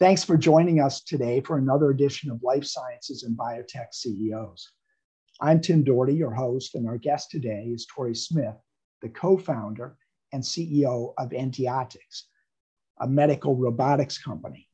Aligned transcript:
Thanks 0.00 0.24
for 0.24 0.38
joining 0.38 0.80
us 0.80 1.02
today 1.02 1.42
for 1.42 1.58
another 1.58 1.90
edition 1.90 2.30
of 2.30 2.42
Life 2.42 2.64
Sciences 2.64 3.22
and 3.24 3.36
Biotech 3.36 3.92
CEOs. 3.92 4.72
I'm 5.42 5.60
Tim 5.60 5.84
Dougherty, 5.84 6.14
your 6.14 6.32
host, 6.32 6.74
and 6.74 6.88
our 6.88 6.96
guest 6.96 7.30
today 7.30 7.66
is 7.70 7.84
Torrey 7.84 8.14
Smith, 8.14 8.54
the 9.02 9.10
co 9.10 9.36
founder 9.36 9.98
and 10.32 10.42
CEO 10.42 11.12
of 11.18 11.28
Endiatx, 11.32 12.22
a 12.98 13.06
medical 13.06 13.54
robotics 13.54 14.16
company. 14.16 14.66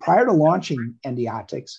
Prior 0.00 0.26
to 0.26 0.32
launching 0.32 0.96
Endiatx, 1.06 1.74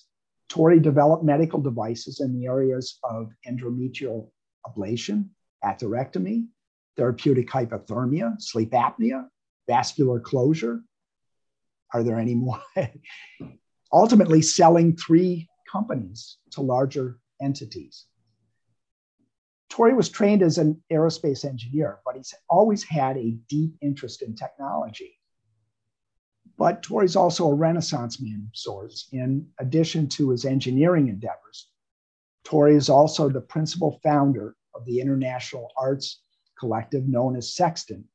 Torrey 0.47 0.79
developed 0.79 1.25
medical 1.25 1.59
devices 1.59 2.21
in 2.21 2.33
the 2.33 2.45
areas 2.45 2.97
of 3.03 3.27
endometrial 3.45 4.29
ablation, 4.65 5.27
atherectomy, 5.65 6.45
therapeutic 6.95 7.49
hypothermia, 7.49 8.41
sleep 8.41 8.71
apnea, 8.71 9.27
vascular 9.67 10.21
closure. 10.21 10.81
Are 11.93 12.03
there 12.03 12.19
any 12.19 12.35
more? 12.35 12.61
Ultimately, 13.93 14.41
selling 14.41 14.95
three 14.95 15.47
companies 15.71 16.37
to 16.51 16.61
larger 16.61 17.19
entities. 17.41 18.05
Torrey 19.69 19.93
was 19.93 20.09
trained 20.09 20.43
as 20.43 20.57
an 20.57 20.81
aerospace 20.91 21.45
engineer, 21.45 21.99
but 22.05 22.15
he's 22.15 22.33
always 22.49 22.83
had 22.83 23.17
a 23.17 23.37
deep 23.49 23.75
interest 23.81 24.21
in 24.21 24.35
technology. 24.35 25.19
But 26.57 26.83
Torrey's 26.83 27.15
also 27.15 27.47
a 27.47 27.55
renaissance 27.55 28.21
man 28.21 28.47
of 28.47 28.55
sorts. 28.55 29.07
In 29.11 29.47
addition 29.59 30.07
to 30.09 30.29
his 30.29 30.45
engineering 30.45 31.07
endeavors, 31.07 31.69
Torrey 32.43 32.75
is 32.75 32.89
also 32.89 33.29
the 33.29 33.41
principal 33.41 33.99
founder 34.03 34.55
of 34.75 34.85
the 34.85 34.99
international 34.99 35.71
arts 35.75 36.21
collective 36.59 37.07
known 37.07 37.35
as 37.35 37.55
Sextant. 37.55 38.05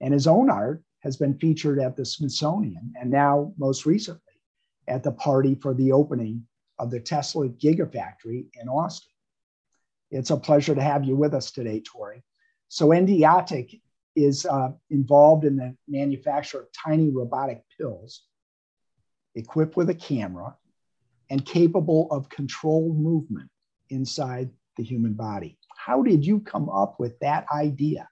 And 0.00 0.14
his 0.14 0.26
own 0.26 0.50
art 0.50 0.84
has 1.02 1.16
been 1.16 1.38
featured 1.38 1.78
at 1.78 1.96
the 1.96 2.04
Smithsonian 2.04 2.92
and 3.00 3.10
now, 3.10 3.52
most 3.58 3.86
recently, 3.86 4.20
at 4.88 5.02
the 5.02 5.12
party 5.12 5.54
for 5.54 5.74
the 5.74 5.92
opening 5.92 6.46
of 6.78 6.90
the 6.90 7.00
Tesla 7.00 7.48
Gigafactory 7.48 8.46
in 8.60 8.68
Austin. 8.68 9.10
It's 10.10 10.30
a 10.30 10.36
pleasure 10.36 10.74
to 10.74 10.82
have 10.82 11.04
you 11.04 11.16
with 11.16 11.34
us 11.34 11.50
today, 11.50 11.80
Torrey. 11.80 12.22
So, 12.68 12.88
Endiatx 12.88 13.80
is 14.14 14.46
uh, 14.46 14.70
involved 14.90 15.44
in 15.44 15.56
the 15.56 15.76
manufacture 15.88 16.60
of 16.60 16.66
tiny 16.72 17.10
robotic 17.10 17.62
pills 17.78 18.22
equipped 19.34 19.76
with 19.76 19.88
a 19.90 19.94
camera 19.94 20.56
and 21.30 21.44
capable 21.46 22.08
of 22.10 22.28
controlled 22.28 22.98
movement 22.98 23.48
inside 23.88 24.50
the 24.76 24.82
human 24.82 25.14
body. 25.14 25.58
How 25.76 26.02
did 26.02 26.24
you 26.24 26.40
come 26.40 26.68
up 26.68 27.00
with 27.00 27.18
that 27.20 27.46
idea? 27.52 28.08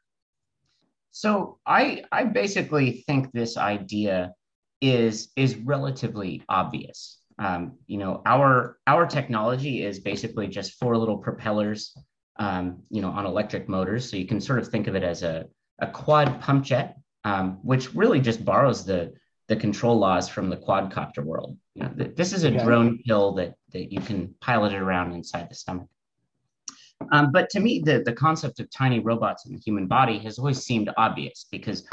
So 1.12 1.58
I 1.66 2.04
I 2.12 2.24
basically 2.24 3.04
think 3.06 3.32
this 3.32 3.56
idea 3.56 4.32
is 4.80 5.30
is 5.36 5.56
relatively 5.56 6.42
obvious. 6.48 7.20
Um, 7.38 7.78
you 7.86 7.98
know, 7.98 8.22
our 8.26 8.78
our 8.86 9.06
technology 9.06 9.82
is 9.82 9.98
basically 10.00 10.48
just 10.48 10.78
four 10.78 10.96
little 10.96 11.18
propellers, 11.18 11.96
um, 12.38 12.82
you 12.90 13.02
know, 13.02 13.10
on 13.10 13.26
electric 13.26 13.68
motors. 13.68 14.10
So 14.10 14.16
you 14.16 14.26
can 14.26 14.40
sort 14.40 14.58
of 14.58 14.68
think 14.68 14.86
of 14.86 14.94
it 14.94 15.02
as 15.02 15.22
a 15.22 15.46
a 15.80 15.86
quad 15.86 16.40
pump 16.40 16.64
jet, 16.64 16.98
um, 17.24 17.58
which 17.62 17.94
really 17.94 18.20
just 18.20 18.44
borrows 18.44 18.84
the 18.84 19.12
the 19.48 19.56
control 19.56 19.98
laws 19.98 20.28
from 20.28 20.48
the 20.48 20.56
quadcopter 20.56 21.24
world. 21.24 21.56
You 21.74 21.82
know, 21.82 21.88
th- 21.88 22.14
this 22.14 22.32
is 22.32 22.44
a 22.44 22.48
okay. 22.54 22.62
drone 22.62 22.98
pill 23.04 23.32
that 23.32 23.54
that 23.72 23.92
you 23.92 24.00
can 24.00 24.34
pilot 24.40 24.72
it 24.72 24.80
around 24.80 25.12
inside 25.12 25.50
the 25.50 25.54
stomach. 25.54 25.88
Um, 27.12 27.32
but 27.32 27.50
to 27.50 27.60
me, 27.60 27.82
the, 27.84 28.02
the 28.04 28.12
concept 28.12 28.60
of 28.60 28.70
tiny 28.70 29.00
robots 29.00 29.46
in 29.46 29.52
the 29.52 29.58
human 29.58 29.86
body 29.86 30.18
has 30.20 30.38
always 30.38 30.62
seemed 30.62 30.90
obvious 30.96 31.46
because 31.50 31.86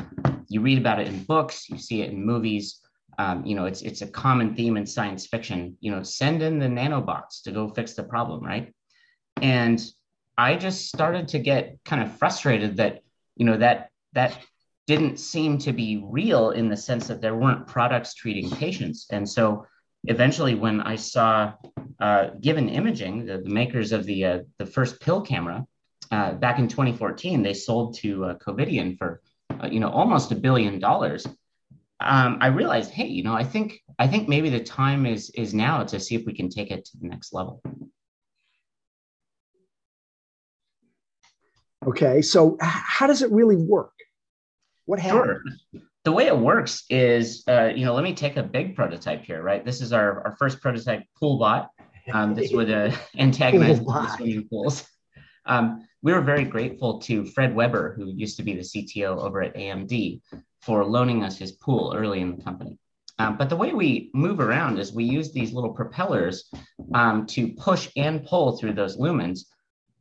you 0.50 0.62
read 0.62 0.78
about 0.78 1.00
it 1.00 1.08
in 1.08 1.24
books, 1.24 1.70
you 1.70 1.78
see 1.78 2.02
it 2.02 2.12
in 2.12 2.24
movies. 2.24 2.82
Um, 3.20 3.46
you 3.46 3.56
know, 3.56 3.66
it's 3.66 3.82
it's 3.82 4.04
a 4.04 4.08
common 4.08 4.56
theme 4.56 4.78
in 4.78 4.86
science 4.86 5.26
fiction. 5.26 5.76
You 5.80 5.92
know, 5.92 6.04
send 6.04 6.44
in 6.44 6.60
the 6.60 6.68
nanobots 6.68 7.42
to 7.44 7.52
go 7.52 7.68
fix 7.70 7.94
the 7.94 8.04
problem, 8.04 8.44
right? 8.44 8.74
And 9.42 9.84
I 10.38 10.56
just 10.56 10.88
started 10.88 11.28
to 11.30 11.40
get 11.40 11.80
kind 11.84 12.04
of 12.04 12.16
frustrated 12.18 12.78
that 12.78 13.02
you 13.36 13.46
know 13.46 13.58
that 13.58 13.90
that 14.14 14.38
didn't 14.86 15.18
seem 15.18 15.58
to 15.58 15.74
be 15.74 16.04
real 16.06 16.52
in 16.52 16.70
the 16.70 16.78
sense 16.78 17.08
that 17.08 17.22
there 17.22 17.36
weren't 17.36 17.66
products 17.66 18.14
treating 18.14 18.52
patients, 18.52 19.08
and 19.10 19.28
so 19.28 19.66
eventually, 20.04 20.54
when 20.54 20.82
I 20.82 20.96
saw 20.96 21.54
uh, 22.00 22.30
Given 22.40 22.70
Imaging, 22.70 23.26
the, 23.26 23.40
the, 23.40 23.50
makers 23.50 23.92
of 23.92 24.06
the 24.06 24.26
uh, 24.26 24.40
the 24.58 24.66
first 24.66 25.02
pill 25.02 25.22
camera, 25.22 25.66
uh, 26.12 26.34
back 26.34 26.60
in 26.60 26.68
2014, 26.68 27.42
they 27.42 27.54
sold 27.54 27.96
to 27.98 28.26
uh, 28.26 28.34
Covidien 28.36 28.98
for 28.98 29.22
uh, 29.62 29.68
you 29.72 29.80
know 29.80 29.90
almost 29.90 30.32
a 30.32 30.36
billion 30.36 30.80
dollars. 30.80 31.26
Um, 32.00 32.38
I 32.42 32.48
realized, 32.48 32.92
hey, 32.92 33.08
you 33.08 33.24
know, 33.24 33.34
I 33.34 33.44
think 33.44 33.80
I 33.98 34.08
think 34.08 34.28
maybe 34.28 34.50
the 34.50 34.64
time 34.64 35.06
is 35.06 35.32
is 35.32 35.54
now 35.54 35.84
to 35.84 36.00
see 36.00 36.16
if 36.16 36.26
we 36.26 36.34
can 36.34 36.50
take 36.50 36.72
it 36.72 36.86
to 36.86 36.98
the 36.98 37.08
next 37.08 37.34
level. 37.34 37.62
Okay, 41.86 42.22
so 42.22 42.58
how 42.60 43.08
does 43.08 43.22
it 43.22 43.32
really 43.32 43.56
work? 43.56 43.94
What 44.86 45.00
happens? 45.00 45.42
Sure 45.72 45.82
the 46.08 46.14
way 46.14 46.28
it 46.28 46.38
works 46.38 46.86
is, 46.90 47.44
uh, 47.50 47.66
you 47.76 47.84
know, 47.84 47.94
let 47.94 48.02
me 48.02 48.14
take 48.14 48.38
a 48.38 48.44
big 48.44 48.78
prototype 48.78 49.26
here, 49.26 49.44
right? 49.44 49.66
This 49.66 49.82
is 49.82 49.92
our, 49.92 50.26
our 50.26 50.38
first 50.38 50.62
prototype 50.62 51.04
pool 51.20 51.38
bot. 51.38 51.70
Um, 52.12 52.36
this 52.36 52.52
would 52.52 52.72
uh, 52.72 52.92
antagonize 53.18 53.80
the 53.80 54.16
swimming 54.16 54.48
pools. 54.50 54.88
Um, 55.46 55.88
we 56.02 56.14
were 56.14 56.22
very 56.22 56.44
grateful 56.44 57.00
to 57.02 57.26
Fred 57.26 57.56
Weber, 57.56 57.94
who 57.96 58.12
used 58.14 58.38
to 58.38 58.44
be 58.44 58.54
the 58.54 58.62
CTO 58.62 59.18
over 59.18 59.42
at 59.42 59.56
AMD, 59.56 60.22
for 60.62 60.86
loaning 60.86 61.24
us 61.24 61.38
his 61.38 61.54
pool 61.54 61.94
early 61.96 62.22
in 62.22 62.38
the 62.38 62.44
company. 62.44 62.78
Um, 63.20 63.38
but 63.38 63.50
the 63.50 63.56
way 63.56 63.74
we 63.74 64.12
move 64.14 64.40
around 64.40 64.78
is 64.78 64.94
we 64.94 65.04
use 65.04 65.32
these 65.32 65.52
little 65.52 65.74
propellers 65.74 66.52
um, 66.94 67.26
to 67.28 67.48
push 67.54 67.90
and 67.96 68.26
pull 68.26 68.58
through 68.58 68.74
those 68.74 68.98
lumens 68.98 69.46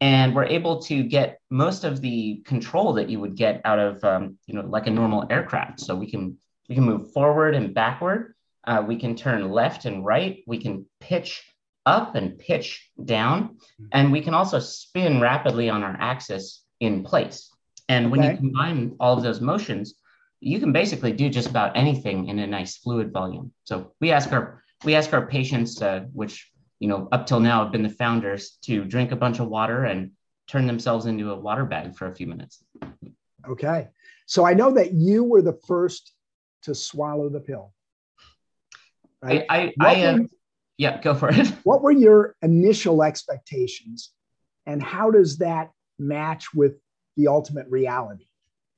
and 0.00 0.34
we're 0.34 0.44
able 0.44 0.82
to 0.82 1.02
get 1.02 1.40
most 1.50 1.84
of 1.84 2.00
the 2.00 2.42
control 2.44 2.92
that 2.94 3.08
you 3.08 3.18
would 3.20 3.34
get 3.34 3.60
out 3.64 3.78
of 3.78 4.02
um, 4.04 4.38
you 4.46 4.54
know 4.54 4.62
like 4.62 4.86
a 4.86 4.90
normal 4.90 5.24
aircraft 5.30 5.80
so 5.80 5.94
we 5.94 6.10
can 6.10 6.36
we 6.68 6.74
can 6.74 6.84
move 6.84 7.12
forward 7.12 7.54
and 7.54 7.74
backward 7.74 8.34
uh, 8.64 8.82
we 8.86 8.96
can 8.96 9.14
turn 9.14 9.50
left 9.50 9.84
and 9.84 10.04
right 10.04 10.42
we 10.46 10.58
can 10.58 10.84
pitch 11.00 11.42
up 11.86 12.14
and 12.14 12.38
pitch 12.38 12.90
down 13.04 13.56
and 13.92 14.12
we 14.12 14.20
can 14.20 14.34
also 14.34 14.58
spin 14.58 15.20
rapidly 15.20 15.70
on 15.70 15.82
our 15.82 15.96
axis 16.00 16.64
in 16.80 17.02
place 17.02 17.50
and 17.88 18.10
when 18.10 18.20
okay. 18.20 18.32
you 18.32 18.36
combine 18.36 18.94
all 19.00 19.16
of 19.16 19.22
those 19.22 19.40
motions 19.40 19.94
you 20.40 20.60
can 20.60 20.72
basically 20.72 21.12
do 21.12 21.30
just 21.30 21.48
about 21.48 21.76
anything 21.76 22.28
in 22.28 22.38
a 22.40 22.46
nice 22.46 22.76
fluid 22.76 23.12
volume 23.12 23.52
so 23.64 23.92
we 24.00 24.12
ask 24.12 24.32
our 24.32 24.62
we 24.84 24.94
ask 24.94 25.12
our 25.12 25.26
patients 25.26 25.80
uh, 25.80 26.00
which 26.12 26.50
you 26.78 26.88
know, 26.88 27.08
up 27.12 27.26
till 27.26 27.40
now 27.40 27.62
have 27.62 27.72
been 27.72 27.82
the 27.82 27.88
founders 27.88 28.58
to 28.62 28.84
drink 28.84 29.12
a 29.12 29.16
bunch 29.16 29.38
of 29.38 29.48
water 29.48 29.84
and 29.84 30.12
turn 30.46 30.66
themselves 30.66 31.06
into 31.06 31.30
a 31.30 31.36
water 31.36 31.64
bag 31.64 31.96
for 31.96 32.06
a 32.06 32.14
few 32.14 32.26
minutes. 32.26 32.62
Okay. 33.48 33.88
So 34.26 34.44
I 34.44 34.54
know 34.54 34.72
that 34.72 34.92
you 34.92 35.24
were 35.24 35.42
the 35.42 35.58
first 35.66 36.12
to 36.62 36.74
swallow 36.74 37.28
the 37.28 37.40
pill. 37.40 37.72
Right? 39.22 39.46
I, 39.48 39.72
I, 39.80 39.94
I 39.94 40.02
uh, 40.02 40.18
yeah, 40.78 41.00
go 41.00 41.14
for 41.14 41.30
it. 41.30 41.46
What 41.64 41.82
were 41.82 41.92
your 41.92 42.36
initial 42.42 43.02
expectations 43.02 44.12
and 44.66 44.82
how 44.82 45.10
does 45.10 45.38
that 45.38 45.70
match 45.98 46.52
with 46.54 46.74
the 47.16 47.28
ultimate 47.28 47.66
reality? 47.68 48.26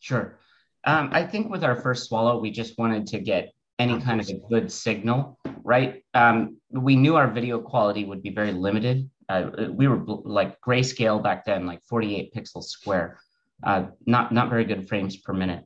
Sure. 0.01 0.39
Um, 0.85 1.11
I 1.13 1.25
think 1.25 1.51
with 1.51 1.65
our 1.65 1.77
first 1.77 2.09
swallow, 2.09 2.39
we 2.39 2.51
just 2.51 2.79
wanted 2.79 3.07
to 3.09 3.19
get 3.19 3.53
any 3.79 4.01
kind 4.01 4.21
of 4.21 4.29
a 4.29 4.35
good 4.49 4.71
signal, 4.71 5.39
right? 5.63 6.05
Um, 6.15 6.59
we 6.71 6.97
knew 6.97 7.17
our 7.17 7.31
video 7.31 7.59
quality 7.61 8.05
would 8.05 8.23
be 8.23 8.31
very 8.31 8.53
limited. 8.53 9.09
Uh, 9.29 9.51
we 9.71 9.89
were 9.89 10.03
like 10.07 10.61
grayscale 10.61 11.23
back 11.23 11.45
then, 11.45 11.67
like 11.67 11.83
48 11.85 12.33
pixels 12.35 12.65
square, 12.65 13.19
uh, 13.63 13.87
not 14.07 14.33
not 14.33 14.49
very 14.49 14.65
good 14.65 14.89
frames 14.89 15.17
per 15.17 15.33
minute. 15.33 15.65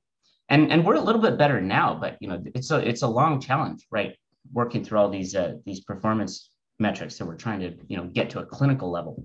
And 0.49 0.73
and 0.73 0.85
we're 0.85 0.97
a 0.97 1.01
little 1.01 1.23
bit 1.23 1.39
better 1.39 1.61
now, 1.61 1.95
but 1.95 2.17
you 2.21 2.29
know 2.29 2.43
it's 2.55 2.71
a 2.71 2.87
it's 2.87 3.03
a 3.03 3.07
long 3.07 3.41
challenge, 3.41 3.87
right? 3.91 4.17
Working 4.53 4.85
through 4.85 4.99
all 4.99 5.11
these 5.11 5.35
uh, 5.35 5.55
these 5.65 5.81
performance 5.81 6.51
metrics 6.79 7.19
that 7.19 7.27
we're 7.27 7.37
trying 7.37 7.61
to 7.61 7.75
you 7.89 7.97
know 7.97 8.05
get 8.05 8.31
to 8.31 8.41
a 8.41 8.47
clinical 8.47 8.91
level. 8.91 9.25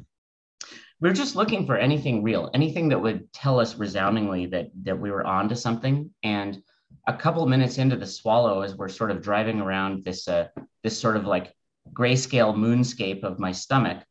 We're 1.00 1.14
just 1.14 1.36
looking 1.36 1.66
for 1.66 1.78
anything 1.78 2.24
real, 2.24 2.50
anything 2.54 2.90
that 2.90 3.02
would 3.02 3.32
tell 3.32 3.60
us 3.60 3.78
resoundingly 3.78 4.48
that 4.48 4.70
that 4.84 5.00
we 5.00 5.12
were 5.12 5.26
on 5.26 5.50
to 5.50 5.56
something. 5.56 6.12
And 6.24 6.62
a 7.08 7.14
couple 7.14 7.44
of 7.44 7.50
minutes 7.50 7.78
into 7.78 7.96
the 7.96 8.06
swallow 8.06 8.62
as 8.62 8.76
we're 8.76 8.90
sort 8.90 9.12
of 9.12 9.22
driving 9.22 9.62
around 9.62 10.04
this 10.04 10.28
uh, 10.28 10.48
this 10.84 11.00
sort 11.00 11.18
of 11.18 11.26
like 11.26 11.54
grayscale 11.94 12.54
moonscape 12.54 13.24
of 13.24 13.40
my 13.40 13.52
stomach 13.54 14.04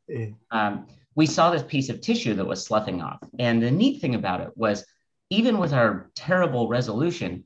um, 0.50 0.86
we 1.16 1.26
saw 1.26 1.50
this 1.50 1.62
piece 1.62 1.88
of 1.88 2.00
tissue 2.00 2.34
that 2.34 2.46
was 2.46 2.64
sloughing 2.64 3.00
off. 3.00 3.18
And 3.38 3.60
the 3.60 3.70
neat 3.70 4.00
thing 4.00 4.14
about 4.14 4.42
it 4.42 4.50
was 4.54 4.84
even 5.30 5.58
with 5.58 5.72
our 5.72 6.10
terrible 6.14 6.68
resolution 6.68 7.44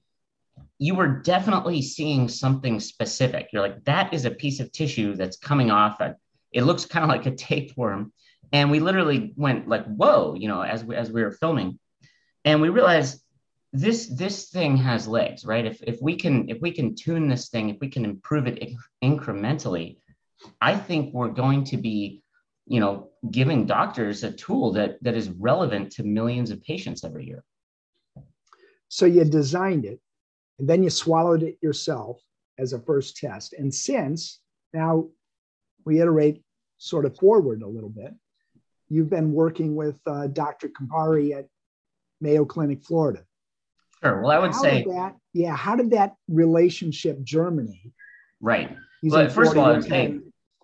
you 0.83 0.95
were 0.95 1.07
definitely 1.07 1.81
seeing 1.81 2.29
something 2.29 2.81
specific 2.81 3.49
you're 3.53 3.63
like 3.63 3.85
that 3.85 4.13
is 4.13 4.25
a 4.25 4.31
piece 4.31 4.61
of 4.61 4.73
tissue 4.73 5.15
that's 5.15 5.37
coming 5.37 5.71
off 5.71 6.01
it 6.53 6.63
looks 6.63 6.85
kind 6.85 7.05
of 7.05 7.09
like 7.09 7.27
a 7.27 7.37
tapeworm 7.37 8.13
and 8.53 8.71
we 8.71 8.81
literally 8.81 9.33
went 9.37 9.69
like 9.69 9.85
whoa 9.85 10.35
you 10.35 10.49
know 10.49 10.63
as 10.63 10.85
we, 10.85 10.97
as 10.97 11.13
we 11.13 11.23
were 11.23 11.33
filming 11.33 11.79
and 12.45 12.61
we 12.61 12.69
realized 12.69 13.23
this 13.73 14.09
this 14.09 14.49
thing 14.49 14.77
has 14.77 15.07
legs, 15.07 15.45
right? 15.45 15.65
If 15.65 15.83
if 15.83 16.01
we 16.03 16.17
can 16.17 16.49
if 16.49 16.61
we 16.61 16.73
can 16.73 16.95
tune 16.95 17.29
this 17.29 17.49
thing, 17.49 17.69
if 17.69 17.77
we 17.81 17.89
can 17.89 18.05
improve 18.05 18.47
it 18.47 18.73
incrementally, 19.03 19.99
I 20.61 20.77
think 20.77 21.15
we're 21.15 21.29
going 21.29 21.65
to 21.65 21.77
be, 21.77 22.23
you 22.67 22.81
know, 22.81 23.11
giving 23.31 23.67
doctors 23.67 24.25
a 24.25 24.33
tool 24.33 24.73
that 24.73 25.03
that 25.03 25.15
is 25.15 25.31
relevant 25.31 25.93
to 25.93 26.03
millions 26.03 26.51
of 26.51 26.63
patients 26.63 27.05
every 27.05 27.27
year. 27.27 27.45
So 28.89 29.07
you 29.07 29.25
designed 29.25 29.85
it, 29.85 30.01
and 30.61 30.69
then 30.69 30.83
you 30.83 30.91
swallowed 30.91 31.43
it 31.43 31.57
yourself 31.63 32.21
as 32.59 32.75
a 32.75 32.79
first 32.79 33.17
test. 33.17 33.55
And 33.55 33.75
since 33.75 34.41
now 34.75 35.09
we 35.87 36.01
iterate 36.01 36.43
sort 36.77 37.07
of 37.07 37.17
forward 37.17 37.63
a 37.63 37.67
little 37.67 37.89
bit, 37.89 38.13
you've 38.91 39.09
been 39.09 39.33
working 39.33 39.75
with 39.75 39.99
uh, 40.07 40.27
Dr. 40.27 40.69
Kumbhari 40.69 41.35
at 41.35 41.47
Mayo 42.21 42.45
Clinic, 42.45 42.85
Florida. 42.85 43.25
Sure. 44.05 44.21
Well, 44.21 44.31
I 44.31 44.39
would 44.39 44.53
how 44.53 44.63
say, 44.63 44.85
that, 44.85 45.17
yeah. 45.33 45.57
How 45.57 45.77
did 45.77 45.91
that 45.93 46.15
relationship 46.29 47.23
germinate? 47.23 47.93
Right. 48.41 48.77
Well, 49.03 49.31
first 49.31 49.53
of 49.53 49.59
all, 49.59 49.65
I 49.65 49.73
would 49.73 49.85
say, 49.85 50.19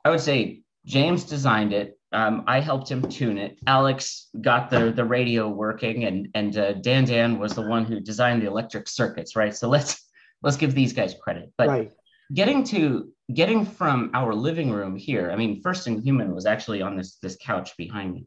I 0.04 0.10
would 0.10 0.20
say 0.20 0.62
James 0.84 1.25
designed 1.25 1.72
it. 1.72 1.95
Um, 2.12 2.44
I 2.47 2.61
helped 2.61 2.91
him 2.91 3.03
tune 3.08 3.37
it. 3.37 3.58
Alex 3.67 4.29
got 4.41 4.70
the 4.70 4.93
the 4.93 5.05
radio 5.05 5.49
working, 5.49 6.05
and 6.05 6.29
and 6.35 6.56
uh, 6.56 6.73
Dan 6.75 7.05
Dan 7.05 7.38
was 7.38 7.55
the 7.55 7.62
one 7.62 7.85
who 7.85 8.00
designed 8.00 8.43
the 8.43 8.47
electric 8.47 8.88
circuits. 8.88 9.35
Right. 9.35 9.55
So 9.55 9.69
let's 9.69 10.08
let's 10.43 10.56
give 10.56 10.75
these 10.75 10.93
guys 10.93 11.14
credit. 11.20 11.53
But 11.58 11.69
right. 11.69 11.93
getting 12.32 12.62
to 12.64 13.11
getting 13.35 13.67
from 13.67 14.11
our 14.14 14.35
living 14.35 14.70
room 14.70 14.97
here, 14.97 15.31
I 15.32 15.37
mean, 15.37 15.61
First 15.62 15.87
in 15.88 16.00
Human 16.00 16.35
was 16.35 16.47
actually 16.47 16.81
on 16.81 16.97
this 16.97 17.17
this 17.17 17.37
couch 17.41 17.76
behind 17.76 18.14
me. 18.14 18.26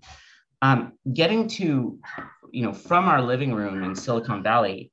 Um, 0.62 0.94
getting 1.14 1.48
to 1.48 2.00
you 2.52 2.64
know 2.64 2.74
from 2.74 3.08
our 3.08 3.22
living 3.22 3.54
room 3.54 3.84
in 3.84 3.96
Silicon 3.96 4.44
Valley 4.44 4.92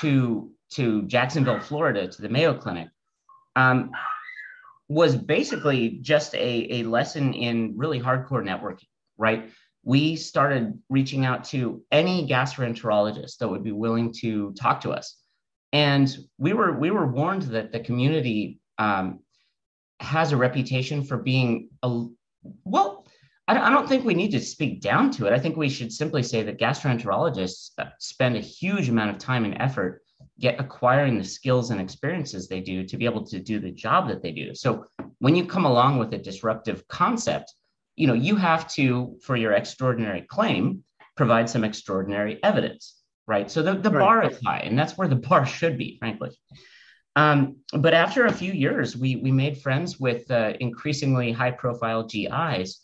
to 0.00 0.50
to 0.72 1.02
Jacksonville, 1.02 1.60
Florida, 1.60 2.08
to 2.08 2.22
the 2.22 2.28
Mayo 2.28 2.52
Clinic, 2.52 2.88
um, 3.54 3.92
was 4.88 5.16
basically 5.16 5.98
just 6.02 6.34
a, 6.34 6.80
a 6.80 6.82
lesson 6.84 7.32
in 7.34 7.74
really 7.76 8.00
hardcore 8.00 8.44
networking, 8.44 8.88
right? 9.16 9.50
We 9.82 10.16
started 10.16 10.78
reaching 10.88 11.24
out 11.24 11.44
to 11.46 11.82
any 11.90 12.26
gastroenterologist 12.28 13.38
that 13.38 13.48
would 13.48 13.64
be 13.64 13.72
willing 13.72 14.12
to 14.20 14.52
talk 14.52 14.82
to 14.82 14.90
us, 14.90 15.16
and 15.72 16.14
we 16.38 16.52
were 16.52 16.72
we 16.78 16.90
were 16.90 17.06
warned 17.06 17.42
that 17.42 17.72
the 17.72 17.80
community 17.80 18.60
um, 18.78 19.20
has 20.00 20.32
a 20.32 20.36
reputation 20.36 21.02
for 21.02 21.18
being 21.18 21.70
a 21.82 22.06
well. 22.64 23.06
I 23.46 23.68
don't 23.68 23.86
think 23.86 24.06
we 24.06 24.14
need 24.14 24.30
to 24.30 24.40
speak 24.40 24.80
down 24.80 25.10
to 25.12 25.26
it. 25.26 25.34
I 25.34 25.38
think 25.38 25.58
we 25.58 25.68
should 25.68 25.92
simply 25.92 26.22
say 26.22 26.42
that 26.44 26.58
gastroenterologists 26.58 27.72
uh, 27.76 27.90
spend 27.98 28.36
a 28.36 28.40
huge 28.40 28.88
amount 28.88 29.10
of 29.10 29.18
time 29.18 29.44
and 29.44 29.60
effort 29.60 30.00
get 30.40 30.58
acquiring 30.58 31.16
the 31.16 31.24
skills 31.24 31.70
and 31.70 31.80
experiences 31.80 32.48
they 32.48 32.60
do 32.60 32.84
to 32.84 32.96
be 32.96 33.04
able 33.04 33.24
to 33.24 33.38
do 33.38 33.60
the 33.60 33.70
job 33.70 34.08
that 34.08 34.22
they 34.22 34.32
do. 34.32 34.54
So 34.54 34.84
when 35.18 35.36
you 35.36 35.46
come 35.46 35.64
along 35.64 35.98
with 35.98 36.12
a 36.12 36.18
disruptive 36.18 36.86
concept, 36.88 37.54
you 37.96 38.06
know, 38.06 38.14
you 38.14 38.36
have 38.36 38.68
to, 38.72 39.16
for 39.22 39.36
your 39.36 39.52
extraordinary 39.52 40.22
claim, 40.22 40.82
provide 41.16 41.48
some 41.48 41.62
extraordinary 41.62 42.42
evidence, 42.42 43.00
right? 43.26 43.48
So 43.50 43.62
the, 43.62 43.74
the 43.74 43.90
right. 43.90 44.00
bar 44.00 44.30
is 44.30 44.40
high, 44.44 44.58
and 44.58 44.76
that's 44.76 44.98
where 44.98 45.08
the 45.08 45.16
bar 45.28 45.46
should 45.46 45.78
be, 45.78 45.96
frankly. 45.98 46.30
Um, 47.16 47.58
but 47.72 47.94
after 47.94 48.26
a 48.26 48.32
few 48.32 48.52
years, 48.52 48.96
we 48.96 49.14
we 49.16 49.30
made 49.30 49.58
friends 49.58 50.00
with 50.00 50.28
uh, 50.32 50.54
increasingly 50.58 51.30
high 51.30 51.52
profile 51.52 52.02
GIs. 52.02 52.80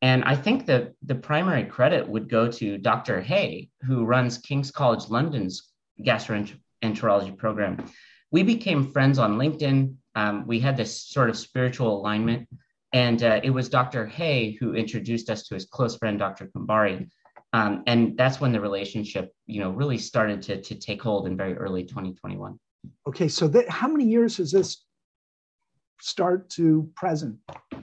And 0.00 0.24
I 0.24 0.36
think 0.36 0.66
that 0.66 0.92
the 1.02 1.14
primary 1.14 1.64
credit 1.64 2.06
would 2.08 2.30
go 2.30 2.50
to 2.50 2.78
Dr. 2.78 3.20
Hay, 3.20 3.68
who 3.82 4.04
runs 4.04 4.38
King's 4.38 4.70
College 4.70 5.08
London's 5.08 5.70
gastroenterology 6.00 6.63
enterology 6.84 7.36
program. 7.36 7.84
We 8.30 8.42
became 8.42 8.92
friends 8.92 9.18
on 9.18 9.38
LinkedIn. 9.38 9.94
Um, 10.14 10.46
we 10.46 10.60
had 10.60 10.76
this 10.76 11.02
sort 11.02 11.30
of 11.30 11.36
spiritual 11.36 11.98
alignment. 11.98 12.48
And 12.92 13.22
uh, 13.24 13.40
it 13.42 13.50
was 13.50 13.68
Dr. 13.68 14.06
Hay 14.06 14.56
who 14.60 14.74
introduced 14.74 15.28
us 15.28 15.48
to 15.48 15.54
his 15.54 15.64
close 15.64 15.96
friend, 15.96 16.18
Dr. 16.18 16.50
Kumbhari. 16.54 17.08
Um, 17.52 17.82
and 17.86 18.16
that's 18.16 18.40
when 18.40 18.52
the 18.52 18.60
relationship, 18.60 19.32
you 19.46 19.60
know, 19.60 19.70
really 19.70 19.98
started 19.98 20.42
to, 20.42 20.60
to 20.60 20.74
take 20.74 21.02
hold 21.02 21.26
in 21.26 21.36
very 21.36 21.54
early 21.56 21.84
2021. 21.84 22.58
Okay, 23.08 23.28
so 23.28 23.48
that, 23.48 23.68
how 23.68 23.88
many 23.88 24.04
years 24.04 24.36
has 24.36 24.50
this 24.52 24.84
start 26.00 26.50
to 26.50 26.90
present 26.96 27.36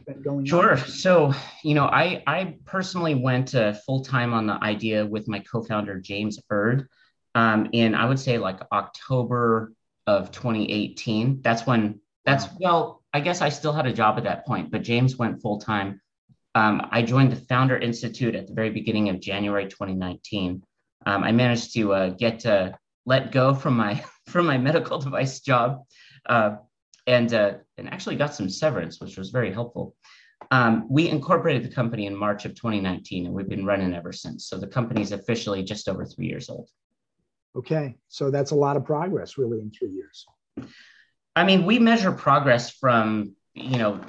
been 0.06 0.22
going 0.22 0.46
sure. 0.46 0.72
on? 0.72 0.78
So, 0.78 1.34
you 1.64 1.74
know, 1.74 1.86
I 1.86 2.24
I 2.28 2.58
personally 2.66 3.16
went 3.16 3.56
uh, 3.56 3.74
full 3.86 4.04
time 4.04 4.34
on 4.34 4.46
the 4.46 4.62
idea 4.64 5.06
with 5.06 5.28
my 5.28 5.40
co-founder 5.40 6.00
James 6.00 6.40
Erd 6.50 6.88
um, 7.36 7.70
in 7.72 7.96
I 7.96 8.06
would 8.06 8.20
say 8.20 8.38
like 8.38 8.60
October 8.72 9.74
of 10.08 10.32
2018. 10.32 11.42
That's 11.42 11.66
when 11.66 12.00
that's 12.26 12.48
well, 12.60 13.04
I 13.14 13.20
guess 13.20 13.42
I 13.42 13.50
still 13.50 13.74
had 13.74 13.88
a 13.88 13.94
job 13.94 14.18
at 14.18 14.24
that 14.26 14.46
point, 14.46 14.72
but 14.72 14.84
James 14.84 15.18
went 15.18 15.42
full 15.42 15.60
time. 15.60 16.02
Um, 16.54 16.88
I 16.92 17.02
joined 17.02 17.32
the 17.32 17.38
Founder 17.38 17.78
Institute 17.78 18.36
at 18.36 18.48
the 18.48 18.54
very 18.54 18.70
beginning 18.70 19.10
of 19.10 19.20
January 19.22 19.68
2019. 19.68 20.62
Um, 21.06 21.24
I 21.24 21.32
managed 21.32 21.74
to 21.76 21.94
uh, 21.94 22.10
get 22.10 22.40
to 22.42 22.78
let 23.06 23.32
go 23.32 23.54
from 23.54 23.78
my 23.78 24.04
from 24.28 24.46
my 24.46 24.58
medical 24.58 25.00
device 25.00 25.40
job, 25.40 25.84
uh, 26.28 26.58
and 27.08 27.34
uh, 27.34 27.54
and 27.78 27.90
actually 27.90 28.18
got 28.18 28.36
some 28.36 28.50
severance, 28.50 29.00
which 29.00 29.18
was 29.18 29.30
very 29.30 29.52
helpful. 29.52 29.96
Um, 30.50 30.88
we 30.90 31.08
incorporated 31.08 31.64
the 31.64 31.74
company 31.74 32.08
in 32.08 32.16
March 32.16 32.46
of 32.46 32.56
2019, 32.56 33.28
and 33.28 33.34
we've 33.34 33.48
been 33.48 33.66
running 33.66 33.94
ever 33.94 34.12
since. 34.12 34.48
So 34.48 34.58
the 34.58 34.68
company 34.68 35.02
is 35.02 35.12
officially 35.12 35.64
just 35.64 35.88
over 35.88 36.04
three 36.04 36.28
years 36.28 36.50
old. 36.50 36.68
Okay, 37.56 37.98
so 38.08 38.32
that's 38.32 38.52
a 38.52 38.56
lot 38.56 38.78
of 38.78 38.86
progress, 38.86 39.38
really, 39.38 39.60
in 39.60 39.72
three 39.72 39.92
years. 39.92 40.26
I 41.36 41.44
mean, 41.44 41.66
we 41.66 41.80
measure 41.80 42.12
progress 42.12 42.72
from 42.72 43.36
you 43.54 43.78
know, 43.78 44.00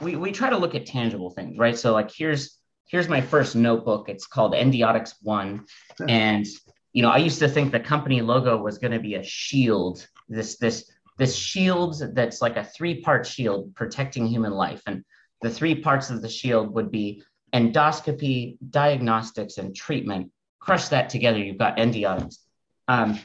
we, 0.00 0.16
we 0.16 0.32
try 0.32 0.48
to 0.50 0.56
look 0.56 0.74
at 0.74 0.86
tangible 0.86 1.30
things, 1.30 1.58
right? 1.58 1.78
So 1.78 1.92
like 1.92 2.10
here's 2.10 2.58
here's 2.86 3.08
my 3.08 3.20
first 3.20 3.54
notebook. 3.54 4.08
It's 4.08 4.26
called 4.26 4.54
Endiatx 4.54 5.14
One, 5.22 5.66
and 6.08 6.46
you 6.92 7.02
know, 7.02 7.10
I 7.10 7.18
used 7.18 7.38
to 7.40 7.48
think 7.48 7.72
the 7.72 7.80
company 7.80 8.22
logo 8.22 8.56
was 8.56 8.78
going 8.78 8.92
to 8.92 8.98
be 8.98 9.16
a 9.16 9.22
shield. 9.22 10.06
This 10.28 10.56
this 10.56 10.90
this 11.18 11.36
shield 11.36 12.02
that's 12.14 12.40
like 12.40 12.56
a 12.56 12.64
three 12.64 13.02
part 13.02 13.26
shield 13.26 13.74
protecting 13.74 14.26
human 14.26 14.52
life, 14.52 14.82
and 14.86 15.04
the 15.42 15.50
three 15.50 15.74
parts 15.74 16.10
of 16.10 16.22
the 16.22 16.28
shield 16.28 16.74
would 16.74 16.90
be 16.90 17.22
endoscopy, 17.52 18.56
diagnostics, 18.70 19.58
and 19.58 19.76
treatment. 19.76 20.30
Crush 20.60 20.88
that 20.88 21.10
together, 21.10 21.38
you've 21.38 21.58
got 21.58 21.76
Endiatx. 21.76 22.36
Um, 22.88 23.18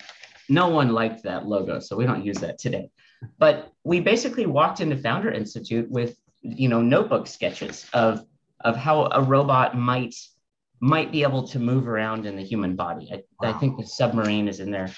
no 0.50 0.70
one 0.70 0.90
liked 0.90 1.24
that 1.24 1.46
logo, 1.46 1.80
so 1.80 1.96
we 1.96 2.06
don't 2.06 2.24
use 2.26 2.38
that 2.38 2.58
today. 2.58 2.90
But 3.38 3.72
we 3.84 4.00
basically 4.00 4.46
walked 4.46 4.80
into 4.80 4.98
Founder 4.98 5.32
Institute 5.32 5.90
with 5.90 6.18
you 6.42 6.70
know 6.70 6.82
notebook 6.82 7.28
sketches 7.28 7.86
of 7.94 8.26
of 8.62 8.76
how 8.76 9.06
a 9.12 9.22
robot 9.22 9.78
might 9.78 10.16
might 10.80 11.12
be 11.12 11.24
able 11.24 11.48
to 11.48 11.60
move 11.60 11.88
around 11.88 12.26
in 12.26 12.36
the 12.36 12.44
human 12.44 12.76
body. 12.76 13.10
I, 13.12 13.24
wow. 13.42 13.54
I 13.56 13.60
think 13.60 13.78
the 13.78 13.86
submarine 13.86 14.48
is 14.48 14.60
in 14.60 14.72
there, 14.72 14.92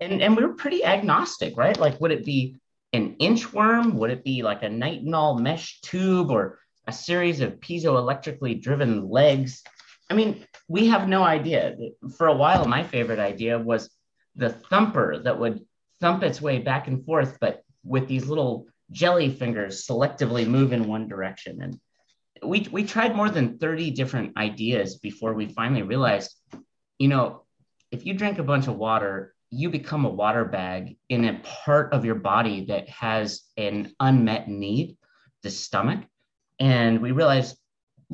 and 0.00 0.20
and 0.22 0.36
we 0.36 0.44
were 0.44 0.54
pretty 0.54 0.84
agnostic, 0.84 1.56
right? 1.56 1.78
Like, 1.78 2.00
would 2.00 2.10
it 2.10 2.24
be 2.24 2.56
an 2.92 3.16
inchworm? 3.20 3.94
Would 3.94 4.10
it 4.10 4.24
be 4.24 4.42
like 4.42 4.62
a 4.62 4.68
nitinol 4.68 5.40
mesh 5.40 5.80
tube 5.80 6.30
or 6.30 6.58
a 6.86 6.92
series 6.92 7.40
of 7.40 7.60
piezoelectrically 7.60 8.60
driven 8.60 9.08
legs? 9.08 9.62
I 10.10 10.14
mean, 10.14 10.44
we 10.68 10.88
have 10.88 11.08
no 11.08 11.22
idea. 11.22 11.76
For 12.16 12.26
a 12.26 12.34
while, 12.34 12.66
my 12.66 12.82
favorite 12.82 13.18
idea 13.18 13.58
was 13.58 13.90
the 14.36 14.50
thumper 14.50 15.18
that 15.22 15.38
would 15.38 15.64
thump 16.00 16.22
its 16.22 16.40
way 16.40 16.58
back 16.58 16.88
and 16.88 17.04
forth, 17.04 17.38
but 17.40 17.62
with 17.84 18.08
these 18.08 18.26
little 18.26 18.66
jelly 18.90 19.30
fingers 19.30 19.86
selectively 19.86 20.46
move 20.46 20.72
in 20.72 20.88
one 20.88 21.08
direction. 21.08 21.62
And 21.62 21.80
we, 22.42 22.68
we 22.70 22.84
tried 22.84 23.14
more 23.14 23.30
than 23.30 23.58
30 23.58 23.90
different 23.92 24.36
ideas 24.36 24.96
before 24.96 25.34
we 25.34 25.46
finally 25.46 25.82
realized, 25.82 26.34
you 26.98 27.08
know, 27.08 27.42
if 27.90 28.04
you 28.04 28.14
drink 28.14 28.38
a 28.38 28.44
bunch 28.44 28.66
of 28.66 28.76
water, 28.76 29.34
you 29.50 29.70
become 29.70 30.04
a 30.04 30.10
water 30.10 30.44
bag 30.44 30.96
in 31.08 31.24
a 31.24 31.40
part 31.64 31.92
of 31.92 32.04
your 32.04 32.16
body 32.16 32.64
that 32.66 32.88
has 32.88 33.42
an 33.56 33.92
unmet 34.00 34.48
need, 34.48 34.96
the 35.42 35.50
stomach. 35.50 36.00
And 36.58 37.00
we 37.00 37.12
realized 37.12 37.56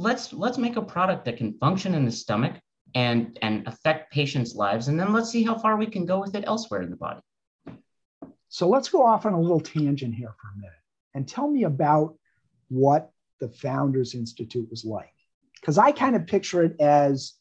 let's 0.00 0.32
let's 0.32 0.58
make 0.58 0.76
a 0.76 0.82
product 0.82 1.24
that 1.26 1.36
can 1.36 1.52
function 1.58 1.94
in 1.94 2.04
the 2.04 2.12
stomach 2.12 2.54
and 2.94 3.38
and 3.42 3.66
affect 3.68 4.12
patients' 4.12 4.54
lives, 4.54 4.88
and 4.88 4.98
then 4.98 5.12
let's 5.12 5.30
see 5.30 5.44
how 5.44 5.56
far 5.56 5.76
we 5.76 5.86
can 5.86 6.06
go 6.06 6.20
with 6.20 6.34
it 6.34 6.44
elsewhere 6.46 6.82
in 6.82 6.90
the 6.90 6.96
body. 6.96 7.20
So 8.48 8.68
let's 8.68 8.88
go 8.88 9.06
off 9.06 9.26
on 9.26 9.34
a 9.34 9.40
little 9.40 9.60
tangent 9.60 10.14
here 10.14 10.34
for 10.40 10.48
a 10.54 10.56
minute 10.56 10.74
and 11.14 11.28
tell 11.28 11.48
me 11.48 11.64
about 11.64 12.16
what 12.68 13.10
the 13.38 13.48
Founders 13.48 14.14
Institute 14.14 14.68
was 14.70 14.84
like. 14.84 15.14
Because 15.60 15.78
I 15.78 15.92
kind 15.92 16.16
of 16.16 16.26
picture 16.26 16.64
it 16.64 16.80
as, 16.80 17.34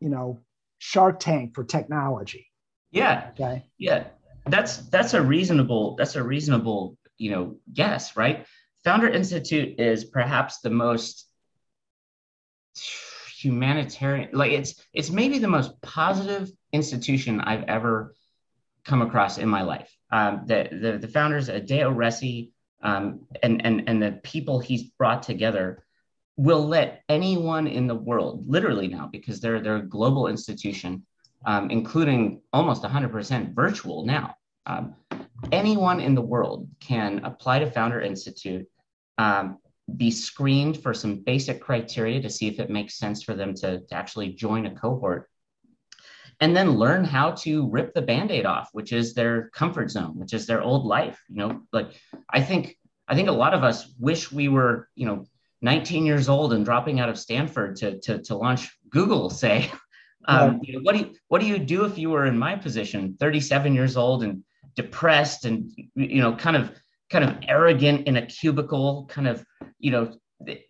you 0.00 0.08
know, 0.08 0.40
Shark 0.78 1.20
Tank 1.20 1.54
for 1.54 1.62
technology. 1.62 2.46
Yeah. 2.90 3.30
Okay. 3.32 3.66
Yeah. 3.78 4.04
That's 4.46 4.78
that's 4.88 5.14
a 5.14 5.22
reasonable 5.22 5.96
that's 5.96 6.16
a 6.16 6.22
reasonable 6.22 6.96
you 7.18 7.30
know 7.30 7.56
guess, 7.72 8.16
right? 8.16 8.46
Founder 8.84 9.08
Institute 9.08 9.78
is 9.78 10.04
perhaps 10.04 10.60
the 10.60 10.70
most 10.70 11.25
humanitarian 13.38 14.30
like 14.32 14.52
it's 14.52 14.82
it's 14.92 15.10
maybe 15.10 15.38
the 15.38 15.48
most 15.48 15.80
positive 15.82 16.50
institution 16.72 17.40
I've 17.40 17.64
ever 17.64 18.14
come 18.86 19.02
across 19.02 19.38
in 19.38 19.48
my 19.48 19.62
life. 19.62 19.94
Um, 20.10 20.42
the, 20.46 20.68
the, 20.70 20.98
the 20.98 21.08
founders, 21.08 21.50
Adeo 21.50 21.92
Ressi, 21.92 22.50
um, 22.82 23.26
and, 23.42 23.64
and, 23.64 23.88
and 23.88 24.02
the 24.02 24.20
people 24.22 24.60
he's 24.60 24.84
brought 24.84 25.22
together 25.22 25.84
will 26.36 26.66
let 26.66 27.02
anyone 27.08 27.66
in 27.66 27.86
the 27.86 27.94
world, 27.94 28.44
literally 28.48 28.88
now, 28.88 29.08
because 29.10 29.40
they're, 29.40 29.60
they're 29.60 29.76
a 29.76 29.88
global 29.88 30.28
institution, 30.28 31.04
um, 31.46 31.70
including 31.70 32.42
almost 32.52 32.82
100% 32.82 33.54
virtual 33.54 34.04
now. 34.04 34.36
Um, 34.66 34.94
anyone 35.50 36.00
in 36.00 36.14
the 36.14 36.22
world 36.22 36.68
can 36.80 37.24
apply 37.24 37.60
to 37.60 37.70
Founder 37.70 38.00
Institute, 38.00 38.66
um, 39.18 39.58
be 39.94 40.10
screened 40.10 40.82
for 40.82 40.92
some 40.92 41.22
basic 41.22 41.60
criteria 41.60 42.20
to 42.20 42.30
see 42.30 42.48
if 42.48 42.58
it 42.58 42.70
makes 42.70 42.98
sense 42.98 43.22
for 43.22 43.34
them 43.34 43.54
to, 43.54 43.80
to 43.80 43.94
actually 43.94 44.30
join 44.30 44.66
a 44.66 44.74
cohort. 44.74 45.28
And 46.40 46.54
then 46.54 46.72
learn 46.72 47.04
how 47.04 47.30
to 47.32 47.68
rip 47.68 47.94
the 47.94 48.02
band-aid 48.02 48.44
off 48.44 48.68
which 48.72 48.92
is 48.92 49.14
their 49.14 49.48
comfort 49.54 49.90
zone 49.90 50.18
which 50.18 50.34
is 50.34 50.46
their 50.46 50.60
old 50.60 50.84
life 50.84 51.18
you 51.30 51.36
know? 51.36 51.62
Like 51.72 51.98
i 52.28 52.42
think 52.42 52.76
i 53.08 53.14
think 53.14 53.28
a 53.28 53.32
lot 53.32 53.54
of 53.54 53.64
us 53.64 53.90
wish 53.98 54.30
we 54.30 54.48
were 54.48 54.90
you 54.94 55.06
know 55.06 55.24
19 55.62 56.04
years 56.04 56.28
old 56.28 56.52
and 56.52 56.62
dropping 56.62 57.00
out 57.00 57.08
of 57.08 57.18
stanford 57.18 57.76
to 57.76 57.98
to, 58.00 58.22
to 58.24 58.36
launch 58.36 58.68
google 58.90 59.30
say. 59.30 59.70
Um, 60.28 60.60
you 60.64 60.72
know, 60.72 60.80
what 60.82 60.94
do 60.94 60.98
you 60.98 61.14
what 61.28 61.40
do 61.40 61.46
you 61.46 61.56
do 61.56 61.84
if 61.84 61.98
you 61.98 62.10
were 62.10 62.26
in 62.26 62.36
my 62.36 62.56
position 62.56 63.16
37 63.20 63.74
years 63.76 63.96
old 63.96 64.24
and 64.24 64.42
depressed 64.74 65.44
and 65.44 65.70
you 65.94 66.20
know 66.20 66.34
kind 66.34 66.56
of 66.56 66.72
kind 67.10 67.24
of 67.24 67.36
arrogant 67.48 68.06
in 68.06 68.16
a 68.16 68.26
cubicle 68.26 69.06
kind 69.08 69.28
of 69.28 69.44
you 69.78 69.90
know 69.90 70.12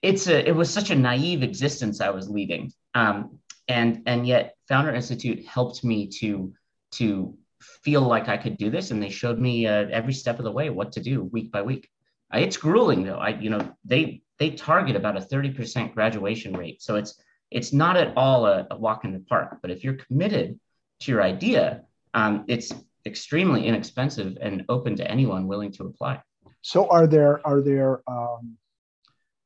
it's 0.03 0.27
a 0.29 0.49
it 0.49 0.55
was 0.55 0.71
such 0.71 0.91
a 0.91 0.95
naive 0.95 1.43
existence 1.43 2.01
i 2.01 2.11
was 2.11 2.29
leading 2.29 2.73
um, 2.95 3.39
and 3.69 4.03
and 4.07 4.27
yet 4.27 4.55
founder 4.69 4.95
institute 4.95 5.45
helped 5.47 5.83
me 5.83 6.07
to 6.07 6.53
to 6.91 7.37
feel 7.61 8.03
like 8.03 8.29
i 8.29 8.37
could 8.37 8.57
do 8.59 8.71
this 8.71 8.91
and 8.91 9.03
they 9.03 9.09
showed 9.09 9.39
me 9.39 9.67
uh, 9.67 9.87
every 9.91 10.13
step 10.13 10.39
of 10.39 10.45
the 10.45 10.53
way 10.53 10.71
what 10.71 10.93
to 10.93 11.01
do 11.01 11.25
week 11.25 11.51
by 11.51 11.63
week. 11.63 11.89
Uh, 12.35 12.39
it's 12.39 12.57
grueling 12.57 13.05
though. 13.05 13.19
I 13.19 13.31
you 13.31 13.51
know 13.51 13.73
they 13.85 14.23
they 14.39 14.51
target 14.51 14.97
about 14.97 15.17
a 15.17 15.21
30% 15.21 15.95
graduation 15.95 16.55
rate. 16.55 16.83
So 16.83 16.97
it's 16.97 17.21
it's 17.51 17.73
not 17.73 17.97
at 17.97 18.13
all 18.17 18.47
a, 18.47 18.67
a 18.71 18.77
walk 18.77 19.05
in 19.05 19.13
the 19.13 19.21
park. 19.21 19.59
But 19.63 19.71
if 19.71 19.83
you're 19.85 19.95
committed 19.95 20.59
to 21.01 21.13
your 21.13 21.23
idea 21.23 21.83
um, 22.15 22.45
it's 22.49 22.73
extremely 23.05 23.67
inexpensive 23.67 24.39
and 24.41 24.65
open 24.69 24.97
to 24.97 25.09
anyone 25.09 25.47
willing 25.47 25.71
to 25.73 25.85
apply 25.85 26.21
so 26.67 26.89
are 26.89 27.07
there 27.07 27.47
are 27.47 27.61
there 27.61 28.03
um, 28.11 28.57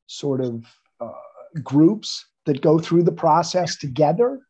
sort 0.07 0.41
of 0.41 0.65
uh, 1.03 1.13
groups 1.63 2.25
that 2.47 2.63
go 2.63 2.79
through 2.79 3.03
the 3.03 3.13
process 3.13 3.77
together, 3.77 4.41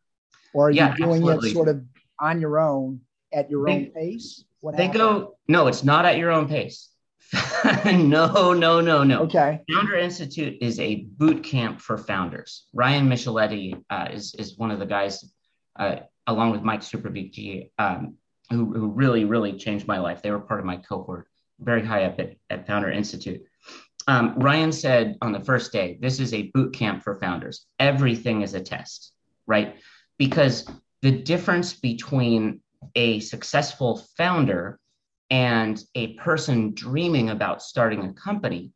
or 0.55 0.69
are 0.69 0.71
yeah, 0.71 0.93
you 0.93 1.05
doing 1.05 1.23
absolutely. 1.23 1.51
it 1.51 1.53
sort 1.53 1.67
of 1.67 1.83
on 2.21 2.41
your 2.41 2.61
own 2.61 3.01
at 3.33 3.51
your 3.51 3.67
they, 3.67 3.73
own 3.73 3.87
pace? 3.87 4.45
What 4.61 4.77
they 4.77 4.87
happened? 4.87 5.01
go 5.01 5.37
no, 5.49 5.67
it's 5.67 5.83
not 5.83 6.05
at 6.05 6.17
your 6.17 6.31
own 6.31 6.47
pace. 6.47 6.91
no, 7.85 8.53
no, 8.53 8.81
no, 8.81 9.03
no. 9.03 9.23
Okay. 9.23 9.63
Founder 9.69 9.97
Institute 9.97 10.57
is 10.61 10.79
a 10.79 11.07
boot 11.17 11.43
camp 11.43 11.81
for 11.81 11.99
founders. 11.99 12.67
Ryan 12.73 13.09
Micheletti 13.09 13.83
uh, 13.91 14.11
is 14.13 14.33
is 14.37 14.57
one 14.59 14.71
of 14.71 14.79
the 14.79 14.87
guys, 14.87 15.29
uh, 15.77 15.97
along 16.29 16.53
with 16.53 16.63
Mike 16.63 16.83
Superbig, 16.83 17.69
um, 17.81 18.15
who 18.49 18.73
who 18.73 18.93
really 18.93 19.25
really 19.25 19.55
changed 19.59 19.89
my 19.89 19.99
life. 19.99 20.23
They 20.23 20.31
were 20.31 20.39
part 20.39 20.61
of 20.61 20.67
my 20.67 20.77
cohort, 20.77 21.27
very 21.61 21.85
high 21.85 22.05
up 22.05 22.19
at, 22.19 22.35
at 22.49 22.67
Founder 22.67 22.91
Institute. 22.91 23.43
Um, 24.07 24.35
Ryan 24.39 24.73
said 24.73 25.17
on 25.23 25.33
the 25.33 25.41
first 25.41 25.73
day, 25.73 25.99
this 26.01 26.21
is 26.21 26.35
a 26.35 26.51
boot 26.55 26.75
camp 26.75 27.03
for 27.03 27.17
founders. 27.17 27.67
Everything 27.79 28.43
is 28.43 28.55
a 28.55 28.61
test, 28.61 29.13
right? 29.47 29.77
Because 30.19 30.67
the 31.03 31.13
difference 31.13 31.75
between 31.75 32.61
a 32.95 33.21
successful 33.21 34.03
founder 34.17 34.81
and 35.31 35.83
a 35.95 36.15
person 36.15 36.75
dreaming 36.75 37.31
about 37.31 37.63
starting 37.63 38.05
a 38.05 38.13
company 38.15 38.73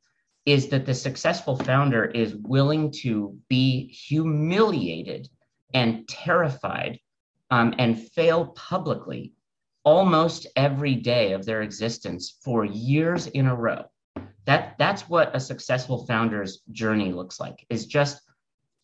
is 0.46 0.68
that 0.68 0.86
the 0.86 0.94
successful 0.94 1.56
founder 1.56 2.04
is 2.04 2.34
willing 2.34 2.90
to 2.90 3.36
be 3.48 3.88
humiliated 3.88 5.28
and 5.72 6.06
terrified 6.06 6.98
um, 7.50 7.74
and 7.78 8.08
fail 8.10 8.46
publicly 8.48 9.32
almost 9.84 10.46
every 10.56 10.94
day 10.94 11.32
of 11.32 11.44
their 11.44 11.62
existence 11.62 12.38
for 12.42 12.64
years 12.64 13.26
in 13.28 13.46
a 13.46 13.54
row. 13.54 13.84
That 14.46 14.76
that's 14.78 15.08
what 15.08 15.34
a 15.34 15.40
successful 15.40 16.06
founder's 16.06 16.62
journey 16.72 17.12
looks 17.12 17.40
like 17.40 17.64
is 17.70 17.86
just 17.86 18.20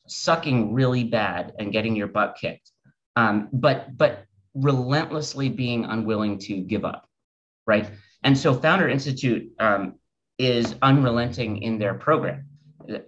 sucking 0.07 0.73
really 0.73 1.05
bad 1.05 1.53
and 1.59 1.73
getting 1.73 1.97
your 1.97 2.09
butt 2.09 2.37
kicked. 2.41 2.71
Um, 3.17 3.49
but 3.53 3.97
but 3.97 4.25
relentlessly 4.55 5.49
being 5.49 5.85
unwilling 5.85 6.39
to 6.39 6.61
give 6.61 6.85
up 6.85 7.07
right? 7.71 7.89
And 8.25 8.37
so 8.37 8.53
founder 8.53 8.89
institute 8.89 9.53
um, 9.61 9.95
is 10.39 10.75
unrelenting 10.83 11.63
in 11.63 11.79
their 11.79 11.95
program. 11.95 12.47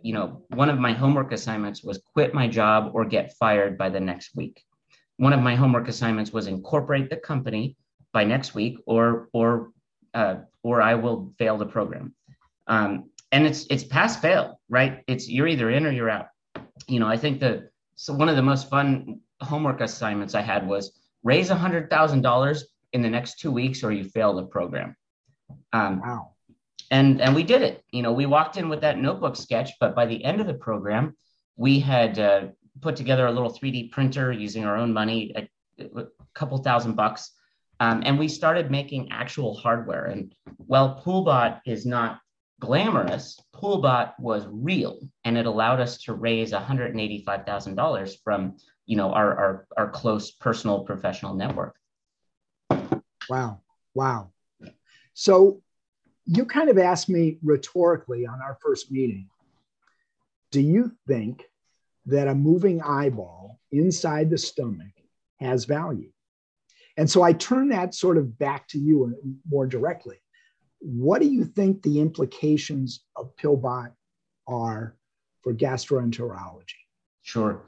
You 0.02 0.14
know 0.14 0.44
one 0.48 0.70
of 0.70 0.78
my 0.78 0.92
homework 0.92 1.32
assignments 1.32 1.82
was 1.82 2.00
quit 2.12 2.32
my 2.32 2.46
job 2.46 2.92
or 2.94 3.04
get 3.04 3.34
fired 3.40 3.76
by 3.76 3.88
the 3.88 3.98
next 3.98 4.36
week 4.36 4.62
one 5.24 5.32
of 5.32 5.40
my 5.40 5.54
homework 5.54 5.88
assignments 5.88 6.32
was 6.32 6.46
incorporate 6.46 7.08
the 7.08 7.20
company 7.30 7.76
by 8.12 8.22
next 8.24 8.54
week 8.54 8.74
or 8.86 9.28
or 9.32 9.70
uh, 10.14 10.36
or 10.62 10.82
i 10.82 10.94
will 10.94 11.18
fail 11.38 11.56
the 11.56 11.70
program 11.76 12.14
um, 12.66 13.10
and 13.32 13.46
it's 13.46 13.66
it's 13.70 13.82
pass 13.82 14.16
fail, 14.20 14.60
right? 14.68 15.02
It's 15.06 15.28
you're 15.28 15.48
either 15.48 15.70
in 15.70 15.86
or 15.86 15.90
you're 15.90 16.10
out. 16.10 16.28
You 16.86 17.00
know, 17.00 17.08
I 17.08 17.16
think 17.16 17.40
that 17.40 17.70
so 17.96 18.12
one 18.12 18.28
of 18.28 18.36
the 18.36 18.42
most 18.42 18.68
fun 18.68 19.20
homework 19.40 19.80
assignments 19.80 20.34
I 20.34 20.42
had 20.42 20.68
was 20.68 20.98
raise 21.22 21.50
a 21.50 21.54
hundred 21.54 21.90
thousand 21.90 22.22
dollars 22.22 22.66
in 22.92 23.02
the 23.02 23.08
next 23.08 23.40
two 23.40 23.50
weeks, 23.50 23.82
or 23.82 23.90
you 23.90 24.04
fail 24.04 24.34
the 24.34 24.44
program. 24.44 24.94
Um, 25.72 26.00
wow. 26.00 26.32
And 26.90 27.22
and 27.22 27.34
we 27.34 27.42
did 27.42 27.62
it. 27.62 27.82
You 27.90 28.02
know, 28.02 28.12
we 28.12 28.26
walked 28.26 28.58
in 28.58 28.68
with 28.68 28.82
that 28.82 28.98
notebook 28.98 29.36
sketch, 29.36 29.70
but 29.80 29.94
by 29.94 30.04
the 30.06 30.22
end 30.22 30.40
of 30.42 30.46
the 30.46 30.54
program, 30.54 31.16
we 31.56 31.80
had 31.80 32.18
uh, 32.18 32.48
put 32.80 32.96
together 32.96 33.26
a 33.26 33.32
little 33.32 33.52
3D 33.52 33.90
printer 33.90 34.32
using 34.32 34.64
our 34.64 34.76
own 34.76 34.92
money, 34.92 35.32
a, 35.36 35.48
a 35.96 36.06
couple 36.34 36.58
thousand 36.58 36.94
bucks. 36.94 37.32
Um, 37.80 38.02
and 38.04 38.18
we 38.18 38.28
started 38.28 38.70
making 38.70 39.10
actual 39.10 39.54
hardware. 39.54 40.06
And 40.06 40.34
while 40.56 41.02
Poolbot 41.04 41.60
is 41.66 41.84
not 41.84 42.20
glamorous, 42.60 43.38
Poolbot 43.54 44.12
was 44.20 44.46
real, 44.48 45.00
and 45.24 45.36
it 45.36 45.46
allowed 45.46 45.80
us 45.80 45.98
to 46.04 46.14
raise 46.14 46.52
$185,000 46.52 48.16
from 48.22 48.56
you 48.86 48.96
know 48.96 49.12
our, 49.12 49.36
our 49.36 49.66
our 49.76 49.90
close 49.90 50.30
personal 50.32 50.84
professional 50.84 51.34
network. 51.34 51.76
Wow, 53.28 53.60
wow. 53.94 54.30
So 55.14 55.62
you 56.24 56.44
kind 56.44 56.68
of 56.68 56.78
asked 56.78 57.08
me 57.08 57.38
rhetorically 57.42 58.26
on 58.26 58.40
our 58.40 58.56
first 58.62 58.90
meeting, 58.90 59.28
do 60.50 60.60
you 60.60 60.92
think 61.06 61.44
that 62.06 62.28
a 62.28 62.34
moving 62.34 62.82
eyeball 62.82 63.60
inside 63.70 64.30
the 64.30 64.38
stomach 64.38 64.92
has 65.40 65.64
value? 65.64 66.10
And 66.96 67.08
so 67.08 67.22
I 67.22 67.32
turn 67.32 67.68
that 67.70 67.94
sort 67.94 68.18
of 68.18 68.38
back 68.38 68.68
to 68.68 68.78
you 68.78 69.14
more 69.48 69.66
directly. 69.66 70.18
What 70.80 71.20
do 71.22 71.28
you 71.28 71.44
think 71.44 71.82
the 71.82 72.00
implications 72.00 73.04
of 73.16 73.34
Pillbot 73.36 73.92
are 74.46 74.96
for 75.42 75.54
gastroenterology? 75.54 76.74
Sure. 77.22 77.66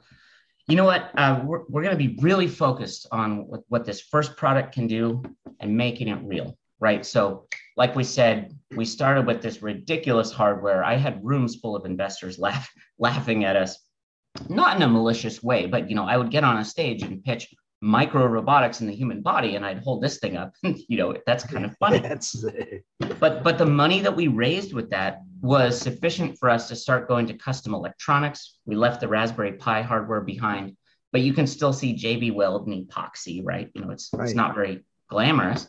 You 0.67 0.75
know 0.75 0.85
what? 0.85 1.11
Uh, 1.15 1.41
we're 1.43 1.61
we're 1.69 1.83
going 1.83 1.97
to 1.97 2.07
be 2.07 2.17
really 2.21 2.47
focused 2.47 3.07
on 3.11 3.47
what, 3.47 3.61
what 3.69 3.85
this 3.85 4.01
first 4.01 4.35
product 4.35 4.73
can 4.73 4.87
do 4.87 5.23
and 5.59 5.77
making 5.77 6.07
it 6.07 6.19
real, 6.23 6.57
right? 6.79 7.05
So, 7.05 7.47
like 7.77 7.95
we 7.95 8.03
said, 8.03 8.57
we 8.75 8.83
started 8.83 9.27
with 9.27 9.41
this 9.41 9.61
ridiculous 9.61 10.31
hardware. 10.31 10.83
I 10.83 10.95
had 10.95 11.23
rooms 11.23 11.55
full 11.55 11.75
of 11.75 11.85
investors 11.85 12.39
laugh, 12.47 12.71
laughing 12.97 13.45
at 13.45 13.55
us, 13.55 13.77
not 14.49 14.75
in 14.75 14.81
a 14.83 14.87
malicious 14.87 15.41
way, 15.41 15.65
but 15.65 15.89
you 15.89 15.95
know, 15.95 16.05
I 16.05 16.17
would 16.17 16.31
get 16.31 16.43
on 16.43 16.57
a 16.57 16.65
stage 16.65 17.03
and 17.03 17.23
pitch 17.23 17.53
micro 17.81 18.25
robotics 18.25 18.81
in 18.81 18.87
the 18.87 18.95
human 18.95 19.21
body 19.21 19.55
and 19.55 19.65
I'd 19.65 19.79
hold 19.79 20.01
this 20.01 20.17
thing 20.17 20.37
up. 20.37 20.53
you 20.63 20.97
know, 20.97 21.15
that's 21.25 21.43
kind 21.45 21.65
of 21.65 21.75
funny. 21.77 22.01
but 23.19 23.43
but 23.43 23.57
the 23.57 23.65
money 23.65 24.01
that 24.01 24.15
we 24.15 24.27
raised 24.27 24.73
with 24.73 24.89
that 24.89 25.21
was 25.41 25.79
sufficient 25.79 26.37
for 26.39 26.49
us 26.49 26.67
to 26.69 26.75
start 26.75 27.07
going 27.07 27.27
to 27.27 27.33
custom 27.35 27.73
electronics. 27.73 28.57
We 28.65 28.75
left 28.75 29.01
the 29.01 29.07
Raspberry 29.07 29.53
Pi 29.53 29.81
hardware 29.81 30.21
behind, 30.21 30.75
but 31.11 31.21
you 31.21 31.33
can 31.33 31.47
still 31.47 31.73
see 31.73 31.95
JB 31.95 32.33
Weld 32.33 32.67
and 32.67 32.87
epoxy, 32.87 33.41
right? 33.43 33.69
You 33.75 33.81
know, 33.81 33.91
it's 33.91 34.09
right. 34.13 34.25
it's 34.25 34.35
not 34.35 34.55
very 34.55 34.83
glamorous. 35.09 35.67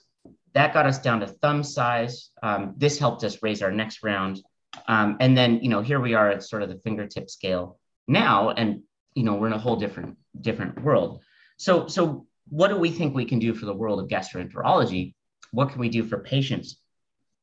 That 0.54 0.72
got 0.72 0.86
us 0.86 0.98
down 0.98 1.20
to 1.20 1.26
thumb 1.26 1.62
size. 1.62 2.30
Um, 2.42 2.74
this 2.78 2.98
helped 2.98 3.24
us 3.24 3.42
raise 3.42 3.62
our 3.62 3.70
next 3.70 4.02
round. 4.02 4.40
Um, 4.88 5.18
and 5.20 5.36
then, 5.36 5.60
you 5.62 5.68
know, 5.68 5.82
here 5.82 6.00
we 6.00 6.14
are 6.14 6.30
at 6.30 6.42
sort 6.42 6.62
of 6.62 6.70
the 6.70 6.78
fingertip 6.78 7.28
scale 7.28 7.78
now, 8.06 8.50
and 8.50 8.82
you 9.14 9.24
know, 9.24 9.34
we're 9.34 9.46
in 9.46 9.52
a 9.52 9.58
whole 9.58 9.76
different 9.76 10.16
different 10.40 10.82
world. 10.82 11.22
So, 11.56 11.86
so 11.86 12.26
what 12.48 12.68
do 12.68 12.76
we 12.76 12.90
think 12.90 13.14
we 13.14 13.24
can 13.24 13.38
do 13.38 13.54
for 13.54 13.66
the 13.66 13.74
world 13.74 14.00
of 14.00 14.08
gastroenterology? 14.08 15.14
What 15.52 15.70
can 15.70 15.80
we 15.80 15.88
do 15.88 16.04
for 16.04 16.18
patients? 16.18 16.78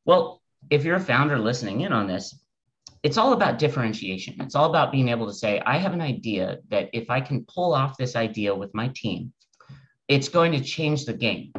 Well, 0.06 0.42
if 0.70 0.84
you're 0.84 0.96
a 0.96 1.02
founder 1.02 1.40
listening 1.40 1.82
in 1.82 1.92
on 1.92 2.08
this, 2.08 2.38
it's 3.02 3.18
all 3.18 3.34
about 3.34 3.60
differentiation. 3.60 4.36
It's 4.40 4.56
all 4.56 4.70
about 4.70 4.92
being 4.92 5.10
able 5.10 5.28
to 5.28 5.34
say, 5.34 5.62
I 5.66 5.78
have 5.78 5.94
an 5.94 6.02
idea 6.02 6.60
that 6.70 6.90
if 6.94 7.10
I 7.10 7.20
can 7.20 7.46
pull 7.46 7.74
off 7.74 7.98
this 7.98 8.16
idea 8.16 8.56
with 8.56 8.74
my 8.74 8.90
team, 8.96 9.34
it's 10.08 10.30
going 10.30 10.54
to 10.54 10.62
change 10.62 11.06
the 11.06 11.14
game. 11.14 11.52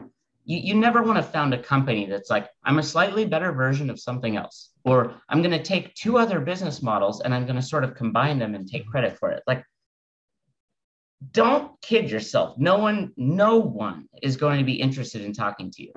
You, 0.44 0.58
you 0.58 0.74
never 0.74 1.02
want 1.02 1.16
to 1.16 1.22
found 1.22 1.54
a 1.54 1.62
company 1.62 2.06
that's 2.06 2.30
like, 2.30 2.48
I'm 2.64 2.78
a 2.78 2.82
slightly 2.82 3.24
better 3.24 3.52
version 3.52 3.90
of 3.90 4.00
something 4.00 4.36
else, 4.36 4.70
or 4.84 5.14
I'm 5.28 5.42
going 5.42 5.58
to 5.58 5.62
take 5.62 5.94
two 5.94 6.18
other 6.18 6.40
business 6.40 6.82
models 6.82 7.20
and 7.20 7.34
I'm 7.34 7.44
going 7.44 7.56
to 7.56 7.62
sort 7.62 7.84
of 7.84 7.94
combine 7.94 8.38
them 8.38 8.54
and 8.54 8.68
take 8.68 8.86
credit 8.86 9.18
for 9.18 9.30
it. 9.30 9.42
Like, 9.46 9.64
don't 11.32 11.80
kid 11.80 12.10
yourself. 12.10 12.58
No 12.58 12.78
one, 12.78 13.12
no 13.16 13.56
one 13.56 14.06
is 14.22 14.36
going 14.36 14.58
to 14.58 14.64
be 14.64 14.74
interested 14.74 15.22
in 15.22 15.32
talking 15.32 15.70
to 15.70 15.82
you. 15.82 15.92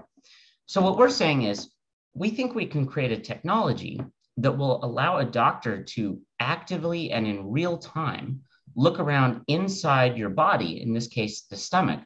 So 0.66 0.82
what 0.82 0.98
we're 0.98 1.10
saying 1.10 1.44
is 1.44 1.70
we 2.14 2.30
think 2.30 2.56
we 2.56 2.66
can 2.66 2.86
create 2.86 3.12
a 3.12 3.18
technology 3.18 4.02
that 4.38 4.58
will 4.58 4.84
allow 4.84 5.18
a 5.18 5.26
doctor 5.26 5.84
to 5.84 6.22
actively 6.40 7.12
and 7.12 7.28
in 7.28 7.52
real 7.52 7.78
time 7.78 8.42
look 8.76 9.00
around 9.00 9.42
inside 9.48 10.18
your 10.18 10.30
body, 10.30 10.82
in 10.82 10.94
this 10.94 11.08
case, 11.08 11.42
the 11.50 11.58
stomach, 11.58 12.00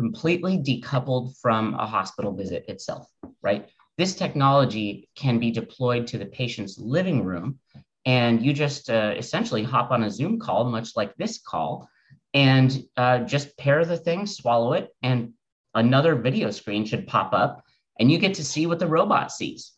completely 0.00 0.56
decoupled 0.56 1.36
from 1.42 1.74
a 1.74 1.86
hospital 1.86 2.32
visit 2.32 2.64
itself, 2.68 3.06
right? 3.42 3.68
This 3.98 4.14
technology 4.14 5.10
can 5.14 5.38
be 5.38 5.50
deployed 5.50 6.06
to 6.08 6.18
the 6.18 6.24
patient's 6.40 6.78
living 6.78 7.22
room, 7.22 7.58
and 8.06 8.42
you 8.44 8.54
just 8.54 8.88
uh, 8.88 9.12
essentially 9.16 9.62
hop 9.62 9.90
on 9.90 10.04
a 10.04 10.10
Zoom 10.10 10.38
call, 10.40 10.64
much 10.64 10.96
like 10.96 11.14
this 11.16 11.38
call, 11.38 11.86
and 12.32 12.82
uh, 12.96 13.18
just 13.34 13.58
pair 13.58 13.84
the 13.84 13.98
thing, 13.98 14.24
swallow 14.24 14.72
it, 14.72 14.88
and 15.02 15.34
another 15.74 16.14
video 16.14 16.50
screen 16.50 16.86
should 16.86 17.06
pop 17.06 17.34
up, 17.34 17.62
and 17.98 18.10
you 18.10 18.18
get 18.18 18.34
to 18.34 18.44
see 18.52 18.66
what 18.66 18.78
the 18.78 18.86
robot 18.98 19.30
sees. 19.30 19.72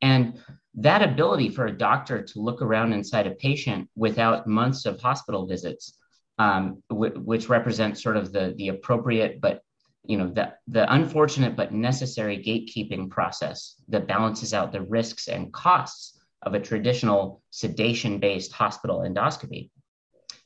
And 0.00 0.40
that 0.76 1.02
ability 1.02 1.50
for 1.50 1.66
a 1.66 1.76
doctor 1.76 2.22
to 2.22 2.40
look 2.40 2.62
around 2.62 2.94
inside 2.94 3.26
a 3.26 3.32
patient 3.32 3.90
without 3.94 4.46
months 4.46 4.86
of 4.86 5.00
hospital 5.00 5.46
visits, 5.46 5.98
um, 6.38 6.82
w- 6.90 7.18
which 7.20 7.48
represents 7.48 8.02
sort 8.02 8.16
of 8.16 8.32
the, 8.32 8.54
the 8.56 8.68
appropriate 8.68 9.40
but 9.40 9.62
you 10.04 10.16
know 10.16 10.28
the, 10.28 10.52
the 10.68 10.92
unfortunate 10.92 11.56
but 11.56 11.72
necessary 11.72 12.38
gatekeeping 12.38 13.10
process 13.10 13.76
that 13.88 14.06
balances 14.06 14.54
out 14.54 14.72
the 14.72 14.82
risks 14.82 15.28
and 15.28 15.52
costs 15.52 16.20
of 16.42 16.54
a 16.54 16.60
traditional 16.60 17.42
sedation 17.50 18.18
based 18.18 18.52
hospital 18.52 19.00
endoscopy 19.00 19.70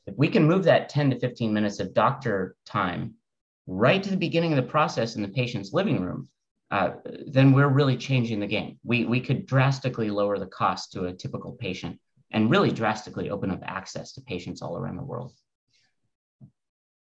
if 0.07 0.15
we 0.17 0.27
can 0.27 0.47
move 0.47 0.63
that 0.63 0.89
10 0.89 1.11
to 1.11 1.19
15 1.19 1.53
minutes 1.53 1.79
of 1.79 1.93
doctor 1.93 2.55
time 2.65 3.13
right 3.67 4.01
to 4.01 4.09
the 4.09 4.17
beginning 4.17 4.51
of 4.51 4.57
the 4.57 4.71
process 4.71 5.15
in 5.15 5.21
the 5.21 5.27
patient's 5.27 5.73
living 5.73 6.01
room 6.01 6.27
uh, 6.71 6.91
then 7.27 7.51
we're 7.51 7.67
really 7.67 7.97
changing 7.97 8.39
the 8.39 8.47
game. 8.47 8.79
We, 8.83 9.03
we 9.03 9.19
could 9.19 9.45
drastically 9.45 10.09
lower 10.09 10.39
the 10.39 10.47
cost 10.47 10.93
to 10.93 11.05
a 11.05 11.13
typical 11.13 11.51
patient 11.51 11.99
and 12.31 12.49
really 12.49 12.71
drastically 12.71 13.29
open 13.29 13.51
up 13.51 13.59
access 13.63 14.13
to 14.13 14.21
patients 14.21 14.61
all 14.61 14.77
around 14.77 14.95
the 14.95 15.03
world. 15.03 15.33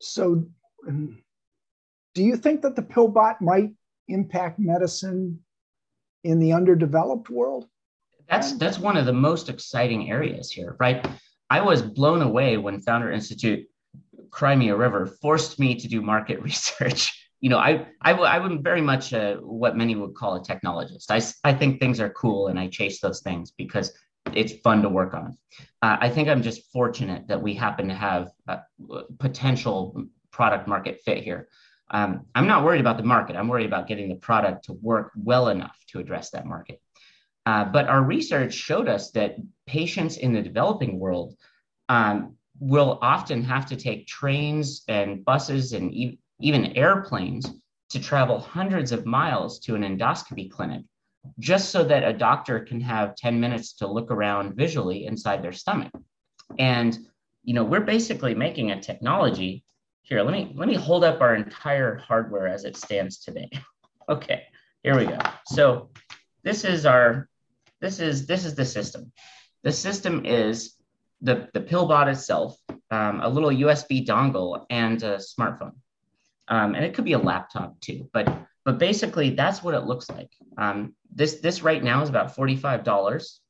So, 0.03 0.45
um, 0.87 1.21
do 2.13 2.23
you 2.23 2.35
think 2.35 2.61
that 2.61 2.75
the 2.75 2.81
pillbot 2.81 3.41
might 3.41 3.71
impact 4.07 4.59
medicine 4.59 5.39
in 6.23 6.39
the 6.39 6.53
underdeveloped 6.53 7.29
world? 7.29 7.67
That's 8.29 8.53
that's 8.53 8.79
one 8.79 8.97
of 8.97 9.05
the 9.05 9.13
most 9.13 9.49
exciting 9.49 10.09
areas 10.11 10.51
here, 10.51 10.75
right? 10.79 11.05
I 11.49 11.61
was 11.61 11.81
blown 11.81 12.21
away 12.21 12.57
when 12.57 12.81
Founder 12.81 13.11
Institute 13.11 13.67
Crimea 14.31 14.75
River 14.75 15.05
forced 15.05 15.59
me 15.59 15.75
to 15.75 15.87
do 15.87 16.01
market 16.01 16.41
research 16.49 17.11
you 17.43 17.49
know, 17.49 17.57
I, 17.57 17.85
I, 18.01 18.37
am 18.37 18.63
very 18.63 18.79
much 18.79 19.13
uh, 19.13 19.35
what 19.35 19.75
many 19.75 19.95
would 19.95 20.15
call 20.15 20.35
a 20.37 20.39
technologist. 20.39 21.07
I, 21.09 21.21
I 21.49 21.53
think 21.53 21.77
things 21.77 21.99
are 21.99 22.09
cool 22.11 22.47
and 22.47 22.57
I 22.57 22.69
chase 22.69 23.01
those 23.01 23.19
things 23.19 23.51
because 23.51 23.91
it's 24.33 24.53
fun 24.53 24.81
to 24.81 24.89
work 24.89 25.13
on. 25.13 25.37
Uh, 25.81 25.97
I 25.99 26.09
think 26.09 26.29
I'm 26.29 26.41
just 26.41 26.71
fortunate 26.71 27.27
that 27.27 27.41
we 27.41 27.53
happen 27.53 27.89
to 27.89 27.93
have 27.93 28.31
a 28.47 28.61
potential 29.19 30.05
product 30.31 30.67
market 30.67 31.01
fit 31.03 31.23
here. 31.23 31.49
Um, 31.91 32.25
I'm 32.33 32.47
not 32.47 32.63
worried 32.63 32.81
about 32.81 32.97
the 32.97 33.03
market. 33.03 33.35
I'm 33.35 33.47
worried 33.47 33.67
about 33.67 33.87
getting 33.87 34.09
the 34.09 34.15
product 34.15 34.65
to 34.65 34.73
work 34.73 35.11
well 35.15 35.49
enough 35.49 35.77
to 35.89 35.99
address 35.99 36.31
that 36.31 36.45
market. 36.45 36.81
Uh, 37.45 37.65
but 37.65 37.87
our 37.87 38.01
research 38.01 38.53
showed 38.53 38.87
us 38.87 39.11
that 39.11 39.35
patients 39.67 40.17
in 40.17 40.33
the 40.33 40.41
developing 40.41 40.97
world 40.97 41.35
um, 41.89 42.35
will 42.59 42.97
often 43.01 43.43
have 43.43 43.65
to 43.67 43.75
take 43.75 44.07
trains 44.07 44.83
and 44.87 45.25
buses 45.25 45.73
and 45.73 45.93
e- 45.93 46.19
even 46.39 46.77
airplanes, 46.77 47.51
to 47.93 47.99
travel 47.99 48.39
hundreds 48.39 48.91
of 48.91 49.05
miles 49.05 49.59
to 49.59 49.75
an 49.75 49.83
endoscopy 49.83 50.49
clinic 50.49 50.81
just 51.39 51.69
so 51.69 51.83
that 51.83 52.03
a 52.03 52.13
doctor 52.13 52.59
can 52.59 52.81
have 52.81 53.15
10 53.15 53.39
minutes 53.39 53.73
to 53.73 53.87
look 53.87 54.11
around 54.11 54.55
visually 54.55 55.05
inside 55.05 55.41
their 55.41 55.51
stomach. 55.51 55.91
And 56.59 56.97
you 57.43 57.53
know, 57.53 57.63
we're 57.63 57.81
basically 57.81 58.35
making 58.35 58.71
a 58.71 58.81
technology 58.81 59.63
here. 60.01 60.21
Let 60.21 60.31
me 60.31 60.53
let 60.55 60.67
me 60.67 60.75
hold 60.75 61.03
up 61.03 61.21
our 61.21 61.35
entire 61.35 61.97
hardware 61.97 62.47
as 62.47 62.63
it 62.63 62.77
stands 62.77 63.19
today. 63.19 63.49
okay, 64.09 64.43
here 64.83 64.97
we 64.97 65.05
go. 65.05 65.19
So 65.47 65.89
this 66.43 66.63
is 66.63 66.85
our 66.85 67.27
this 67.81 67.99
is 67.99 68.25
this 68.27 68.45
is 68.45 68.55
the 68.55 68.65
system. 68.65 69.11
The 69.63 69.71
system 69.71 70.25
is 70.25 70.75
the 71.21 71.49
the 71.53 71.59
pillbot 71.59 72.07
itself, 72.07 72.57
um, 72.91 73.19
a 73.21 73.27
little 73.27 73.49
USB 73.49 74.05
dongle, 74.05 74.65
and 74.69 75.01
a 75.03 75.17
smartphone 75.17 75.73
um, 76.47 76.75
and 76.75 76.83
it 76.83 76.93
could 76.93 77.05
be 77.05 77.13
a 77.13 77.19
laptop 77.19 77.79
too. 77.79 78.09
But 78.13 78.27
but 78.65 78.77
basically, 78.77 79.31
that's 79.31 79.61
what 79.61 79.73
it 79.73 79.81
looks 79.81 80.09
like. 80.09 80.31
Um, 80.57 80.95
this 81.13 81.41
this 81.41 81.61
right 81.61 81.83
now 81.83 82.01
is 82.01 82.09
about 82.09 82.35
forty 82.35 82.55
five 82.55 82.83
dollars. 82.83 83.41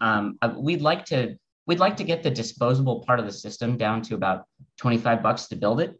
Um, 0.00 0.38
we'd 0.56 0.82
like 0.82 1.04
to 1.06 1.36
we'd 1.66 1.78
like 1.78 1.96
to 1.98 2.04
get 2.04 2.22
the 2.22 2.30
disposable 2.30 3.04
part 3.04 3.20
of 3.20 3.26
the 3.26 3.32
system 3.32 3.76
down 3.76 4.02
to 4.02 4.14
about 4.14 4.44
twenty 4.76 4.98
five 4.98 5.22
bucks 5.22 5.46
to 5.48 5.56
build 5.56 5.80
it, 5.80 5.96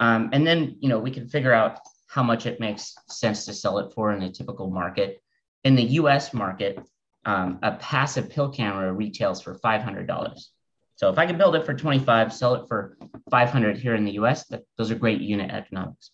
um, 0.00 0.30
and 0.32 0.46
then 0.46 0.76
you 0.80 0.88
know 0.88 0.98
we 0.98 1.10
can 1.10 1.28
figure 1.28 1.52
out 1.52 1.80
how 2.06 2.22
much 2.22 2.46
it 2.46 2.60
makes 2.60 2.94
sense 3.08 3.44
to 3.44 3.52
sell 3.52 3.78
it 3.78 3.92
for 3.92 4.12
in 4.12 4.22
a 4.22 4.32
typical 4.32 4.70
market. 4.70 5.20
In 5.64 5.74
the 5.74 5.82
U.S. 6.00 6.32
market, 6.32 6.78
um, 7.24 7.58
a 7.62 7.72
passive 7.72 8.30
pill 8.30 8.48
camera 8.48 8.92
retails 8.92 9.42
for 9.42 9.54
five 9.54 9.82
hundred 9.82 10.06
dollars. 10.06 10.52
So 10.98 11.08
if 11.10 11.16
I 11.16 11.26
can 11.26 11.38
build 11.38 11.54
it 11.54 11.64
for 11.64 11.74
25, 11.74 12.32
sell 12.32 12.56
it 12.56 12.66
for 12.66 12.98
500 13.30 13.78
here 13.78 13.94
in 13.94 14.04
the 14.04 14.14
US, 14.14 14.46
that, 14.46 14.64
those 14.76 14.90
are 14.90 14.96
great 14.96 15.20
unit 15.20 15.48
economics. 15.52 16.10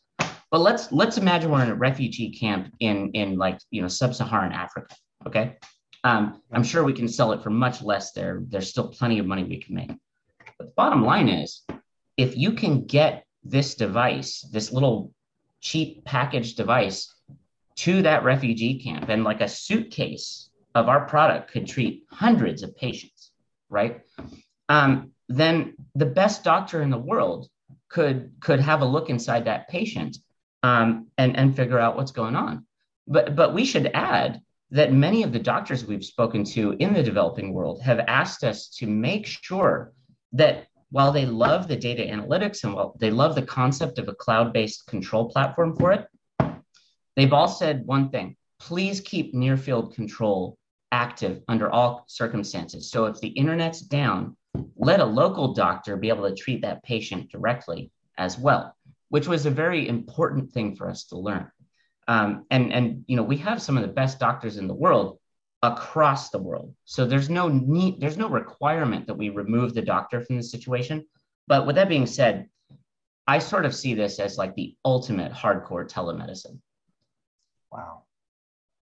But 0.55 0.61
let's 0.61 0.93
let's 0.93 1.19
imagine 1.19 1.51
we're 1.51 1.64
in 1.64 1.71
a 1.71 1.75
refugee 1.75 2.31
camp 2.31 2.73
in 2.79 3.11
in 3.11 3.37
like 3.37 3.59
you 3.73 3.83
know 3.83 3.88
sub-Saharan 3.88 4.53
Africa. 4.53 4.95
Okay, 5.27 5.57
um, 6.05 6.40
I'm 6.53 6.62
sure 6.62 6.85
we 6.85 6.93
can 6.93 7.09
sell 7.09 7.33
it 7.33 7.43
for 7.43 7.51
much 7.51 7.83
less 7.83 8.12
there. 8.12 8.40
There's 8.47 8.71
still 8.71 8.87
plenty 8.87 9.19
of 9.19 9.27
money 9.27 9.43
we 9.43 9.61
can 9.61 9.75
make. 9.75 9.88
But 9.88 10.57
the 10.59 10.73
bottom 10.77 11.05
line 11.05 11.29
is, 11.29 11.64
if 12.17 12.37
you 12.37 12.53
can 12.53 12.85
get 12.87 13.25
this 13.43 13.75
device, 13.75 14.43
this 14.43 14.71
little 14.71 15.12
cheap 15.61 16.05
packaged 16.05 16.57
device, 16.57 17.12
to 17.79 18.03
that 18.03 18.23
refugee 18.23 18.79
camp, 18.79 19.09
and 19.09 19.25
like 19.25 19.40
a 19.40 19.49
suitcase 19.49 20.51
of 20.77 20.88
our 20.88 21.05
product 21.05 21.51
could 21.51 21.67
treat 21.67 22.05
hundreds 22.12 22.62
of 22.62 22.77
patients, 22.77 23.33
right? 23.71 24.03
um, 24.69 25.11
then 25.29 25.75
the 25.97 26.07
best 26.07 26.45
doctor 26.45 26.81
in 26.81 26.90
the 26.90 27.07
world 27.12 27.49
could 27.88 28.31
could 28.38 28.61
have 28.61 28.83
a 28.83 28.85
look 28.85 29.11
inside 29.11 29.47
that 29.47 29.69
patient 29.69 30.17
um, 30.64 31.09
and 31.18 31.37
and 31.37 31.55
figure 31.55 31.79
out 31.79 31.94
what's 31.94 32.11
going 32.11 32.35
on. 32.35 32.66
But 33.07 33.37
but 33.37 33.53
we 33.53 33.66
should 33.66 33.90
add 33.92 34.40
that 34.70 34.94
many 34.94 35.22
of 35.22 35.33
the 35.33 35.38
doctors 35.38 35.85
we've 35.85 36.05
spoken 36.05 36.42
to 36.42 36.72
in 36.79 36.94
the 36.94 37.03
developing 37.03 37.53
world 37.53 37.83
have 37.83 38.00
asked 38.20 38.42
us 38.42 38.68
to 38.79 38.87
make 38.87 39.27
sure 39.27 39.92
that 40.33 40.66
while 40.90 41.12
they 41.12 41.27
love 41.27 41.68
the 41.68 41.77
data 41.77 42.03
analytics 42.03 42.64
and 42.64 42.72
while 42.74 42.96
they 42.98 43.11
love 43.11 43.35
the 43.35 43.42
concept 43.42 43.98
of 43.98 44.09
a 44.09 44.14
cloud-based 44.14 44.87
control 44.87 45.29
platform 45.29 45.77
for 45.77 45.92
it, 45.92 46.07
they've 47.14 47.35
all 47.35 47.48
said 47.48 47.85
one 47.85 48.09
thing: 48.09 48.35
please 48.59 49.03
keep 49.03 49.35
near 49.35 49.59
field 49.59 49.94
control 49.94 50.57
active 50.92 51.42
under 51.46 51.68
all 51.70 52.05
circumstances. 52.07 52.90
So 52.90 53.05
if 53.05 53.20
the 53.20 53.29
internet's 53.29 53.83
down, 53.83 54.35
let 54.77 55.00
a 55.00 55.05
local 55.05 55.53
doctor 55.53 55.98
be 55.98 56.09
able 56.09 56.27
to 56.27 56.35
treat 56.35 56.62
that 56.62 56.83
patient 56.85 57.31
directly 57.31 57.90
as 58.16 58.38
well, 58.38 58.74
which 59.09 59.29
was 59.29 59.47
a 59.47 59.51
very 59.51 59.88
important 59.88 60.53
thing 60.53 60.77
for 60.77 60.88
us 60.88 61.05
to 61.05 61.19
learn. 61.19 61.51
Um, 62.07 62.45
and 62.51 62.73
and 62.73 63.05
you 63.07 63.17
know 63.17 63.23
we 63.23 63.38
have 63.38 63.62
some 63.62 63.77
of 63.77 63.83
the 63.83 63.93
best 63.93 64.19
doctors 64.19 64.57
in 64.59 64.69
the 64.69 64.75
world 64.75 65.19
across 65.62 66.29
the 66.29 66.38
world, 66.38 66.75
so 66.85 67.07
there's 67.07 67.31
no 67.31 67.49
need, 67.49 68.01
there's 68.01 68.19
no 68.19 68.29
requirement 68.29 69.07
that 69.07 69.14
we 69.14 69.31
remove 69.31 69.73
the 69.73 69.83
doctor 69.83 70.21
from 70.21 70.37
the 70.37 70.43
situation. 70.43 71.07
But 71.47 71.67
with 71.67 71.77
that 71.77 71.88
being 71.88 72.07
said, 72.07 72.49
I 73.27 73.38
sort 73.38 73.64
of 73.64 73.75
see 73.75 73.95
this 73.95 74.19
as 74.19 74.37
like 74.37 74.55
the 74.55 74.77
ultimate 74.85 75.33
hardcore 75.33 75.88
telemedicine. 75.88 76.59
Wow, 77.73 78.03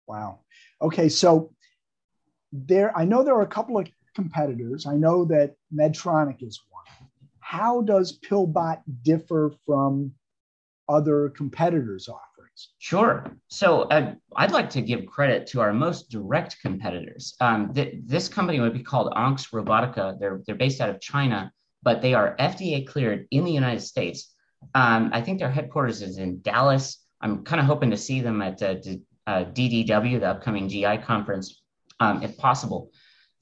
wow. 0.06 0.40
Okay, 0.82 1.08
so 1.08 1.52
there, 2.52 2.96
I 2.96 3.04
know 3.04 3.22
there 3.22 3.34
are 3.34 3.42
a 3.42 3.46
couple 3.46 3.78
of 3.78 3.88
competitors. 4.14 4.86
I 4.86 4.96
know 4.96 5.24
that 5.26 5.54
Medtronic 5.74 6.42
is. 6.42 6.60
How 7.48 7.80
does 7.80 8.18
Pillbot 8.18 8.82
differ 9.04 9.54
from 9.64 10.12
other 10.86 11.30
competitors' 11.30 12.06
offerings? 12.06 12.74
Sure. 12.76 13.24
So 13.48 13.84
uh, 13.84 14.16
I'd 14.36 14.50
like 14.50 14.68
to 14.70 14.82
give 14.82 15.06
credit 15.06 15.46
to 15.46 15.62
our 15.62 15.72
most 15.72 16.10
direct 16.10 16.60
competitors. 16.60 17.36
Um, 17.40 17.72
th- 17.72 17.94
this 18.04 18.28
company 18.28 18.60
would 18.60 18.74
be 18.74 18.82
called 18.82 19.14
AnX 19.14 19.48
Robotica. 19.50 20.20
They're, 20.20 20.42
they're 20.46 20.56
based 20.56 20.82
out 20.82 20.90
of 20.90 21.00
China, 21.00 21.50
but 21.82 22.02
they 22.02 22.12
are 22.12 22.36
FDA 22.38 22.86
cleared 22.86 23.26
in 23.30 23.46
the 23.46 23.52
United 23.52 23.80
States. 23.80 24.34
Um, 24.74 25.08
I 25.14 25.22
think 25.22 25.38
their 25.38 25.50
headquarters 25.50 26.02
is 26.02 26.18
in 26.18 26.42
Dallas. 26.42 27.02
I'm 27.22 27.44
kind 27.44 27.60
of 27.60 27.66
hoping 27.66 27.92
to 27.92 27.96
see 27.96 28.20
them 28.20 28.42
at 28.42 28.60
uh, 28.62 28.74
uh, 29.26 29.44
DDW, 29.44 30.20
the 30.20 30.28
upcoming 30.28 30.68
GI 30.68 30.98
conference, 30.98 31.62
um, 31.98 32.22
if 32.22 32.36
possible. 32.36 32.90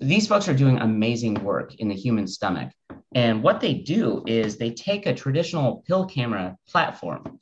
These 0.00 0.28
folks 0.28 0.48
are 0.48 0.54
doing 0.54 0.78
amazing 0.78 1.34
work 1.42 1.74
in 1.76 1.88
the 1.88 1.94
human 1.94 2.26
stomach. 2.26 2.70
And 3.14 3.42
what 3.42 3.60
they 3.60 3.72
do 3.72 4.22
is 4.26 4.56
they 4.56 4.70
take 4.70 5.06
a 5.06 5.14
traditional 5.14 5.82
pill 5.86 6.04
camera 6.04 6.56
platform 6.68 7.38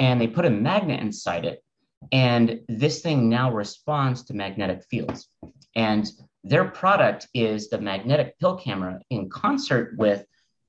and 0.00 0.18
they 0.18 0.26
put 0.26 0.46
a 0.46 0.50
magnet 0.50 1.00
inside 1.00 1.44
it. 1.44 1.62
And 2.10 2.60
this 2.68 3.02
thing 3.02 3.28
now 3.28 3.52
responds 3.52 4.24
to 4.24 4.34
magnetic 4.34 4.84
fields. 4.84 5.28
And 5.74 6.10
their 6.44 6.64
product 6.64 7.28
is 7.34 7.68
the 7.68 7.78
magnetic 7.78 8.38
pill 8.38 8.56
camera 8.56 9.00
in 9.10 9.28
concert 9.28 9.98
with 9.98 10.24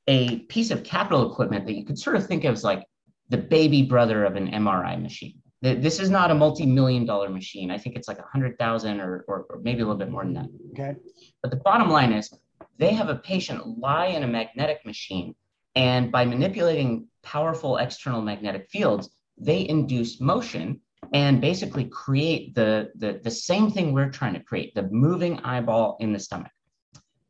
a 0.07 0.39
piece 0.39 0.71
of 0.71 0.83
capital 0.83 1.31
equipment 1.31 1.65
that 1.67 1.73
you 1.73 1.85
could 1.85 1.99
sort 1.99 2.17
of 2.17 2.27
think 2.27 2.43
of 2.43 2.53
as 2.53 2.63
like 2.63 2.83
the 3.29 3.37
baby 3.37 3.83
brother 3.83 4.25
of 4.25 4.35
an 4.35 4.51
MRI 4.51 5.01
machine. 5.01 5.39
This 5.61 5.99
is 5.99 6.09
not 6.09 6.31
a 6.31 6.35
multi-million 6.35 7.05
dollar 7.05 7.29
machine. 7.29 7.69
I 7.69 7.77
think 7.77 7.97
it's 7.97 8.07
like 8.07 8.19
a 8.19 8.25
hundred 8.31 8.57
thousand 8.57 9.01
or, 9.01 9.25
or, 9.27 9.45
or 9.49 9.59
maybe 9.61 9.81
a 9.81 9.83
little 9.83 9.97
bit 9.97 10.09
more 10.09 10.23
than 10.23 10.33
that. 10.35 10.47
Okay. 10.71 10.95
But 11.41 11.51
the 11.51 11.57
bottom 11.57 11.89
line 11.89 12.13
is 12.13 12.33
they 12.77 12.93
have 12.93 13.09
a 13.09 13.15
patient 13.15 13.77
lie 13.77 14.07
in 14.07 14.23
a 14.23 14.27
magnetic 14.27 14.85
machine, 14.85 15.35
and 15.75 16.11
by 16.11 16.23
manipulating 16.23 17.07
powerful 17.23 17.77
external 17.77 18.21
magnetic 18.21 18.69
fields, 18.69 19.09
they 19.37 19.67
induce 19.67 20.21
motion 20.21 20.79
and 21.13 21.41
basically 21.41 21.85
create 21.85 22.55
the, 22.55 22.91
the, 22.95 23.19
the 23.23 23.31
same 23.31 23.71
thing 23.71 23.93
we're 23.93 24.09
trying 24.09 24.33
to 24.33 24.39
create 24.39 24.73
the 24.75 24.83
moving 24.91 25.39
eyeball 25.39 25.97
in 25.99 26.13
the 26.13 26.19
stomach. 26.19 26.51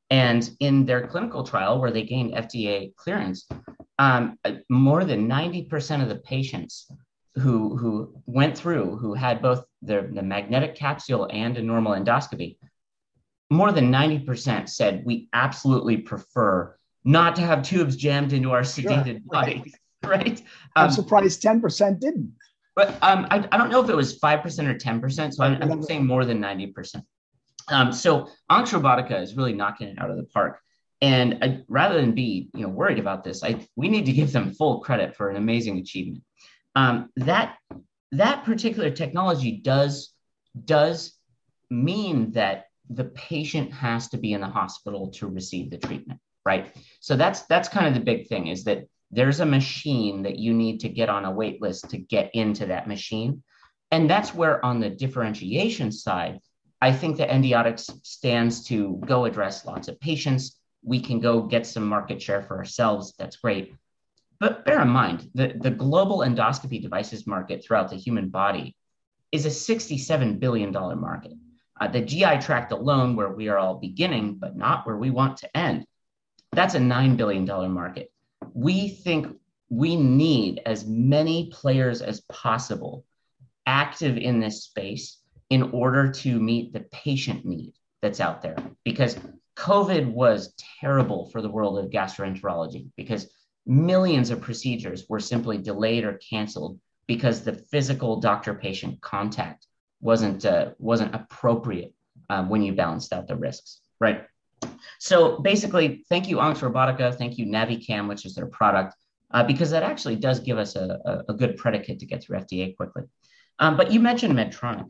And 0.09 0.49
in 0.59 0.85
their 0.85 1.07
clinical 1.07 1.43
trial, 1.43 1.79
where 1.79 1.91
they 1.91 2.03
gained 2.03 2.33
FDA 2.33 2.95
clearance, 2.95 3.47
um, 3.99 4.37
more 4.69 5.05
than 5.05 5.29
90% 5.29 6.01
of 6.01 6.09
the 6.09 6.15
patients 6.15 6.91
who, 7.35 7.77
who 7.77 8.21
went 8.25 8.57
through, 8.57 8.97
who 8.97 9.13
had 9.13 9.41
both 9.41 9.65
the, 9.81 10.09
the 10.13 10.23
magnetic 10.23 10.75
capsule 10.75 11.27
and 11.31 11.57
a 11.57 11.61
normal 11.61 11.93
endoscopy, 11.93 12.57
more 13.49 13.71
than 13.71 13.91
90% 13.91 14.69
said 14.69 15.03
we 15.05 15.29
absolutely 15.33 15.97
prefer 15.97 16.75
not 17.03 17.35
to 17.35 17.41
have 17.41 17.63
tubes 17.63 17.95
jammed 17.95 18.33
into 18.33 18.51
our 18.51 18.61
sedated 18.61 19.25
bodies. 19.25 19.75
Right. 20.01 20.41
I'm 20.77 20.85
um, 20.85 20.91
surprised 20.91 21.43
10% 21.43 21.99
didn't. 21.99 22.33
But 22.73 22.97
um, 23.03 23.27
I, 23.29 23.45
I 23.51 23.57
don't 23.57 23.69
know 23.69 23.83
if 23.83 23.89
it 23.89 23.95
was 23.95 24.17
5% 24.17 24.45
or 24.65 24.73
10%. 24.73 25.33
So 25.33 25.43
I'm, 25.43 25.61
I'm 25.61 25.83
saying 25.83 26.07
more 26.07 26.23
than 26.23 26.41
90%. 26.41 27.03
Um, 27.69 27.91
so 27.91 28.29
AnX 28.49 28.71
Robotica 28.71 29.21
is 29.21 29.35
really 29.35 29.53
knocking 29.53 29.89
it 29.89 29.99
out 29.99 30.09
of 30.09 30.15
the 30.15 30.23
park. 30.23 30.59
And 31.01 31.37
I, 31.41 31.63
rather 31.67 31.99
than 31.99 32.13
be 32.13 32.49
you 32.53 32.61
know 32.61 32.69
worried 32.69 32.99
about 32.99 33.23
this, 33.23 33.43
I 33.43 33.65
we 33.75 33.87
need 33.87 34.05
to 34.05 34.11
give 34.11 34.31
them 34.31 34.53
full 34.53 34.79
credit 34.79 35.15
for 35.15 35.29
an 35.29 35.37
amazing 35.37 35.77
achievement. 35.77 36.23
Um, 36.79 37.09
that 37.17 37.57
that 38.13 38.45
particular 38.45 38.89
technology 38.89 39.51
does 39.51 40.13
does 40.63 41.13
mean 41.69 42.31
that 42.31 42.67
the 42.89 43.03
patient 43.03 43.73
has 43.73 44.07
to 44.09 44.17
be 44.17 44.31
in 44.31 44.39
the 44.39 44.47
hospital 44.47 45.09
to 45.17 45.27
receive 45.27 45.69
the 45.69 45.77
treatment, 45.77 46.21
right? 46.45 46.73
So 47.01 47.17
that's 47.17 47.41
that's 47.43 47.67
kind 47.67 47.85
of 47.87 47.93
the 47.95 48.11
big 48.11 48.27
thing 48.27 48.47
is 48.47 48.63
that 48.63 48.87
there's 49.11 49.41
a 49.41 49.45
machine 49.45 50.23
that 50.23 50.39
you 50.39 50.53
need 50.53 50.79
to 50.79 50.89
get 50.89 51.09
on 51.09 51.25
a 51.25 51.31
wait 51.31 51.61
list 51.61 51.89
to 51.89 51.97
get 51.97 52.31
into 52.33 52.67
that 52.67 52.87
machine. 52.87 53.43
And 53.91 54.09
that's 54.09 54.33
where 54.33 54.63
on 54.63 54.79
the 54.79 54.89
differentiation 54.89 55.91
side, 55.91 56.39
I 56.79 56.93
think 56.93 57.17
that 57.17 57.29
Endiatx 57.29 57.91
stands 58.05 58.63
to 58.67 59.01
go 59.05 59.25
address 59.25 59.65
lots 59.65 59.89
of 59.89 59.99
patients. 59.99 60.57
We 60.81 61.01
can 61.01 61.19
go 61.19 61.41
get 61.41 61.67
some 61.67 61.85
market 61.85 62.21
share 62.21 62.41
for 62.41 62.57
ourselves. 62.57 63.15
That's 63.19 63.35
great. 63.35 63.73
But 64.39 64.65
bear 64.65 64.81
in 64.81 64.89
mind, 64.89 65.29
the, 65.35 65.53
the 65.59 65.71
global 65.71 66.19
endoscopy 66.19 66.81
devices 66.81 67.27
market 67.27 67.63
throughout 67.63 67.89
the 67.89 67.97
human 67.97 68.29
body 68.29 68.75
is 69.31 69.45
a 69.45 69.49
$67 69.49 70.39
billion 70.39 70.71
market. 70.71 71.33
Uh, 71.79 71.87
the 71.87 72.01
GI 72.01 72.39
tract 72.39 72.71
alone, 72.71 73.15
where 73.15 73.29
we 73.29 73.49
are 73.49 73.57
all 73.57 73.75
beginning, 73.75 74.35
but 74.35 74.55
not 74.55 74.85
where 74.85 74.97
we 74.97 75.09
want 75.09 75.37
to 75.37 75.57
end, 75.57 75.85
that's 76.51 76.75
a 76.75 76.79
$9 76.79 77.17
billion 77.17 77.45
market. 77.71 78.11
We 78.53 78.89
think 78.89 79.27
we 79.69 79.95
need 79.95 80.61
as 80.65 80.85
many 80.85 81.51
players 81.51 82.01
as 82.01 82.21
possible 82.21 83.05
active 83.65 84.17
in 84.17 84.39
this 84.39 84.63
space 84.63 85.17
in 85.49 85.71
order 85.71 86.11
to 86.11 86.39
meet 86.39 86.73
the 86.73 86.81
patient 86.91 87.45
need 87.45 87.73
that's 88.01 88.19
out 88.19 88.41
there. 88.41 88.57
Because 88.83 89.17
COVID 89.55 90.11
was 90.11 90.53
terrible 90.81 91.29
for 91.29 91.41
the 91.41 91.49
world 91.49 91.77
of 91.77 91.91
gastroenterology 91.91 92.87
because 92.95 93.29
millions 93.65 94.29
of 94.29 94.41
procedures 94.41 95.05
were 95.09 95.19
simply 95.19 95.57
delayed 95.57 96.03
or 96.03 96.19
canceled 96.29 96.79
because 97.07 97.43
the 97.43 97.53
physical 97.53 98.19
doctor 98.19 98.53
patient 98.53 99.01
contact 99.01 99.65
wasn't 100.01 100.45
uh, 100.45 100.71
wasn't 100.77 101.13
appropriate 101.13 101.93
um, 102.29 102.49
when 102.49 102.61
you 102.61 102.73
balanced 102.73 103.13
out 103.13 103.27
the 103.27 103.35
risks 103.35 103.81
right? 103.99 104.25
So 104.99 105.39
basically 105.39 106.05
thank 106.09 106.27
you 106.27 106.37
AnX 106.37 106.59
Robotica. 106.59 107.15
Thank 107.15 107.37
you 107.37 107.45
navicam 107.45 108.07
which 108.07 108.25
is 108.25 108.35
their 108.35 108.47
product 108.47 108.95
uh, 109.31 109.43
because 109.43 109.69
that 109.71 109.83
actually 109.83 110.15
does 110.15 110.39
give 110.39 110.57
us 110.57 110.75
a, 110.75 110.99
a, 111.05 111.31
a, 111.31 111.33
good 111.33 111.55
predicate 111.57 111.99
to 111.99 112.05
get 112.05 112.23
through 112.23 112.39
fda 112.39 112.75
quickly. 112.75 113.03
Um, 113.59 113.77
but 113.77 113.91
you 113.91 113.99
mentioned 113.99 114.33
medtronic. 114.33 114.89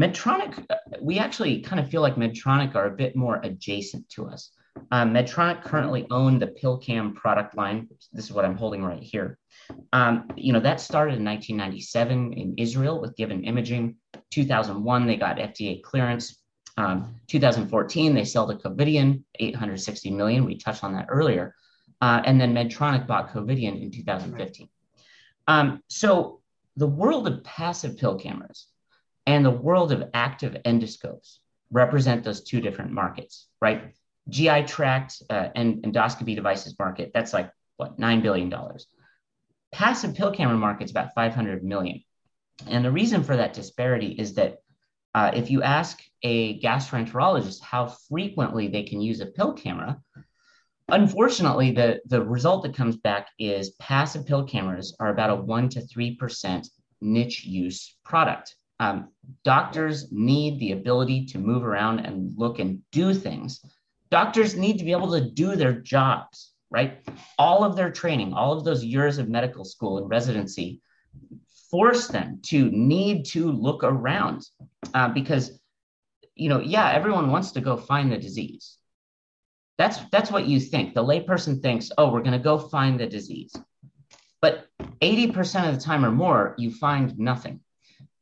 Medtronic, 0.00 0.66
we 1.00 1.18
actually 1.20 1.60
kind 1.60 1.78
of 1.78 1.88
feel 1.88 2.00
like 2.00 2.16
Medtronic 2.16 2.74
are 2.74 2.86
a 2.86 2.90
bit 2.90 3.14
more 3.14 3.40
adjacent 3.44 4.08
to 4.08 4.26
us. 4.26 4.50
Um, 4.90 5.14
Medtronic 5.14 5.62
currently 5.62 6.06
own 6.10 6.38
the 6.38 6.48
PillCam 6.48 7.14
product 7.14 7.56
line. 7.56 7.88
This 8.12 8.24
is 8.24 8.32
what 8.32 8.44
I'm 8.44 8.56
holding 8.56 8.84
right 8.84 9.02
here. 9.02 9.38
Um, 9.92 10.28
you 10.36 10.52
know, 10.52 10.60
that 10.60 10.80
started 10.80 11.18
in 11.18 11.24
1997 11.24 12.32
in 12.32 12.54
Israel 12.58 13.00
with 13.00 13.16
Given 13.16 13.44
Imaging. 13.44 13.96
2001, 14.30 15.06
they 15.06 15.16
got 15.16 15.36
FDA 15.36 15.82
clearance. 15.82 16.40
Um, 16.76 17.20
2014, 17.28 18.14
they 18.14 18.24
sold 18.24 18.50
to 18.50 18.68
Covidien, 18.68 19.22
860 19.38 20.10
million. 20.10 20.44
We 20.44 20.58
touched 20.58 20.82
on 20.82 20.92
that 20.94 21.06
earlier. 21.08 21.54
Uh, 22.00 22.20
and 22.24 22.40
then 22.40 22.52
Medtronic 22.52 23.06
bought 23.06 23.32
Covidien 23.32 23.80
in 23.80 23.90
2015. 23.90 24.68
Um, 25.46 25.82
so 25.88 26.40
the 26.76 26.86
world 26.86 27.28
of 27.28 27.44
passive 27.44 27.96
pill 27.96 28.18
cameras 28.18 28.66
and 29.26 29.44
the 29.44 29.50
world 29.50 29.92
of 29.92 30.10
active 30.12 30.56
endoscopes 30.64 31.38
represent 31.70 32.24
those 32.24 32.42
two 32.42 32.60
different 32.60 32.92
markets, 32.92 33.48
right? 33.60 33.94
GI 34.28 34.64
tract 34.64 35.22
uh, 35.30 35.48
and 35.54 35.82
endoscopy 35.82 36.34
devices 36.34 36.76
market, 36.78 37.10
that's 37.12 37.32
like 37.32 37.50
what, 37.76 37.98
$9 37.98 38.22
billion. 38.22 38.52
Passive 39.72 40.14
pill 40.14 40.32
camera 40.32 40.56
market's 40.56 40.90
about 40.90 41.14
500 41.14 41.64
million. 41.64 42.02
And 42.68 42.84
the 42.84 42.90
reason 42.90 43.24
for 43.24 43.36
that 43.36 43.52
disparity 43.52 44.08
is 44.08 44.34
that 44.34 44.58
uh, 45.14 45.30
if 45.34 45.50
you 45.50 45.62
ask 45.62 46.00
a 46.22 46.58
gastroenterologist 46.60 47.60
how 47.60 47.86
frequently 48.08 48.68
they 48.68 48.82
can 48.82 49.00
use 49.00 49.20
a 49.20 49.26
pill 49.26 49.52
camera, 49.52 50.00
unfortunately, 50.88 51.72
the, 51.72 52.00
the 52.06 52.22
result 52.22 52.62
that 52.64 52.76
comes 52.76 52.96
back 52.96 53.28
is 53.38 53.70
passive 53.80 54.26
pill 54.26 54.44
cameras 54.44 54.96
are 54.98 55.10
about 55.10 55.30
a 55.30 55.42
1% 55.42 55.70
to 55.70 55.80
3% 55.80 56.68
niche 57.00 57.44
use 57.44 57.96
product. 58.04 58.56
Um, 58.80 59.10
doctors 59.44 60.10
need 60.10 60.58
the 60.58 60.72
ability 60.72 61.26
to 61.26 61.38
move 61.38 61.64
around 61.64 62.00
and 62.00 62.32
look 62.36 62.58
and 62.58 62.82
do 62.90 63.14
things. 63.14 63.64
Doctors 64.14 64.54
need 64.54 64.78
to 64.78 64.84
be 64.84 64.92
able 64.92 65.10
to 65.10 65.20
do 65.20 65.56
their 65.56 65.72
jobs, 65.72 66.52
right? 66.70 66.98
All 67.36 67.64
of 67.64 67.74
their 67.74 67.90
training, 67.90 68.32
all 68.32 68.52
of 68.52 68.64
those 68.64 68.84
years 68.84 69.18
of 69.18 69.28
medical 69.28 69.64
school 69.64 69.98
and 69.98 70.08
residency 70.08 70.80
force 71.68 72.06
them 72.06 72.38
to 72.44 72.70
need 72.70 73.24
to 73.26 73.50
look 73.50 73.82
around 73.82 74.46
uh, 74.94 75.08
because, 75.08 75.58
you 76.36 76.48
know, 76.48 76.60
yeah, 76.60 76.92
everyone 76.92 77.32
wants 77.32 77.50
to 77.52 77.60
go 77.60 77.76
find 77.76 78.12
the 78.12 78.16
disease. 78.16 78.78
That's 79.78 79.98
that's 80.12 80.30
what 80.30 80.46
you 80.46 80.60
think. 80.60 80.94
The 80.94 81.02
layperson 81.02 81.60
thinks, 81.60 81.90
oh, 81.98 82.12
we're 82.12 82.22
going 82.22 82.38
to 82.38 82.50
go 82.50 82.56
find 82.56 83.00
the 83.00 83.08
disease. 83.08 83.52
But 84.40 84.68
80% 85.02 85.68
of 85.68 85.74
the 85.74 85.80
time 85.80 86.04
or 86.04 86.12
more, 86.12 86.54
you 86.56 86.70
find 86.70 87.18
nothing 87.18 87.58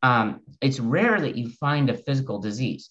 um, 0.03 0.41
it's 0.63 0.81
rare 0.81 1.21
that 1.21 1.37
you 1.37 1.51
find 1.51 1.91
a 1.91 1.97
physical 1.97 2.39
disease. 2.39 2.89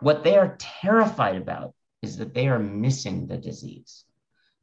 What 0.00 0.24
they 0.24 0.36
are 0.36 0.56
terrified 0.58 1.36
about 1.36 1.74
is 2.04 2.16
that 2.18 2.34
they 2.34 2.46
are 2.48 2.58
missing 2.58 3.26
the 3.26 3.38
disease. 3.38 4.04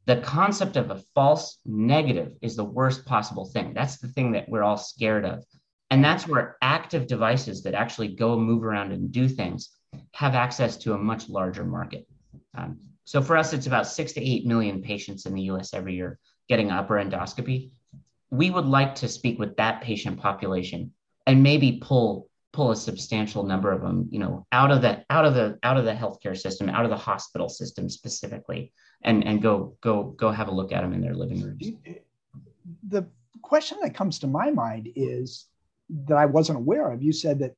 The 0.06 0.16
concept 0.16 0.76
of 0.76 0.90
a 0.90 1.02
false 1.14 1.58
negative 1.64 2.32
is 2.40 2.56
the 2.56 2.64
worst 2.64 3.04
possible 3.04 3.44
thing. 3.44 3.74
That's 3.74 3.98
the 3.98 4.08
thing 4.08 4.32
that 4.32 4.48
we're 4.48 4.62
all 4.62 4.76
scared 4.76 5.24
of. 5.24 5.44
And 5.90 6.02
that's 6.02 6.26
where 6.26 6.56
active 6.62 7.06
devices 7.06 7.62
that 7.64 7.74
actually 7.74 8.14
go 8.14 8.38
move 8.38 8.64
around 8.64 8.92
and 8.92 9.12
do 9.12 9.28
things 9.28 9.70
have 10.12 10.34
access 10.34 10.76
to 10.78 10.94
a 10.94 10.98
much 10.98 11.28
larger 11.28 11.64
market. 11.64 12.06
Um, 12.56 12.78
so 13.04 13.20
for 13.20 13.36
us, 13.36 13.52
it's 13.52 13.66
about 13.66 13.86
six 13.86 14.12
to 14.12 14.22
eight 14.22 14.46
million 14.46 14.80
patients 14.82 15.26
in 15.26 15.34
the 15.34 15.42
US 15.52 15.74
every 15.74 15.94
year 15.94 16.18
getting 16.48 16.70
upper 16.70 16.94
endoscopy. 16.94 17.70
We 18.30 18.50
would 18.50 18.66
like 18.66 18.94
to 18.96 19.08
speak 19.08 19.38
with 19.38 19.56
that 19.56 19.82
patient 19.82 20.18
population 20.20 20.92
and 21.26 21.42
maybe 21.42 21.80
pull 21.82 22.28
pull 22.52 22.70
a 22.70 22.76
substantial 22.76 23.44
number 23.44 23.72
of 23.72 23.80
them 23.80 24.08
you 24.10 24.18
know 24.18 24.46
out 24.52 24.70
of 24.70 24.82
the 24.82 25.04
out 25.10 25.24
of 25.24 25.34
the 25.34 25.58
out 25.62 25.76
of 25.76 25.84
the 25.84 25.92
healthcare 25.92 26.36
system 26.36 26.68
out 26.68 26.84
of 26.84 26.90
the 26.90 26.96
hospital 26.96 27.48
system 27.48 27.88
specifically 27.88 28.72
and 29.02 29.26
and 29.26 29.40
go 29.40 29.76
go 29.80 30.04
go 30.04 30.30
have 30.30 30.48
a 30.48 30.54
look 30.54 30.72
at 30.72 30.82
them 30.82 30.92
in 30.92 31.00
their 31.00 31.14
living 31.14 31.42
rooms 31.42 31.72
the 32.88 33.06
question 33.42 33.78
that 33.82 33.94
comes 33.94 34.18
to 34.20 34.26
my 34.26 34.50
mind 34.50 34.88
is 34.96 35.46
that 36.06 36.16
I 36.16 36.26
wasn't 36.26 36.58
aware 36.58 36.90
of. 36.90 37.02
You 37.02 37.12
said 37.12 37.38
that 37.40 37.54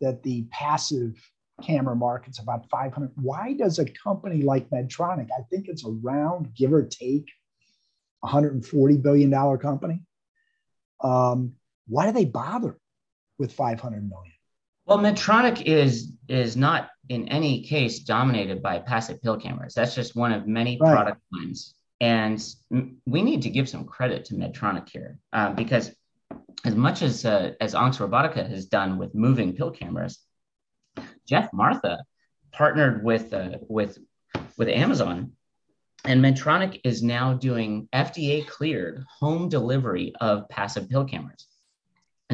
that 0.00 0.22
the 0.22 0.42
passive 0.50 1.16
camera 1.62 1.94
market's 1.96 2.40
about 2.40 2.68
500. 2.68 3.12
Why 3.14 3.54
does 3.54 3.78
a 3.78 3.84
company 3.84 4.42
like 4.42 4.68
Medtronic, 4.70 5.28
I 5.36 5.42
think 5.50 5.68
it's 5.68 5.84
around 5.84 6.54
give 6.54 6.72
or 6.72 6.82
take 6.82 7.30
140 8.20 8.96
billion 8.98 9.30
dollar 9.30 9.56
company, 9.56 10.00
um, 11.00 11.54
why 11.86 12.06
do 12.06 12.12
they 12.12 12.24
bother 12.24 12.76
with 13.38 13.52
500 13.52 14.08
million? 14.08 14.32
Well, 14.86 14.98
Medtronic 14.98 15.62
is 15.62 16.12
is 16.28 16.56
not 16.56 16.90
in 17.08 17.28
any 17.28 17.62
case 17.62 18.00
dominated 18.00 18.62
by 18.62 18.78
passive 18.78 19.22
pill 19.22 19.38
cameras. 19.38 19.74
That's 19.74 19.94
just 19.94 20.14
one 20.14 20.32
of 20.32 20.46
many 20.46 20.78
right. 20.78 20.92
product 20.92 21.20
lines, 21.32 21.74
and 22.00 22.42
we 23.06 23.22
need 23.22 23.42
to 23.42 23.50
give 23.50 23.68
some 23.68 23.84
credit 23.84 24.26
to 24.26 24.34
Medtronic 24.34 24.88
here 24.90 25.18
uh, 25.32 25.52
because 25.52 25.90
as 26.64 26.74
much 26.74 27.02
as 27.02 27.24
uh, 27.24 27.52
as 27.60 27.74
AnX 27.74 27.98
Robotica 27.98 28.48
has 28.48 28.66
done 28.66 28.98
with 28.98 29.14
moving 29.14 29.54
pill 29.54 29.70
cameras, 29.70 30.20
Geoff 31.26 31.48
Martha 31.52 32.04
partnered 32.52 33.04
with 33.04 33.32
uh, 33.32 33.58
with 33.68 33.98
with 34.58 34.68
Amazon, 34.68 35.32
and 36.04 36.22
Medtronic 36.22 36.80
is 36.84 37.02
now 37.02 37.32
doing 37.32 37.88
FDA 37.94 38.46
cleared 38.46 39.02
home 39.18 39.48
delivery 39.48 40.12
of 40.20 40.48
passive 40.50 40.90
pill 40.90 41.06
cameras. 41.06 41.46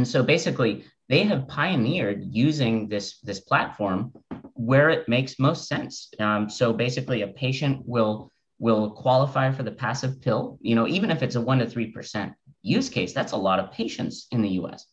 And 0.00 0.08
so 0.08 0.22
basically, 0.22 0.86
they 1.10 1.24
have 1.24 1.46
pioneered 1.46 2.24
using 2.24 2.88
this 2.88 3.20
this 3.20 3.40
platform 3.40 4.14
where 4.54 4.88
it 4.88 5.10
makes 5.10 5.38
most 5.38 5.68
sense. 5.68 6.08
Um, 6.18 6.48
so 6.48 6.72
basically, 6.72 7.20
a 7.20 7.28
patient 7.28 7.82
will 7.84 8.32
will 8.58 8.92
qualify 8.92 9.52
for 9.52 9.62
the 9.62 9.72
passive 9.72 10.22
pill. 10.22 10.58
You 10.62 10.74
know, 10.74 10.88
even 10.88 11.10
if 11.10 11.22
it's 11.22 11.36
a 11.36 11.40
one 11.42 11.58
to 11.58 11.66
three 11.66 11.90
percent 11.92 12.32
use 12.62 12.88
case, 12.88 13.12
that's 13.12 13.32
a 13.32 13.36
lot 13.48 13.58
of 13.58 13.72
patients 13.72 14.26
in 14.30 14.40
the 14.40 14.48
U.S. 14.60 14.86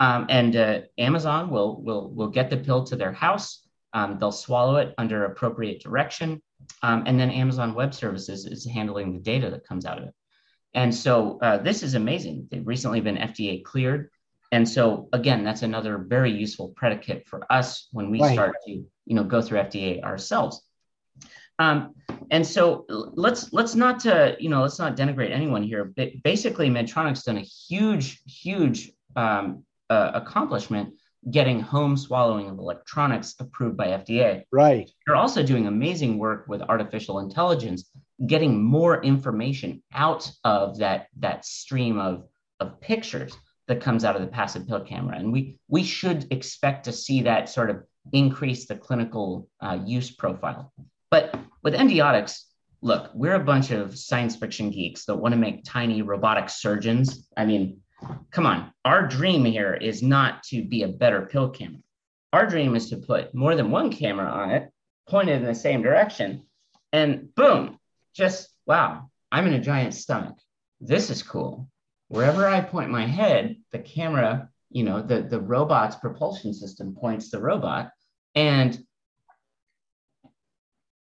Um, 0.00 0.24
and 0.30 0.56
uh, 0.56 0.80
Amazon 0.96 1.50
will 1.50 1.82
will 1.82 2.08
will 2.08 2.30
get 2.30 2.48
the 2.48 2.56
pill 2.56 2.84
to 2.84 2.96
their 2.96 3.12
house. 3.12 3.68
Um, 3.92 4.16
they'll 4.18 4.32
swallow 4.32 4.76
it 4.76 4.94
under 4.96 5.26
appropriate 5.26 5.82
direction, 5.82 6.40
um, 6.82 7.02
and 7.06 7.20
then 7.20 7.30
Amazon 7.30 7.74
Web 7.74 7.92
Services 7.92 8.46
is 8.46 8.64
handling 8.64 9.12
the 9.12 9.20
data 9.20 9.50
that 9.50 9.66
comes 9.66 9.84
out 9.84 9.98
of 9.98 10.04
it. 10.04 10.14
And 10.72 10.94
so 10.94 11.38
uh, 11.42 11.58
this 11.58 11.82
is 11.82 11.92
amazing. 11.92 12.48
They've 12.50 12.66
recently 12.66 13.02
been 13.02 13.16
FDA 13.16 13.62
cleared. 13.62 14.08
And 14.50 14.68
so 14.68 15.08
again, 15.12 15.44
that's 15.44 15.62
another 15.62 15.98
very 15.98 16.32
useful 16.32 16.68
predicate 16.74 17.26
for 17.26 17.50
us 17.52 17.88
when 17.92 18.10
we 18.10 18.20
right. 18.20 18.32
start 18.32 18.56
to, 18.66 18.72
you 18.72 19.14
know, 19.14 19.24
go 19.24 19.42
through 19.42 19.60
FDA 19.60 20.02
ourselves. 20.02 20.62
Um, 21.58 21.94
and 22.30 22.46
so 22.46 22.84
let's 22.88 23.52
let's 23.52 23.74
not 23.74 24.00
to 24.00 24.36
you 24.38 24.48
know 24.48 24.62
let's 24.62 24.78
not 24.78 24.96
denigrate 24.96 25.32
anyone 25.32 25.62
here. 25.62 25.84
But 25.84 26.22
basically, 26.22 26.68
Medtronic's 26.68 27.24
done 27.24 27.38
a 27.38 27.40
huge 27.40 28.22
huge 28.26 28.92
um, 29.16 29.64
uh, 29.90 30.12
accomplishment 30.14 30.94
getting 31.30 31.60
home 31.60 31.96
swallowing 31.96 32.48
of 32.48 32.58
electronics 32.58 33.34
approved 33.40 33.76
by 33.76 33.88
FDA. 33.88 34.44
Right. 34.52 34.88
You're 35.06 35.16
also 35.16 35.42
doing 35.42 35.66
amazing 35.66 36.16
work 36.18 36.46
with 36.48 36.62
artificial 36.62 37.18
intelligence, 37.18 37.90
getting 38.26 38.62
more 38.62 39.02
information 39.02 39.82
out 39.92 40.30
of 40.44 40.78
that 40.78 41.08
that 41.18 41.44
stream 41.44 41.98
of 41.98 42.24
of 42.60 42.80
pictures 42.80 43.36
that 43.68 43.82
comes 43.82 44.04
out 44.04 44.16
of 44.16 44.22
the 44.22 44.28
passive 44.28 44.66
pill 44.66 44.80
camera. 44.80 45.16
And 45.16 45.30
we, 45.30 45.58
we 45.68 45.84
should 45.84 46.26
expect 46.32 46.84
to 46.86 46.92
see 46.92 47.22
that 47.22 47.48
sort 47.48 47.70
of 47.70 47.84
increase 48.12 48.66
the 48.66 48.74
clinical 48.74 49.48
uh, 49.60 49.78
use 49.84 50.10
profile. 50.10 50.72
But 51.10 51.38
with 51.62 51.74
Endiatx, 51.74 52.44
look, 52.80 53.10
we're 53.14 53.34
a 53.34 53.44
bunch 53.44 53.70
of 53.70 53.96
science 53.96 54.36
fiction 54.36 54.70
geeks 54.70 55.04
that 55.04 55.16
want 55.16 55.32
to 55.32 55.38
make 55.38 55.64
tiny 55.64 56.00
robotic 56.00 56.48
surgeons. 56.48 57.28
I 57.36 57.44
mean, 57.44 57.80
come 58.30 58.46
on, 58.46 58.72
our 58.84 59.06
dream 59.06 59.44
here 59.44 59.74
is 59.74 60.02
not 60.02 60.42
to 60.44 60.64
be 60.64 60.82
a 60.82 60.88
better 60.88 61.22
pill 61.22 61.50
camera. 61.50 61.80
Our 62.32 62.46
dream 62.46 62.74
is 62.74 62.88
to 62.90 62.96
put 62.96 63.34
more 63.34 63.54
than 63.54 63.70
one 63.70 63.90
camera 63.90 64.30
on 64.30 64.50
it, 64.50 64.70
pointed 65.08 65.40
in 65.40 65.44
the 65.44 65.54
same 65.54 65.82
direction, 65.82 66.44
and 66.92 67.34
boom, 67.34 67.78
just 68.14 68.48
wow, 68.66 69.10
I'm 69.32 69.46
in 69.46 69.54
a 69.54 69.60
giant 69.60 69.94
stomach. 69.94 70.36
This 70.80 71.10
is 71.10 71.22
cool 71.22 71.68
wherever 72.08 72.46
I 72.46 72.60
point 72.60 72.90
my 72.90 73.06
head, 73.06 73.56
the 73.70 73.78
camera, 73.78 74.48
you 74.70 74.82
know, 74.82 75.00
the, 75.02 75.22
the 75.22 75.40
robot's 75.40 75.96
propulsion 75.96 76.52
system 76.52 76.94
points 76.94 77.30
the 77.30 77.40
robot. 77.40 77.90
And 78.34 78.78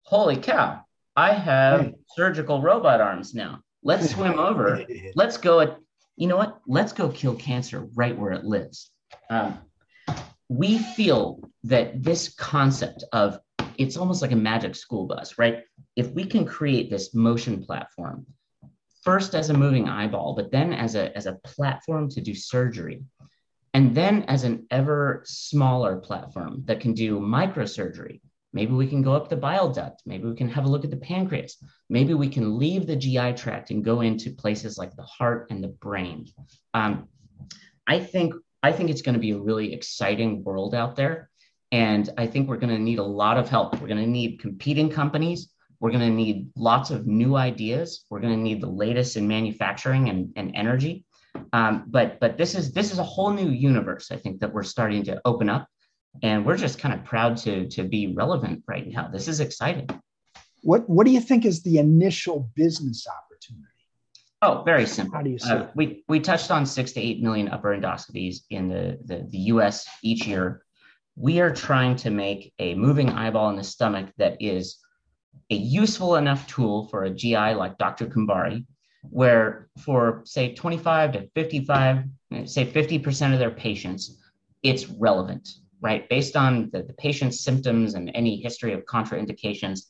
holy 0.03 0.37
cow, 0.37 0.81
I 1.15 1.33
have 1.33 1.93
surgical 2.15 2.61
robot 2.61 3.01
arms 3.01 3.33
now. 3.33 3.61
Let's 3.83 4.11
swim 4.11 4.37
over. 4.37 4.85
Let's 5.15 5.37
go 5.37 5.59
at, 5.61 5.77
you 6.15 6.27
know 6.27 6.37
what? 6.37 6.59
Let's 6.67 6.93
go 6.93 7.09
kill 7.09 7.35
cancer 7.35 7.87
right 7.95 8.17
where 8.17 8.31
it 8.31 8.43
lives. 8.43 8.91
Um, 9.29 9.59
we 10.49 10.77
feel 10.77 11.41
that 11.63 12.03
this 12.03 12.29
concept 12.35 13.03
of 13.11 13.39
it's 13.77 13.97
almost 13.97 14.21
like 14.21 14.31
a 14.31 14.35
magic 14.35 14.75
school 14.75 15.05
bus, 15.05 15.37
right? 15.37 15.63
If 15.95 16.09
we 16.11 16.25
can 16.25 16.45
create 16.45 16.89
this 16.89 17.13
motion 17.13 17.63
platform 17.63 18.25
first 19.07 19.35
as 19.35 19.49
a 19.49 19.53
moving 19.53 19.87
eyeball, 19.87 20.35
but 20.35 20.51
then 20.51 20.73
as 20.73 20.93
a, 20.95 21.15
as 21.15 21.27
a 21.27 21.39
platform 21.45 22.09
to 22.09 22.19
do 22.19 22.35
surgery. 22.35 23.01
And 23.73 23.95
then 23.95 24.23
as 24.23 24.43
an 24.43 24.67
ever 24.69 25.23
smaller 25.25 25.95
platform 25.95 26.63
that 26.65 26.81
can 26.81 26.93
do 26.93 27.17
microsurgery. 27.17 28.19
Maybe 28.51 28.73
we 28.73 28.85
can 28.85 29.01
go 29.01 29.13
up 29.13 29.29
the 29.29 29.37
bile 29.37 29.71
duct. 29.71 30.01
Maybe 30.05 30.27
we 30.27 30.35
can 30.35 30.49
have 30.49 30.65
a 30.65 30.67
look 30.67 30.83
at 30.83 30.91
the 30.91 30.97
pancreas. 30.97 31.55
Maybe 31.89 32.15
we 32.15 32.27
can 32.27 32.59
leave 32.59 32.85
the 32.85 32.97
GI 32.97 33.31
tract 33.35 33.71
and 33.71 33.81
go 33.81 34.01
into 34.01 34.31
places 34.31 34.77
like 34.77 34.93
the 34.97 35.03
heart 35.03 35.47
and 35.51 35.63
the 35.63 35.69
brain. 35.69 36.25
Um, 36.73 37.07
I 37.87 37.99
think 37.99 38.33
I 38.61 38.73
think 38.73 38.89
it's 38.89 39.03
going 39.03 39.13
to 39.15 39.21
be 39.21 39.31
a 39.31 39.39
really 39.39 39.73
exciting 39.73 40.43
world 40.43 40.75
out 40.75 40.97
there, 40.97 41.29
and 41.71 42.09
I 42.17 42.27
think 42.27 42.49
we're 42.49 42.57
going 42.57 42.75
to 42.75 42.87
need 42.89 42.99
a 42.99 43.13
lot 43.23 43.37
of 43.37 43.47
help. 43.47 43.79
We're 43.79 43.87
going 43.87 44.03
to 44.03 44.15
need 44.19 44.41
competing 44.41 44.89
companies 44.89 45.53
we're 45.79 45.91
going 45.91 46.01
to 46.01 46.09
need 46.09 46.49
lots 46.55 46.89
of 46.89 47.05
new 47.07 47.35
ideas. 47.35 48.05
We're 48.09 48.19
going 48.19 48.33
to 48.35 48.41
need 48.41 48.61
the 48.61 48.69
latest 48.69 49.15
in 49.15 49.27
manufacturing 49.27 50.09
and, 50.09 50.33
and 50.35 50.51
energy. 50.55 51.05
Um, 51.53 51.83
but 51.87 52.19
but 52.19 52.37
this 52.37 52.55
is 52.55 52.73
this 52.73 52.91
is 52.91 52.99
a 52.99 53.03
whole 53.03 53.31
new 53.31 53.49
universe. 53.49 54.11
I 54.11 54.17
think 54.17 54.39
that 54.39 54.53
we're 54.53 54.63
starting 54.63 55.03
to 55.03 55.21
open 55.23 55.49
up, 55.49 55.67
and 56.23 56.45
we're 56.45 56.57
just 56.57 56.79
kind 56.79 56.95
of 56.95 57.05
proud 57.05 57.37
to 57.37 57.67
to 57.69 57.83
be 57.83 58.13
relevant 58.15 58.63
right 58.67 58.87
now. 58.87 59.07
This 59.07 59.27
is 59.27 59.39
exciting. 59.39 59.87
What 60.63 60.89
what 60.89 61.05
do 61.05 61.11
you 61.11 61.21
think 61.21 61.45
is 61.45 61.61
the 61.61 61.77
initial 61.77 62.49
business 62.55 63.05
opportunity? 63.07 63.67
Oh, 64.41 64.63
very 64.63 64.85
simple. 64.85 65.15
How 65.17 65.23
do 65.23 65.29
you 65.29 65.39
see 65.39 65.49
uh, 65.49 65.67
We 65.75 66.03
we 66.07 66.19
touched 66.19 66.51
on 66.51 66.65
six 66.65 66.91
to 66.93 67.01
eight 67.01 67.21
million 67.21 67.49
upper 67.49 67.75
endoscopies 67.75 68.37
in 68.49 68.67
the, 68.67 68.99
the 69.05 69.27
the 69.29 69.37
U.S. 69.53 69.87
each 70.01 70.25
year. 70.25 70.63
We 71.15 71.39
are 71.39 71.51
trying 71.51 71.95
to 71.97 72.11
make 72.11 72.53
a 72.59 72.75
moving 72.75 73.09
eyeball 73.09 73.49
in 73.49 73.55
the 73.55 73.63
stomach 73.63 74.11
that 74.17 74.37
is 74.39 74.77
a 75.49 75.55
useful 75.55 76.15
enough 76.15 76.47
tool 76.47 76.87
for 76.87 77.03
a 77.03 77.09
GI 77.09 77.53
like 77.53 77.77
Dr. 77.77 78.07
Kumbhari, 78.07 78.65
where 79.09 79.69
for 79.79 80.21
say 80.25 80.53
25 80.53 81.13
to 81.13 81.27
55, 81.33 82.03
say 82.45 82.65
50% 82.65 83.33
of 83.33 83.39
their 83.39 83.51
patients, 83.51 84.21
it's 84.63 84.87
relevant, 84.87 85.49
right? 85.79 86.07
Based 86.09 86.35
on 86.35 86.69
the, 86.71 86.83
the 86.83 86.93
patient's 86.93 87.39
symptoms 87.39 87.93
and 87.93 88.11
any 88.13 88.37
history 88.37 88.73
of 88.73 88.85
contraindications. 88.85 89.85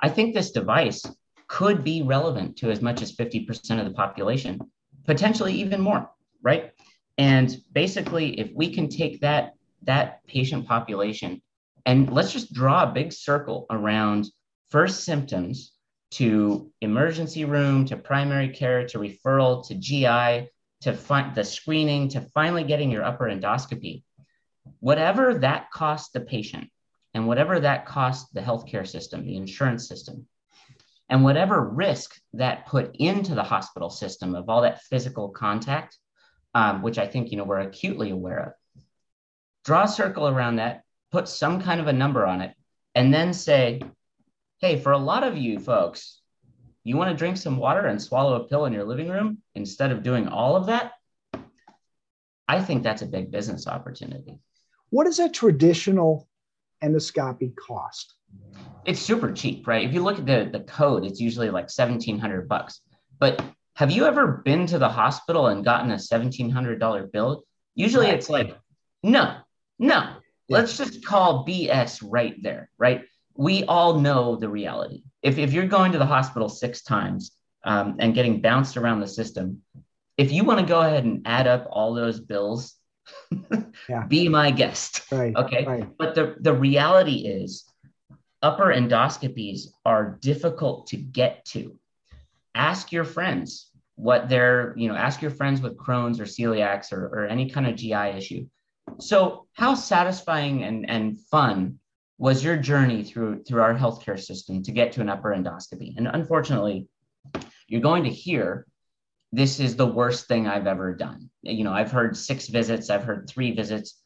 I 0.00 0.08
think 0.08 0.34
this 0.34 0.52
device 0.52 1.04
could 1.48 1.84
be 1.84 2.02
relevant 2.02 2.56
to 2.58 2.70
as 2.70 2.80
much 2.80 3.02
as 3.02 3.14
50% 3.14 3.78
of 3.78 3.84
the 3.84 3.92
population, 3.92 4.58
potentially 5.04 5.52
even 5.54 5.80
more, 5.80 6.10
right? 6.42 6.72
And 7.18 7.54
basically, 7.72 8.40
if 8.40 8.50
we 8.54 8.72
can 8.72 8.88
take 8.88 9.20
that, 9.20 9.54
that 9.82 10.26
patient 10.26 10.66
population 10.66 11.42
and 11.84 12.10
let's 12.12 12.32
just 12.32 12.52
draw 12.52 12.84
a 12.84 12.92
big 12.92 13.12
circle 13.12 13.66
around 13.70 14.30
first 14.72 15.04
symptoms 15.04 15.72
to 16.10 16.72
emergency 16.80 17.44
room 17.44 17.84
to 17.84 17.96
primary 17.96 18.48
care 18.48 18.86
to 18.88 18.98
referral 18.98 19.66
to 19.68 19.74
GI 19.74 20.50
to 20.80 20.94
find 20.94 21.34
the 21.34 21.44
screening 21.44 22.08
to 22.08 22.22
finally 22.34 22.64
getting 22.64 22.90
your 22.90 23.04
upper 23.04 23.26
endoscopy, 23.26 24.02
whatever 24.80 25.34
that 25.34 25.70
costs 25.70 26.10
the 26.12 26.20
patient 26.20 26.70
and 27.12 27.28
whatever 27.28 27.60
that 27.60 27.84
costs 27.84 28.30
the 28.32 28.40
healthcare 28.40 28.86
system, 28.86 29.26
the 29.26 29.36
insurance 29.36 29.86
system, 29.86 30.26
and 31.10 31.22
whatever 31.22 31.60
risk 31.60 32.18
that 32.32 32.66
put 32.66 32.96
into 32.96 33.34
the 33.34 33.44
hospital 33.44 33.90
system 33.90 34.34
of 34.34 34.48
all 34.48 34.62
that 34.62 34.80
physical 34.84 35.28
contact, 35.28 35.98
um, 36.54 36.80
which 36.80 36.96
I 36.96 37.06
think 37.06 37.30
you 37.30 37.36
know 37.36 37.44
we're 37.44 37.60
acutely 37.60 38.08
aware 38.08 38.40
of. 38.40 38.52
Draw 39.66 39.84
a 39.84 39.88
circle 39.88 40.26
around 40.26 40.56
that, 40.56 40.82
put 41.10 41.28
some 41.28 41.60
kind 41.60 41.78
of 41.78 41.88
a 41.88 41.92
number 41.92 42.26
on 42.26 42.40
it, 42.40 42.54
and 42.94 43.12
then 43.12 43.34
say, 43.34 43.82
hey, 44.62 44.78
for 44.78 44.92
a 44.92 44.98
lot 44.98 45.24
of 45.24 45.36
you 45.36 45.58
folks, 45.58 46.20
you 46.84 46.96
want 46.96 47.10
to 47.10 47.16
drink 47.16 47.36
some 47.36 47.56
water 47.56 47.86
and 47.86 48.00
swallow 48.00 48.40
a 48.40 48.44
pill 48.44 48.64
in 48.64 48.72
your 48.72 48.84
living 48.84 49.08
room 49.08 49.38
instead 49.56 49.90
of 49.90 50.04
doing 50.04 50.28
all 50.28 50.54
of 50.54 50.66
that? 50.66 50.92
I 52.48 52.60
think 52.62 52.84
that's 52.84 53.02
a 53.02 53.06
big 53.06 53.32
business 53.32 53.66
opportunity. 53.66 54.38
What 54.90 55.04
does 55.04 55.18
a 55.18 55.28
traditional 55.28 56.28
endoscopy 56.82 57.54
cost? 57.56 58.14
It's 58.84 59.00
super 59.00 59.32
cheap, 59.32 59.66
right? 59.66 59.84
If 59.84 59.92
you 59.92 60.02
look 60.02 60.18
at 60.18 60.26
the, 60.26 60.48
the 60.52 60.64
code, 60.64 61.04
it's 61.04 61.20
usually 61.20 61.50
like 61.50 61.64
1700 61.64 62.48
bucks. 62.48 62.80
But 63.18 63.44
have 63.74 63.90
you 63.90 64.06
ever 64.06 64.42
been 64.44 64.66
to 64.66 64.78
the 64.78 64.88
hospital 64.88 65.48
and 65.48 65.64
gotten 65.64 65.90
a 65.90 65.96
$1,700 65.96 67.10
bill? 67.12 67.44
Usually 67.74 68.08
it's 68.08 68.28
like, 68.28 68.56
no, 69.02 69.38
no, 69.78 69.98
yeah. 69.98 70.16
let's 70.48 70.76
just 70.76 71.04
call 71.04 71.44
BS 71.46 72.04
right 72.06 72.40
there, 72.42 72.70
right? 72.78 73.04
We 73.34 73.64
all 73.64 74.00
know 74.00 74.36
the 74.36 74.48
reality. 74.48 75.02
If, 75.22 75.38
if 75.38 75.52
you're 75.52 75.66
going 75.66 75.92
to 75.92 75.98
the 75.98 76.06
hospital 76.06 76.48
six 76.48 76.82
times 76.82 77.32
um, 77.64 77.96
and 77.98 78.14
getting 78.14 78.40
bounced 78.40 78.76
around 78.76 79.00
the 79.00 79.08
system, 79.08 79.62
if 80.16 80.32
you 80.32 80.44
want 80.44 80.60
to 80.60 80.66
go 80.66 80.80
ahead 80.80 81.04
and 81.04 81.22
add 81.26 81.46
up 81.46 81.66
all 81.70 81.94
those 81.94 82.20
bills, 82.20 82.74
yeah. 83.88 84.06
be 84.06 84.28
my 84.28 84.50
guest. 84.50 85.04
Right, 85.10 85.34
okay. 85.34 85.64
Right. 85.64 85.88
But 85.98 86.14
the, 86.14 86.36
the 86.40 86.52
reality 86.52 87.26
is, 87.26 87.64
upper 88.42 88.66
endoscopies 88.66 89.68
are 89.84 90.18
difficult 90.20 90.88
to 90.88 90.96
get 90.96 91.44
to. 91.46 91.78
Ask 92.54 92.92
your 92.92 93.04
friends 93.04 93.70
what 93.94 94.28
they're, 94.28 94.74
you 94.76 94.88
know, 94.88 94.94
ask 94.94 95.22
your 95.22 95.30
friends 95.30 95.60
with 95.60 95.76
Crohn's 95.76 96.20
or 96.20 96.24
celiacs 96.24 96.92
or, 96.92 97.06
or 97.06 97.26
any 97.26 97.48
kind 97.48 97.66
of 97.66 97.76
GI 97.76 98.16
issue. 98.16 98.46
So, 98.98 99.46
how 99.52 99.74
satisfying 99.74 100.64
and, 100.64 100.88
and 100.90 101.18
fun 101.30 101.78
was 102.22 102.44
your 102.44 102.56
journey 102.56 103.02
through 103.02 103.42
through 103.42 103.60
our 103.60 103.74
healthcare 103.74 104.18
system 104.18 104.62
to 104.62 104.70
get 104.70 104.92
to 104.92 105.00
an 105.00 105.08
upper 105.08 105.30
endoscopy? 105.34 105.96
And 105.96 106.06
unfortunately, 106.06 106.86
you're 107.66 107.80
going 107.80 108.04
to 108.04 108.10
hear 108.10 108.64
this 109.32 109.58
is 109.58 109.74
the 109.74 109.88
worst 109.88 110.28
thing 110.28 110.46
I've 110.46 110.68
ever 110.68 110.94
done. 110.94 111.30
You 111.42 111.64
know, 111.64 111.72
I've 111.72 111.90
heard 111.90 112.16
six 112.16 112.46
visits, 112.46 112.90
I've 112.90 113.02
heard 113.02 113.28
three 113.28 113.50
visits. 113.50 114.00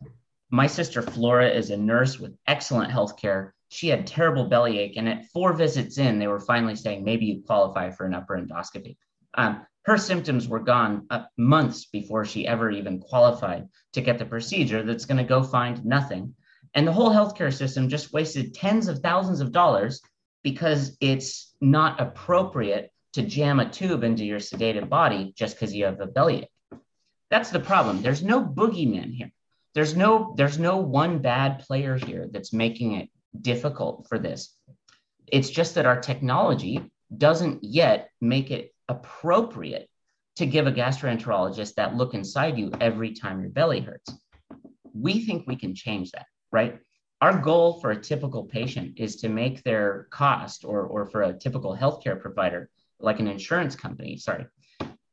My 0.48 0.66
sister 0.66 1.02
Flora 1.02 1.50
is 1.50 1.68
a 1.68 1.76
nurse 1.76 2.18
with 2.18 2.34
excellent 2.46 2.90
healthcare. 2.90 3.50
She 3.68 3.88
had 3.88 4.06
terrible 4.06 4.48
bellyache, 4.48 4.96
and 4.96 5.10
at 5.10 5.26
four 5.26 5.52
visits 5.52 5.98
in, 5.98 6.18
they 6.18 6.28
were 6.28 6.40
finally 6.40 6.74
saying 6.74 7.04
maybe 7.04 7.26
you 7.26 7.42
qualify 7.46 7.90
for 7.90 8.06
an 8.06 8.14
upper 8.14 8.38
endoscopy. 8.38 8.96
Um, 9.34 9.66
her 9.82 9.98
symptoms 9.98 10.48
were 10.48 10.60
gone 10.60 11.06
uh, 11.10 11.24
months 11.36 11.84
before 11.84 12.24
she 12.24 12.46
ever 12.46 12.70
even 12.70 12.98
qualified 12.98 13.68
to 13.92 14.00
get 14.00 14.18
the 14.18 14.24
procedure 14.24 14.82
that's 14.82 15.04
going 15.04 15.18
to 15.18 15.34
go 15.34 15.42
find 15.42 15.84
nothing. 15.84 16.34
And 16.76 16.86
the 16.86 16.92
whole 16.92 17.10
healthcare 17.10 17.52
system 17.52 17.88
just 17.88 18.12
wasted 18.12 18.54
tens 18.54 18.86
of 18.86 19.00
thousands 19.00 19.40
of 19.40 19.50
dollars 19.50 20.02
because 20.44 20.96
it's 21.00 21.54
not 21.60 22.00
appropriate 22.00 22.92
to 23.14 23.22
jam 23.22 23.60
a 23.60 23.68
tube 23.68 24.04
into 24.04 24.26
your 24.26 24.38
sedated 24.38 24.90
body 24.90 25.32
just 25.34 25.56
because 25.56 25.74
you 25.74 25.86
have 25.86 26.00
a 26.02 26.06
bellyache. 26.06 26.50
That's 27.30 27.50
the 27.50 27.60
problem. 27.60 28.02
There's 28.02 28.22
no 28.22 28.44
boogeyman 28.44 29.12
here. 29.12 29.32
There's 29.74 29.96
no 29.96 30.34
there's 30.36 30.58
no 30.58 30.76
one 30.76 31.18
bad 31.18 31.60
player 31.60 31.96
here 31.96 32.28
that's 32.30 32.52
making 32.52 32.92
it 32.92 33.08
difficult 33.40 34.06
for 34.08 34.18
this. 34.18 34.54
It's 35.26 35.50
just 35.50 35.74
that 35.74 35.86
our 35.86 36.00
technology 36.00 36.90
doesn't 37.16 37.64
yet 37.64 38.10
make 38.20 38.50
it 38.50 38.74
appropriate 38.88 39.88
to 40.36 40.46
give 40.46 40.66
a 40.66 40.72
gastroenterologist 40.72 41.74
that 41.74 41.96
look 41.96 42.14
inside 42.14 42.58
you 42.58 42.70
every 42.80 43.12
time 43.12 43.40
your 43.40 43.50
belly 43.50 43.80
hurts. 43.80 44.12
We 44.92 45.24
think 45.24 45.46
we 45.46 45.56
can 45.56 45.74
change 45.74 46.10
that, 46.12 46.26
right? 46.56 46.78
Our 47.20 47.36
goal 47.38 47.80
for 47.80 47.90
a 47.90 48.00
typical 48.00 48.44
patient 48.44 48.94
is 48.96 49.16
to 49.16 49.28
make 49.28 49.62
their 49.62 50.08
cost, 50.10 50.64
or, 50.64 50.80
or 50.84 51.04
for 51.04 51.20
a 51.22 51.38
typical 51.44 51.76
healthcare 51.76 52.18
provider, 52.18 52.70
like 52.98 53.20
an 53.20 53.28
insurance 53.28 53.76
company, 53.76 54.16
sorry, 54.16 54.46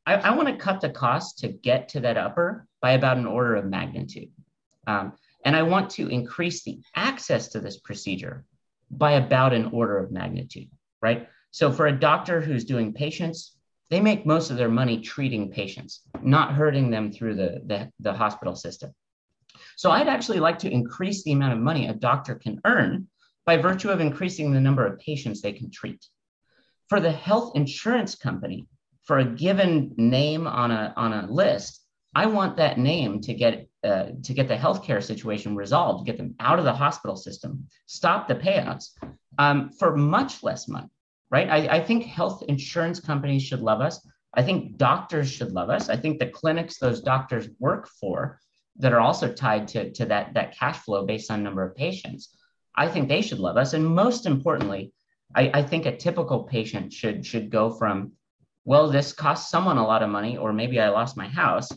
I, 0.05 0.13
I 0.27 0.35
want 0.37 0.47
to 0.47 0.55
cut 0.55 0.79
the 0.79 0.89
cost 0.89 1.39
to 1.39 1.49
get 1.49 1.89
to 1.89 1.99
that 2.01 2.17
upper 2.17 2.65
by 2.81 2.91
about 2.91 3.17
an 3.17 3.25
order 3.25 3.55
of 3.57 3.65
magnitude. 3.65 4.31
Um, 4.87 5.05
and 5.45 5.53
I 5.53 5.63
want 5.63 5.89
to 5.97 6.07
increase 6.07 6.63
the 6.63 6.79
access 6.95 7.49
to 7.49 7.59
this 7.59 7.77
procedure 7.77 8.45
by 8.89 9.11
about 9.13 9.51
an 9.53 9.65
order 9.79 9.97
of 9.97 10.11
magnitude, 10.11 10.69
right? 11.01 11.27
So 11.51 11.73
for 11.73 11.87
a 11.87 11.99
doctor 12.09 12.39
who's 12.39 12.63
doing 12.63 12.93
patients, 12.93 13.57
they 13.89 13.99
make 13.99 14.25
most 14.25 14.49
of 14.49 14.55
their 14.55 14.69
money 14.81 15.01
treating 15.01 15.51
patients, 15.51 15.93
not 16.21 16.53
hurting 16.53 16.89
them 16.89 17.11
through 17.11 17.35
the, 17.35 17.61
the, 17.65 17.91
the 17.99 18.13
hospital 18.13 18.55
system. 18.55 18.93
So 19.75 19.91
I'd 19.91 20.07
actually 20.07 20.39
like 20.39 20.59
to 20.59 20.71
increase 20.71 21.23
the 21.23 21.31
amount 21.31 21.53
of 21.53 21.59
money 21.59 21.87
a 21.87 21.93
doctor 21.93 22.35
can 22.35 22.61
earn 22.65 23.07
by 23.45 23.57
virtue 23.57 23.89
of 23.89 23.99
increasing 23.99 24.51
the 24.51 24.61
number 24.61 24.85
of 24.85 24.99
patients 24.99 25.41
they 25.41 25.53
can 25.53 25.69
treat. 25.71 26.05
For 26.89 26.99
the 26.99 27.11
health 27.11 27.53
insurance 27.55 28.15
company 28.15 28.67
for 29.03 29.19
a 29.19 29.25
given 29.25 29.93
name 29.97 30.47
on 30.47 30.71
a 30.71 30.93
on 30.95 31.11
a 31.11 31.29
list 31.29 31.81
i 32.15 32.25
want 32.25 32.55
that 32.55 32.77
name 32.77 33.19
to 33.19 33.33
get 33.33 33.67
uh, 33.83 34.05
to 34.23 34.33
get 34.33 34.47
the 34.47 34.55
healthcare 34.55 35.03
situation 35.03 35.57
resolved 35.57 36.05
get 36.05 36.15
them 36.15 36.33
out 36.39 36.57
of 36.57 36.63
the 36.63 36.71
hospital 36.71 37.17
system 37.17 37.67
stop 37.85 38.29
the 38.29 38.35
payouts 38.35 38.91
um, 39.39 39.71
for 39.71 39.97
much 39.97 40.41
less 40.41 40.69
money 40.69 40.89
right? 41.33 41.49
I, 41.49 41.77
I 41.77 41.83
think 41.83 42.05
health 42.05 42.43
insurance 42.47 42.99
companies 42.99 43.41
should 43.41 43.61
love 43.61 43.81
us. 43.81 43.99
I 44.35 44.43
think 44.43 44.77
doctors 44.77 45.29
should 45.31 45.51
love 45.51 45.71
us. 45.71 45.89
I 45.89 45.97
think 45.97 46.19
the 46.19 46.27
clinics 46.27 46.77
those 46.77 47.01
doctors 47.01 47.49
work 47.59 47.89
for 47.99 48.39
that 48.77 48.93
are 48.93 48.99
also 48.99 49.31
tied 49.31 49.67
to, 49.67 49.91
to 49.91 50.05
that, 50.05 50.33
that 50.33 50.57
cash 50.57 50.77
flow 50.77 51.05
based 51.05 51.29
on 51.29 51.43
number 51.43 51.63
of 51.63 51.75
patients 51.75 52.35
i 52.75 52.87
think 52.87 53.07
they 53.07 53.21
should 53.21 53.39
love 53.39 53.57
us 53.57 53.73
and 53.73 53.85
most 53.85 54.25
importantly 54.25 54.91
I, 55.35 55.51
I 55.53 55.63
think 55.63 55.85
a 55.85 55.95
typical 55.95 56.43
patient 56.43 56.93
should 56.93 57.25
should 57.25 57.49
go 57.49 57.71
from, 57.71 58.13
well, 58.65 58.89
this 58.89 59.13
cost 59.13 59.49
someone 59.49 59.77
a 59.77 59.85
lot 59.85 60.03
of 60.03 60.09
money, 60.09 60.37
or 60.37 60.53
maybe 60.53 60.79
I 60.79 60.89
lost 60.89 61.17
my 61.17 61.27
house, 61.27 61.69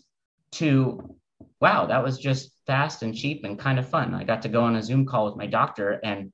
to 0.53 1.17
wow, 1.61 1.87
that 1.87 2.03
was 2.03 2.19
just 2.19 2.53
fast 2.67 3.03
and 3.03 3.15
cheap 3.15 3.45
and 3.45 3.59
kind 3.59 3.79
of 3.79 3.89
fun. 3.89 4.15
I 4.15 4.25
got 4.25 4.43
to 4.43 4.49
go 4.49 4.63
on 4.63 4.77
a 4.77 4.83
Zoom 4.83 5.07
call 5.07 5.27
with 5.27 5.37
my 5.37 5.47
doctor, 5.47 6.01
and 6.05 6.33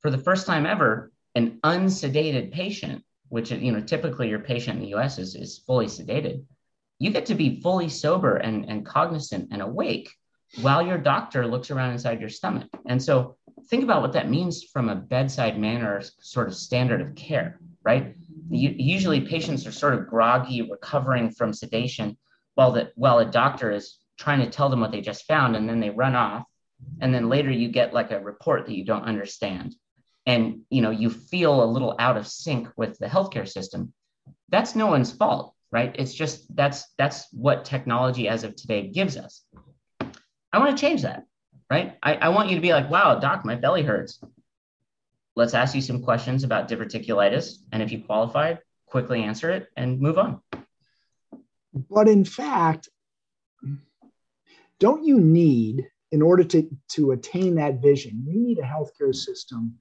for 0.00 0.10
the 0.10 0.18
first 0.18 0.46
time 0.46 0.66
ever, 0.66 1.12
an 1.34 1.58
unsedated 1.64 2.52
patient, 2.52 3.04
which 3.28 3.50
you 3.50 3.72
know 3.72 3.80
typically 3.80 4.28
your 4.28 4.40
patient 4.40 4.76
in 4.76 4.82
the 4.82 4.90
U.S. 4.90 5.18
is 5.18 5.34
is 5.34 5.58
fully 5.58 5.86
sedated, 5.86 6.44
you 7.04 7.10
get 7.10 7.26
to 7.26 7.34
be 7.34 7.60
fully 7.60 7.88
sober 7.88 8.36
and 8.36 8.64
and 8.70 8.86
cognizant 8.86 9.48
and 9.52 9.60
awake 9.60 10.10
while 10.62 10.82
your 10.82 10.96
doctor 10.96 11.46
looks 11.46 11.70
around 11.70 11.92
inside 11.92 12.18
your 12.18 12.30
stomach. 12.30 12.68
And 12.86 13.02
so 13.02 13.36
think 13.68 13.84
about 13.84 14.00
what 14.00 14.14
that 14.14 14.30
means 14.30 14.64
from 14.72 14.88
a 14.88 14.94
bedside 14.94 15.58
manner 15.58 16.02
sort 16.20 16.48
of 16.48 16.54
standard 16.54 17.02
of 17.02 17.14
care, 17.14 17.60
right? 17.82 18.14
Usually 18.50 19.20
patients 19.20 19.66
are 19.66 19.72
sort 19.72 19.94
of 19.94 20.06
groggy, 20.06 20.62
recovering 20.62 21.30
from 21.30 21.52
sedation, 21.52 22.16
while 22.54 22.72
the 22.72 22.90
while 22.94 23.18
a 23.18 23.24
doctor 23.24 23.70
is 23.70 23.98
trying 24.18 24.40
to 24.40 24.50
tell 24.50 24.68
them 24.68 24.80
what 24.80 24.92
they 24.92 25.00
just 25.00 25.26
found, 25.26 25.56
and 25.56 25.68
then 25.68 25.80
they 25.80 25.90
run 25.90 26.14
off, 26.14 26.44
and 27.00 27.12
then 27.12 27.28
later 27.28 27.50
you 27.50 27.68
get 27.68 27.92
like 27.92 28.12
a 28.12 28.20
report 28.20 28.64
that 28.66 28.76
you 28.76 28.84
don't 28.84 29.04
understand, 29.04 29.74
and 30.24 30.60
you 30.70 30.80
know 30.80 30.90
you 30.90 31.10
feel 31.10 31.62
a 31.62 31.72
little 31.74 31.96
out 31.98 32.16
of 32.16 32.26
sync 32.26 32.68
with 32.76 32.98
the 32.98 33.06
healthcare 33.06 33.48
system. 33.48 33.92
That's 34.48 34.76
no 34.76 34.86
one's 34.86 35.12
fault, 35.12 35.53
right? 35.74 35.94
It's 35.98 36.14
just 36.14 36.54
that's 36.56 36.80
that's 36.96 37.26
what 37.32 37.66
technology 37.66 38.28
as 38.28 38.44
of 38.44 38.56
today 38.56 38.88
gives 38.88 39.16
us. 39.16 39.44
I 40.52 40.58
want 40.58 40.70
to 40.76 40.80
change 40.80 41.02
that 41.02 41.24
right? 41.70 41.96
I, 42.02 42.14
I 42.14 42.28
want 42.28 42.50
you 42.50 42.56
to 42.56 42.62
be 42.62 42.72
like, 42.72 42.90
wow, 42.90 43.18
doc, 43.18 43.44
my 43.44 43.56
belly 43.56 43.82
hurts. 43.82 44.20
Let's 45.36 45.54
ask 45.54 45.74
you 45.74 45.80
some 45.80 46.02
questions 46.02 46.44
about 46.44 46.68
diverticulitis. 46.68 47.56
And 47.72 47.82
if 47.82 47.90
you 47.90 48.02
qualified, 48.02 48.60
quickly 48.86 49.22
answer 49.22 49.50
it 49.50 49.68
and 49.76 50.00
move 50.00 50.18
on. 50.18 50.40
But 51.90 52.08
in 52.08 52.24
fact, 52.24 52.88
don't 54.78 55.04
you 55.04 55.18
need, 55.18 55.88
in 56.12 56.22
order 56.22 56.44
to, 56.44 56.70
to 56.90 57.10
attain 57.10 57.56
that 57.56 57.82
vision, 57.82 58.22
you 58.24 58.38
need 58.38 58.58
a 58.58 58.62
healthcare 58.62 59.14
system 59.14 59.76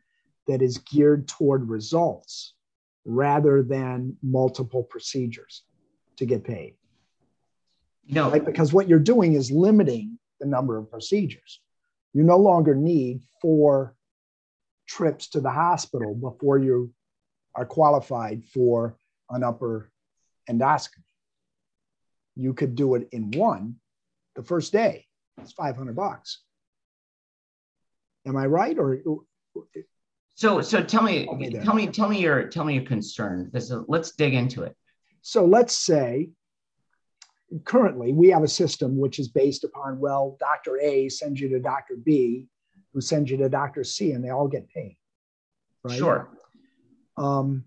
that 0.48 0.62
is 0.62 0.80
geared 0.80 1.28
toward 1.28 1.70
results 1.70 2.56
rather 3.06 3.62
than 3.62 4.18
multiple 4.24 4.84
procedures 4.84 5.62
to 6.18 6.26
get 6.26 6.44
paid. 6.44 6.76
Know, 8.08 8.30
right? 8.30 8.44
because 8.44 8.74
what 8.74 8.90
you're 8.90 9.00
doing 9.00 9.34
is 9.34 9.50
limiting 9.50 10.20
the 10.40 10.46
number 10.46 10.78
of 10.78 10.92
procedures. 10.92 11.62
You 12.14 12.24
no 12.24 12.38
longer 12.38 12.76
need 12.76 13.22
four 13.42 13.96
trips 14.88 15.30
to 15.30 15.40
the 15.40 15.50
hospital 15.50 16.14
before 16.14 16.58
you 16.58 16.94
are 17.56 17.66
qualified 17.66 18.44
for 18.46 18.98
an 19.30 19.44
upper 19.44 19.90
endoscopy. 20.50 21.04
You 22.36 22.54
could 22.54 22.76
do 22.76 22.96
it 22.96 23.10
in 23.12 23.32
one 23.32 23.76
the 24.36 24.44
first 24.44 24.74
day. 24.74 25.06
It's 25.42 25.54
500 25.54 25.96
bucks. 25.96 26.42
Am 28.26 28.36
I 28.38 28.46
right? 28.46 28.78
Or 28.78 29.00
so 30.36 30.62
so 30.62 30.82
tell 30.84 31.04
me 31.04 31.26
tell 31.64 31.76
me 31.76 31.88
tell 31.88 32.10
me 32.10 32.20
your 32.20 32.48
tell 32.48 32.64
me 32.64 32.76
your 32.76 32.86
concern. 32.86 33.50
This 33.54 33.70
is, 33.70 33.84
let's 33.88 34.12
dig 34.12 34.34
into 34.34 34.64
it. 34.64 34.76
So 35.24 35.46
let's 35.46 35.76
say 35.76 36.30
currently 37.64 38.14
we 38.14 38.30
have 38.30 38.44
a 38.44 38.48
system 38.48 38.98
which 38.98 39.20
is 39.20 39.28
based 39.28 39.64
upon 39.64 40.00
well 40.00 40.38
dr 40.40 40.80
a 40.82 41.08
sends 41.08 41.40
you 41.40 41.50
to 41.50 41.60
dr 41.60 41.96
b 42.04 42.48
who 42.94 43.02
sends 43.02 43.30
you 43.30 43.38
to 43.38 43.48
dr 43.48 43.84
c 43.84 44.12
and 44.12 44.24
they 44.24 44.30
all 44.30 44.48
get 44.48 44.68
paid 44.70 44.98
right? 45.84 45.98
Sure. 45.98 46.30
Um, 47.16 47.66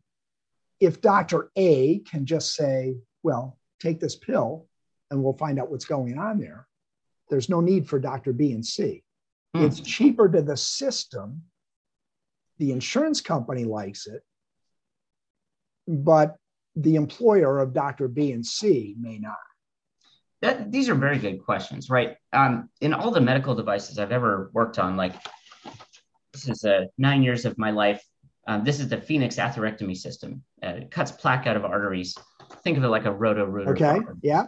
if 0.80 1.00
dr 1.00 1.50
a 1.54 2.00
can 2.00 2.26
just 2.26 2.54
say 2.54 2.96
well 3.22 3.58
take 3.80 4.00
this 4.00 4.16
pill 4.16 4.66
and 5.10 5.22
we'll 5.22 5.34
find 5.34 5.60
out 5.60 5.70
what's 5.70 5.84
going 5.84 6.18
on 6.18 6.40
there 6.40 6.66
there's 7.30 7.48
no 7.48 7.60
need 7.60 7.88
for 7.88 8.00
dr 8.00 8.32
b 8.32 8.52
and 8.52 8.66
c. 8.66 9.04
Hmm. 9.54 9.64
it's 9.64 9.80
cheaper 9.80 10.28
to 10.28 10.42
the 10.42 10.56
system. 10.56 11.42
The 12.58 12.72
insurance 12.72 13.20
company 13.20 13.64
likes 13.64 14.08
it 14.08 14.22
but 15.86 16.38
the 16.76 16.96
employer 16.96 17.58
of 17.58 17.72
Dr. 17.72 18.06
B 18.06 18.32
and 18.32 18.44
C 18.44 18.94
may 18.98 19.18
not? 19.18 19.36
That, 20.42 20.70
these 20.70 20.88
are 20.88 20.94
very 20.94 21.18
good 21.18 21.42
questions, 21.42 21.88
right? 21.88 22.16
Um, 22.32 22.68
in 22.80 22.92
all 22.92 23.10
the 23.10 23.20
medical 23.20 23.54
devices 23.54 23.98
I've 23.98 24.12
ever 24.12 24.50
worked 24.52 24.78
on, 24.78 24.96
like 24.96 25.14
this 26.32 26.48
is 26.48 26.64
uh, 26.64 26.84
nine 26.98 27.22
years 27.22 27.46
of 27.46 27.56
my 27.56 27.70
life. 27.70 28.04
Um, 28.46 28.62
this 28.62 28.78
is 28.78 28.88
the 28.88 29.00
Phoenix 29.00 29.36
atherectomy 29.36 29.96
system. 29.96 30.42
Uh, 30.62 30.68
it 30.68 30.90
cuts 30.90 31.10
plaque 31.10 31.46
out 31.46 31.56
of 31.56 31.64
arteries. 31.64 32.16
Think 32.62 32.76
of 32.76 32.84
it 32.84 32.88
like 32.88 33.06
a 33.06 33.12
roto 33.12 33.44
rooter. 33.44 33.72
Okay. 33.72 33.98
Yeah. 34.22 34.44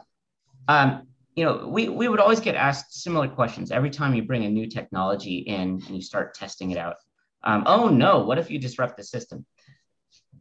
Um, 0.68 1.08
you 1.34 1.44
know, 1.44 1.66
we, 1.68 1.88
we 1.88 2.08
would 2.08 2.20
always 2.20 2.40
get 2.40 2.54
asked 2.54 2.92
similar 2.92 3.26
questions 3.26 3.70
every 3.70 3.90
time 3.90 4.14
you 4.14 4.22
bring 4.22 4.44
a 4.44 4.50
new 4.50 4.66
technology 4.66 5.38
in 5.38 5.82
and 5.86 5.90
you 5.90 6.02
start 6.02 6.34
testing 6.34 6.70
it 6.70 6.78
out. 6.78 6.96
Um, 7.42 7.62
oh 7.66 7.88
no, 7.88 8.24
what 8.24 8.38
if 8.38 8.50
you 8.50 8.58
disrupt 8.58 8.96
the 8.96 9.04
system? 9.04 9.46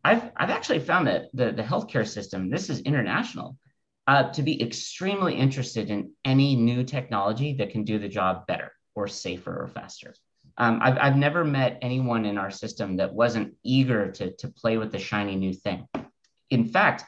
I've, 0.04 0.32
I've 0.36 0.50
actually 0.50 0.80
found 0.80 1.08
that 1.08 1.26
the, 1.34 1.52
the 1.52 1.64
healthcare 1.64 2.08
system, 2.08 2.50
this 2.50 2.70
is 2.70 2.80
international, 2.82 3.58
uh, 4.08 4.32
to 4.32 4.42
be 4.42 4.62
extremely 4.62 5.36
interested 5.36 5.90
in 5.90 6.12
any 6.24 6.56
new 6.56 6.84
technology 6.84 7.56
that 7.56 7.72
can 7.72 7.84
do 7.84 8.00
the 8.00 8.08
job 8.08 8.48
better 8.48 8.72
or 8.96 9.08
safer 9.08 9.64
or 9.64 9.68
faster. 9.68 10.14
Um, 10.58 10.80
I've, 10.82 10.98
I've 10.98 11.18
never 11.18 11.44
met 11.44 11.78
anyone 11.82 12.26
in 12.26 12.38
our 12.38 12.50
system 12.50 12.98
that 12.98 13.14
wasn't 13.14 13.56
eager 13.64 14.12
to, 14.14 14.32
to 14.38 14.48
play 14.48 14.78
with 14.78 14.92
the 14.92 15.00
shiny 15.00 15.36
new 15.36 15.54
thing. 15.54 15.88
In 16.50 16.70
fact, 16.70 17.04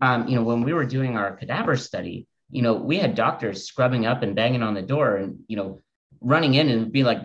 um, 0.00 0.28
you 0.28 0.36
know, 0.36 0.42
when 0.42 0.62
we 0.62 0.72
were 0.72 0.86
doing 0.86 1.16
our 1.16 1.36
cadaver 1.36 1.76
study, 1.76 2.26
you 2.50 2.62
know, 2.62 2.74
we 2.74 2.96
had 2.96 3.14
doctors 3.14 3.64
scrubbing 3.64 4.06
up 4.06 4.22
and 4.22 4.34
banging 4.34 4.62
on 4.62 4.74
the 4.74 4.82
door 4.82 5.16
and, 5.16 5.40
you 5.48 5.56
know, 5.56 5.80
running 6.20 6.54
in 6.54 6.68
and 6.70 6.90
be 6.92 7.04
like, 7.04 7.20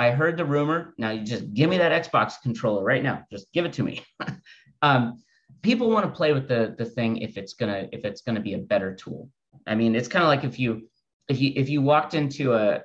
I 0.00 0.12
heard 0.12 0.38
the 0.38 0.46
rumor. 0.46 0.94
Now 0.96 1.10
you 1.10 1.22
just 1.24 1.52
give 1.52 1.68
me 1.68 1.76
that 1.76 1.92
Xbox 2.04 2.40
controller 2.42 2.82
right 2.82 3.02
now. 3.02 3.26
Just 3.30 3.52
give 3.52 3.66
it 3.66 3.74
to 3.74 3.82
me. 3.82 4.02
um, 4.82 5.22
people 5.60 5.90
want 5.90 6.06
to 6.06 6.10
play 6.10 6.32
with 6.32 6.48
the 6.48 6.74
the 6.78 6.86
thing 6.86 7.18
if 7.18 7.36
it's 7.36 7.52
gonna 7.52 7.86
if 7.92 8.06
it's 8.06 8.22
gonna 8.22 8.40
be 8.40 8.54
a 8.54 8.58
better 8.58 8.94
tool. 8.94 9.28
I 9.66 9.74
mean, 9.74 9.94
it's 9.94 10.08
kind 10.08 10.22
of 10.22 10.28
like 10.28 10.44
if 10.44 10.58
you 10.58 10.88
if 11.28 11.38
you 11.38 11.52
if 11.54 11.68
you 11.68 11.82
walked 11.82 12.14
into 12.14 12.54
a 12.54 12.80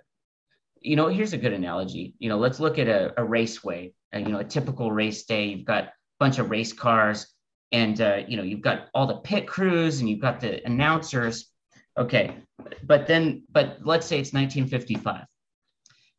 you 0.82 0.98
know, 0.98 1.08
here's 1.08 1.32
a 1.32 1.38
good 1.38 1.54
analogy. 1.54 2.16
You 2.20 2.28
know, 2.28 2.38
let's 2.38 2.60
look 2.60 2.78
at 2.78 2.90
a, 2.90 3.14
a 3.18 3.24
raceway. 3.24 3.94
Uh, 4.14 4.20
you 4.20 4.30
know, 4.30 4.40
a 4.40 4.44
typical 4.44 4.92
race 4.92 5.24
day. 5.24 5.46
You've 5.46 5.66
got 5.66 5.86
a 5.86 5.94
bunch 6.20 6.38
of 6.38 6.52
race 6.52 6.74
cars, 6.74 7.28
and 7.72 8.00
uh, 8.02 8.24
you 8.28 8.36
know, 8.36 8.44
you've 8.44 8.62
got 8.70 8.90
all 8.94 9.08
the 9.08 9.22
pit 9.30 9.48
crews, 9.48 10.02
and 10.02 10.10
you've 10.10 10.20
got 10.20 10.42
the 10.42 10.66
announcers. 10.66 11.50
Okay, 11.98 12.36
but 12.84 13.08
then, 13.08 13.44
but 13.50 13.80
let's 13.84 14.06
say 14.06 14.20
it's 14.20 14.34
1955, 14.34 15.26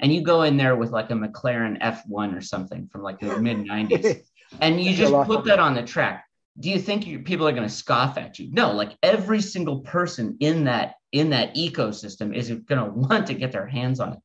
and 0.00 0.12
you 0.12 0.22
go 0.22 0.42
in 0.42 0.56
there 0.56 0.76
with 0.76 0.90
like 0.90 1.10
a 1.10 1.14
McLaren 1.14 1.80
F1 1.80 2.36
or 2.36 2.40
something 2.40 2.88
from 2.88 3.02
like 3.02 3.18
the 3.20 3.38
mid 3.38 3.58
90s, 3.58 4.22
and 4.60 4.80
you 4.80 4.94
just 4.94 5.12
put 5.26 5.44
that 5.44 5.58
on 5.58 5.74
the 5.74 5.82
track. 5.82 6.24
Do 6.58 6.70
you 6.70 6.78
think 6.78 7.06
you, 7.06 7.20
people 7.20 7.46
are 7.46 7.52
going 7.52 7.68
to 7.68 7.74
scoff 7.74 8.16
at 8.16 8.38
you? 8.38 8.50
No, 8.50 8.72
like 8.72 8.96
every 9.02 9.40
single 9.40 9.80
person 9.80 10.36
in 10.40 10.64
that 10.64 10.94
in 11.12 11.30
that 11.30 11.54
ecosystem 11.54 12.34
is 12.34 12.48
going 12.50 12.82
to 12.82 12.90
want 12.90 13.26
to 13.28 13.34
get 13.34 13.52
their 13.52 13.66
hands 13.66 14.00
on 14.00 14.14
it. 14.14 14.18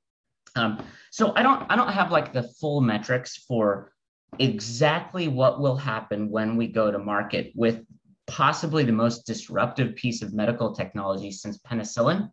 Um, 0.55 0.83
so 1.11 1.33
I 1.35 1.43
don't 1.43 1.65
I 1.69 1.75
don't 1.75 1.91
have 1.91 2.11
like 2.11 2.33
the 2.33 2.43
full 2.43 2.81
metrics 2.81 3.37
for 3.37 3.91
exactly 4.39 5.27
what 5.27 5.59
will 5.59 5.75
happen 5.75 6.29
when 6.29 6.55
we 6.55 6.67
go 6.67 6.91
to 6.91 6.99
market 6.99 7.51
with 7.55 7.83
possibly 8.27 8.83
the 8.83 8.91
most 8.91 9.25
disruptive 9.25 9.95
piece 9.95 10.21
of 10.21 10.33
medical 10.33 10.73
technology 10.73 11.31
since 11.31 11.57
penicillin. 11.59 12.29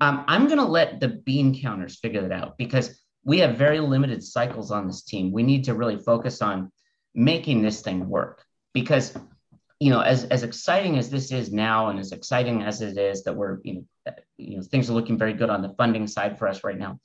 Um, 0.00 0.24
I'm 0.26 0.46
going 0.46 0.58
to 0.58 0.64
let 0.64 1.00
the 1.00 1.08
bean 1.08 1.60
counters 1.60 1.98
figure 1.98 2.22
that 2.22 2.32
out 2.32 2.56
because 2.56 3.00
we 3.24 3.38
have 3.40 3.56
very 3.56 3.80
limited 3.80 4.24
cycles 4.24 4.70
on 4.70 4.86
this 4.86 5.02
team. 5.02 5.30
We 5.32 5.42
need 5.42 5.64
to 5.64 5.74
really 5.74 5.98
focus 5.98 6.40
on 6.40 6.72
making 7.14 7.62
this 7.62 7.82
thing 7.82 8.08
work 8.08 8.44
because 8.72 9.16
you 9.80 9.90
know 9.90 10.00
as 10.00 10.24
as 10.24 10.42
exciting 10.42 10.96
as 10.96 11.10
this 11.10 11.32
is 11.32 11.52
now 11.52 11.88
and 11.88 11.98
as 11.98 12.12
exciting 12.12 12.62
as 12.62 12.82
it 12.82 12.96
is 12.96 13.24
that 13.24 13.34
we're 13.34 13.58
you 13.64 13.74
know 13.74 14.14
you 14.36 14.56
know 14.56 14.62
things 14.62 14.88
are 14.88 14.92
looking 14.92 15.18
very 15.18 15.32
good 15.32 15.50
on 15.50 15.60
the 15.60 15.70
funding 15.70 16.06
side 16.06 16.38
for 16.38 16.46
us 16.46 16.62
right 16.62 16.78
now 16.78 17.00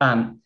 um, 0.00 0.40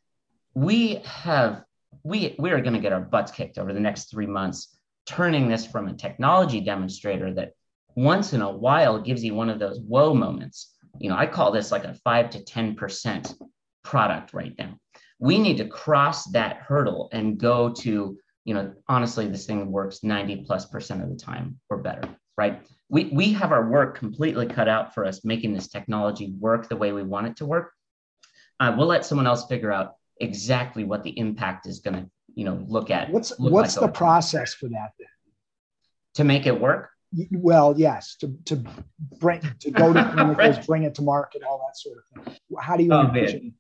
we 0.55 0.97
have 1.05 1.65
we 2.03 2.35
we 2.39 2.51
are 2.51 2.61
going 2.61 2.75
to 2.75 2.81
get 2.81 2.93
our 2.93 3.01
butts 3.01 3.33
kicked 3.33 3.59
over 3.59 3.73
the 3.73 3.81
next 3.81 4.11
three 4.11 4.27
months, 4.27 4.77
turning 5.07 5.49
this 5.49 5.67
from 5.67 5.89
a 5.89 5.95
technology 5.95 6.61
demonstrator 6.61 7.33
that 7.35 7.53
once 7.95 8.33
in 8.33 8.43
a 8.43 8.51
while 8.51 9.01
gives 9.01 9.23
you 9.23 9.35
one 9.35 9.51
of 9.51 9.59
those 9.59 9.79
whoa 9.81 10.15
moments. 10.15 10.74
You 10.99 11.11
know, 11.11 11.17
I 11.17 11.27
call 11.27 11.51
this 11.51 11.73
like 11.73 11.85
a 11.85 11.95
five 11.95 12.31
to 12.31 12.45
ten 12.45 12.75
percent 12.75 13.35
product 13.83 14.33
right 14.33 14.55
now. 14.59 14.77
We 15.19 15.39
need 15.39 15.59
to 15.59 15.67
cross 15.67 16.27
that 16.33 16.57
hurdle 16.57 17.09
and 17.13 17.39
go 17.39 17.71
to 17.71 18.19
you 18.45 18.55
know 18.55 18.75
honestly 18.89 19.27
this 19.27 19.47
thing 19.47 19.73
works 19.73 20.03
90 20.03 20.45
plus 20.47 20.67
percent 20.67 21.03
of 21.03 21.09
the 21.09 21.17
time 21.17 21.59
or 21.71 21.79
better 21.79 22.07
right 22.37 22.61
we 22.91 23.05
we 23.05 23.33
have 23.33 23.53
our 23.53 23.71
work 23.71 23.97
completely 23.97 24.45
cut 24.45 24.69
out 24.69 24.93
for 24.93 25.07
us 25.07 25.25
making 25.25 25.55
this 25.55 25.69
technology 25.69 26.35
work 26.39 26.69
the 26.69 26.77
way 26.77 26.93
we 26.93 27.03
want 27.03 27.27
it 27.27 27.37
to 27.37 27.47
work 27.47 27.73
uh, 28.61 28.75
we'll 28.77 28.87
let 28.87 29.05
someone 29.05 29.27
else 29.27 29.47
figure 29.47 29.73
out 29.73 29.95
exactly 30.21 30.85
what 30.85 31.03
the 31.03 31.19
impact 31.19 31.67
is 31.67 31.81
going 31.81 31.95
to, 31.95 32.11
you 32.35 32.45
know, 32.45 32.65
look 32.67 32.91
at. 32.91 33.11
What's 33.11 33.39
look 33.39 33.53
what's 33.53 33.77
like 33.77 33.87
the 33.87 33.93
process 33.93 34.55
for 34.55 34.69
that 34.69 34.93
then? 34.99 35.09
To 36.15 36.25
make 36.25 36.47
it 36.47 36.61
work? 36.61 36.91
Well, 37.33 37.75
yes, 37.77 38.17
to 38.17 38.37
to 38.47 38.65
bring 39.19 39.41
to 39.61 39.71
go 39.71 39.93
to 39.93 40.01
clinicals, 40.03 40.37
right. 40.37 40.67
bring 40.67 40.83
it 40.85 40.95
to 40.97 41.03
market, 41.03 41.43
all 41.43 41.65
that 41.67 41.77
sort 41.79 41.99
of 41.99 42.25
thing. 42.25 42.37
How 42.59 42.77
do 42.77 42.85
you 42.85 42.93
oh, 42.93 43.07
envision? 43.07 43.55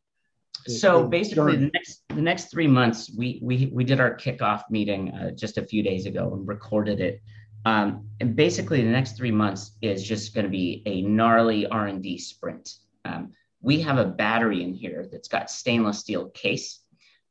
So 0.66 1.02
the 1.02 1.08
basically, 1.08 1.56
the 1.56 1.70
next 1.72 2.02
the 2.08 2.22
next 2.22 2.50
three 2.50 2.66
months, 2.66 3.10
we 3.16 3.38
we 3.42 3.70
we 3.72 3.84
did 3.84 4.00
our 4.00 4.16
kickoff 4.16 4.62
meeting 4.70 5.10
uh, 5.12 5.30
just 5.32 5.58
a 5.58 5.62
few 5.62 5.82
days 5.82 6.06
ago 6.06 6.32
and 6.34 6.48
recorded 6.48 7.00
it. 7.00 7.22
Um, 7.66 8.08
and 8.20 8.34
basically, 8.34 8.82
the 8.82 8.90
next 8.90 9.16
three 9.16 9.30
months 9.30 9.72
is 9.82 10.02
just 10.02 10.34
going 10.34 10.44
to 10.44 10.50
be 10.50 10.82
a 10.86 11.02
gnarly 11.02 11.66
R 11.66 11.86
and 11.86 12.02
D 12.02 12.18
sprint. 12.18 12.74
Um, 13.04 13.32
we 13.64 13.80
have 13.80 13.98
a 13.98 14.04
battery 14.04 14.62
in 14.62 14.74
here 14.74 15.08
that's 15.10 15.28
got 15.28 15.50
stainless 15.50 15.98
steel 15.98 16.28
case. 16.30 16.80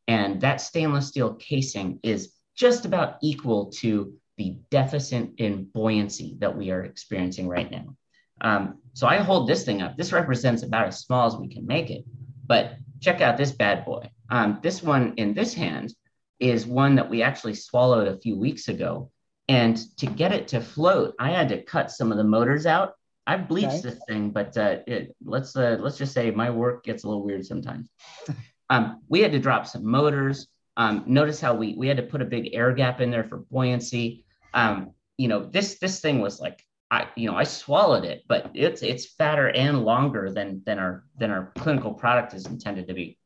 And 0.07 0.41
that 0.41 0.59
stainless 0.59 1.07
steel 1.07 1.35
casing 1.35 1.99
is 2.03 2.33
just 2.55 2.85
about 2.85 3.17
equal 3.21 3.67
to 3.77 4.13
the 4.37 4.57
deficit 4.71 5.29
in 5.37 5.65
buoyancy 5.65 6.37
that 6.39 6.55
we 6.55 6.71
are 6.71 6.83
experiencing 6.83 7.47
right 7.47 7.69
now. 7.69 7.95
Um, 8.41 8.79
so 8.93 9.07
I 9.07 9.17
hold 9.17 9.47
this 9.47 9.63
thing 9.63 9.81
up. 9.81 9.95
This 9.95 10.11
represents 10.11 10.63
about 10.63 10.87
as 10.87 10.99
small 10.99 11.27
as 11.27 11.35
we 11.35 11.47
can 11.47 11.65
make 11.65 11.89
it. 11.89 12.03
But 12.45 12.75
check 12.99 13.21
out 13.21 13.37
this 13.37 13.51
bad 13.51 13.85
boy. 13.85 14.09
Um, 14.29 14.59
this 14.63 14.81
one 14.83 15.13
in 15.17 15.33
this 15.33 15.53
hand 15.53 15.93
is 16.39 16.65
one 16.65 16.95
that 16.95 17.09
we 17.09 17.21
actually 17.21 17.55
swallowed 17.55 18.07
a 18.07 18.19
few 18.19 18.37
weeks 18.37 18.67
ago. 18.67 19.11
And 19.47 19.77
to 19.97 20.07
get 20.07 20.31
it 20.31 20.47
to 20.49 20.61
float, 20.61 21.15
I 21.19 21.31
had 21.31 21.49
to 21.49 21.63
cut 21.63 21.91
some 21.91 22.11
of 22.11 22.17
the 22.17 22.23
motors 22.23 22.65
out 22.65 22.93
I 23.25 23.37
bleached 23.37 23.67
okay. 23.67 23.81
this 23.81 23.99
thing, 24.07 24.31
but 24.31 24.57
uh, 24.57 24.77
it, 24.85 25.15
let's 25.23 25.55
uh, 25.55 25.77
let's 25.79 25.97
just 25.97 26.13
say 26.13 26.31
my 26.31 26.49
work 26.49 26.83
gets 26.83 27.03
a 27.03 27.07
little 27.07 27.23
weird 27.23 27.45
sometimes. 27.45 27.89
um, 28.69 29.01
we 29.07 29.21
had 29.21 29.31
to 29.31 29.39
drop 29.39 29.65
some 29.65 29.85
motors. 29.85 30.47
Um, 30.75 31.03
notice 31.05 31.39
how 31.39 31.53
we 31.53 31.75
we 31.77 31.87
had 31.87 31.97
to 31.97 32.03
put 32.03 32.21
a 32.21 32.25
big 32.25 32.53
air 32.53 32.73
gap 32.73 32.99
in 32.99 33.11
there 33.11 33.23
for 33.23 33.37
buoyancy. 33.37 34.22
Um, 34.53 34.91
you 35.17 35.27
know, 35.27 35.45
this 35.45 35.79
this 35.79 35.99
thing 35.99 36.19
was 36.19 36.39
like 36.39 36.63
I 36.91 37.07
you 37.15 37.29
know 37.29 37.37
I 37.37 37.43
swallowed 37.43 38.05
it, 38.05 38.23
but 38.27 38.51
it's 38.53 38.81
it's 38.81 39.05
fatter 39.05 39.49
and 39.49 39.83
longer 39.83 40.31
than 40.31 40.61
than 40.65 40.79
our 40.79 41.05
than 41.17 41.31
our 41.31 41.51
clinical 41.57 41.93
product 41.93 42.33
is 42.33 42.45
intended 42.45 42.87
to 42.87 42.93
be. 42.93 43.17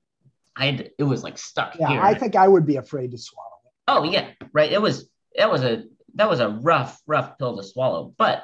I 0.55 0.67
had 0.67 0.91
it 0.97 1.03
was 1.03 1.23
like 1.23 1.37
stuck 1.37 1.75
yeah, 1.79 1.89
here. 1.89 2.01
I 2.01 2.13
think 2.13 2.35
I 2.35 2.47
would 2.47 2.65
be 2.65 2.77
afraid 2.77 3.11
to 3.11 3.17
swallow 3.17 3.59
it. 3.65 3.71
Oh 3.87 4.03
yeah, 4.03 4.31
right. 4.53 4.71
It 4.71 4.81
was 4.81 5.09
that 5.35 5.51
was 5.51 5.63
a 5.63 5.83
that 6.15 6.29
was 6.29 6.39
a 6.39 6.49
rough 6.49 6.99
rough 7.05 7.37
pill 7.37 7.57
to 7.57 7.63
swallow, 7.63 8.13
but 8.17 8.43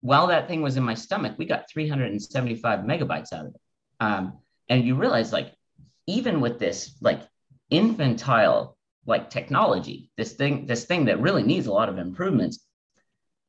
while 0.00 0.28
that 0.28 0.48
thing 0.48 0.62
was 0.62 0.76
in 0.76 0.82
my 0.82 0.94
stomach, 0.94 1.34
we 1.36 1.44
got 1.44 1.70
375 1.70 2.80
megabytes 2.80 3.32
out 3.32 3.46
of 3.46 3.54
it. 3.54 3.60
Um, 4.00 4.38
and 4.68 4.84
you 4.84 4.94
realize, 4.94 5.32
like, 5.32 5.52
even 6.06 6.40
with 6.40 6.58
this, 6.58 6.96
like, 7.00 7.20
infantile, 7.68 8.76
like, 9.06 9.30
technology, 9.30 10.10
this 10.16 10.32
thing, 10.32 10.66
this 10.66 10.84
thing 10.84 11.06
that 11.06 11.20
really 11.20 11.42
needs 11.42 11.66
a 11.66 11.72
lot 11.72 11.88
of 11.88 11.98
improvements, 11.98 12.64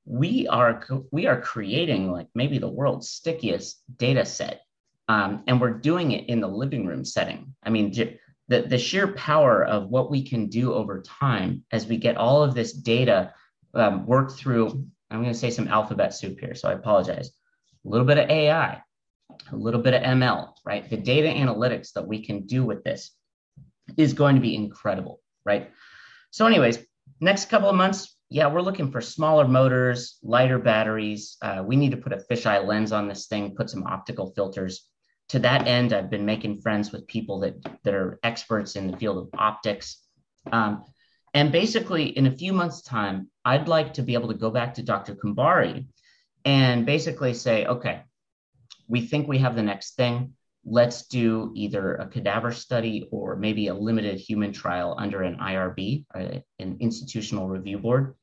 we 0.06 0.48
are 0.48 0.84
we 1.12 1.28
are 1.28 1.40
creating 1.40 2.12
like 2.12 2.28
maybe 2.34 2.58
the 2.58 2.68
world's 2.68 3.10
stickiest 3.10 3.84
data 3.98 4.26
set, 4.26 4.62
um, 5.08 5.44
and 5.46 5.62
we're 5.62 5.74
doing 5.74 6.12
it 6.12 6.28
in 6.28 6.42
the 6.42 6.48
living 6.48 6.88
room 6.88 7.06
setting. 7.06 7.54
I 7.62 7.70
mean, 7.70 7.92
the 8.48 8.62
the 8.62 8.80
sheer 8.80 9.10
power 9.10 9.64
of 9.64 9.90
what 9.90 10.10
we 10.10 10.24
can 10.28 10.48
do 10.48 10.74
over 10.74 11.02
time 11.02 11.64
as 11.72 11.86
we 11.86 11.98
get 11.98 12.18
all 12.18 12.42
of 12.42 12.56
this 12.56 12.74
data 12.74 13.34
um, 13.76 14.08
worked 14.08 14.32
through 14.32 14.88
I'm 15.12 15.22
going 15.22 15.34
to 15.34 15.40
say 15.40 15.52
some 15.52 15.68
alphabet 15.68 16.14
soup 16.14 16.40
here, 16.40 16.56
so 16.56 16.70
I 16.70 16.74
apologize. 16.74 17.32
A 17.86 17.90
little 17.90 18.08
bit 18.08 18.18
of 18.18 18.30
AI, 18.30 18.82
a 19.52 19.56
little 19.56 19.82
bit 19.82 19.94
of 19.94 20.02
ML, 20.02 20.54
right? 20.66 20.90
The 20.90 20.98
data 20.98 21.28
analytics 21.28 21.94
that 21.94 22.08
we 22.08 22.24
can 22.24 22.48
do 22.48 22.64
with 22.64 22.84
this 22.84 23.12
is 23.98 24.14
going 24.14 24.36
to 24.36 24.42
be 24.42 24.56
incredible, 24.56 25.21
right? 25.46 25.72
So, 26.32 26.46
anyways, 26.46 26.80
next 27.20 27.50
couple 27.50 27.70
of 27.70 27.76
months, 27.76 28.16
yeah, 28.30 28.48
we're 28.48 28.62
looking 28.62 28.92
for 28.92 29.02
smaller 29.02 29.48
motors, 29.48 30.18
lighter 30.24 30.60
batteries. 30.60 31.38
Uh, 31.42 31.64
we 31.66 31.76
need 31.76 31.92
to 31.92 31.98
put 31.98 32.14
a 32.14 32.18
fisheye 32.18 32.66
lens 32.66 32.92
on 32.92 33.08
this 33.08 33.28
thing, 33.28 33.56
put 33.56 33.70
some 33.70 33.84
optical 33.84 34.32
filters. 34.34 34.88
To 35.30 35.40
that 35.40 35.68
end, 35.68 35.94
I've 35.94 36.10
been 36.10 36.26
making 36.26 36.62
friends 36.62 36.92
with 36.92 37.08
people 37.08 37.40
that, 37.42 37.56
that 37.84 37.94
are 37.94 38.20
experts 38.24 38.76
in 38.76 38.90
the 38.90 38.98
field 38.98 39.18
of 39.18 39.30
optics. 39.38 39.98
Um, 40.52 40.84
And 41.34 41.52
basically, 41.52 42.06
in 42.18 42.28
a 42.28 42.38
few 42.38 42.52
months' 42.54 42.82
time, 42.82 43.30
I'd 43.46 43.68
like 43.68 43.94
to 43.94 44.04
be 44.04 44.16
able 44.16 44.28
to 44.28 44.38
go 44.38 44.52
back 44.52 44.74
to 44.74 44.84
Dr. 44.84 45.16
Kumbhari 45.16 45.88
and 46.44 46.86
basically 46.86 47.34
say, 47.34 47.66
okay, 47.66 48.04
we 48.88 49.08
think 49.08 49.28
we 49.28 49.40
have 49.40 49.56
the 49.56 49.64
next 49.64 49.96
thing. 49.96 50.34
Let's 50.64 51.08
do 51.08 51.52
either 51.56 51.96
a 51.96 52.08
cadaver 52.08 52.52
study 52.52 53.08
or 53.12 53.36
maybe 53.36 53.68
a 53.68 53.74
limited 53.74 54.20
human 54.20 54.54
trial 54.54 54.96
under 54.98 55.24
an 55.24 55.38
IRB, 55.38 56.06
uh, 56.14 56.40
an 56.60 56.78
institutional 56.80 57.48
review 57.48 57.80
board, 57.80 58.16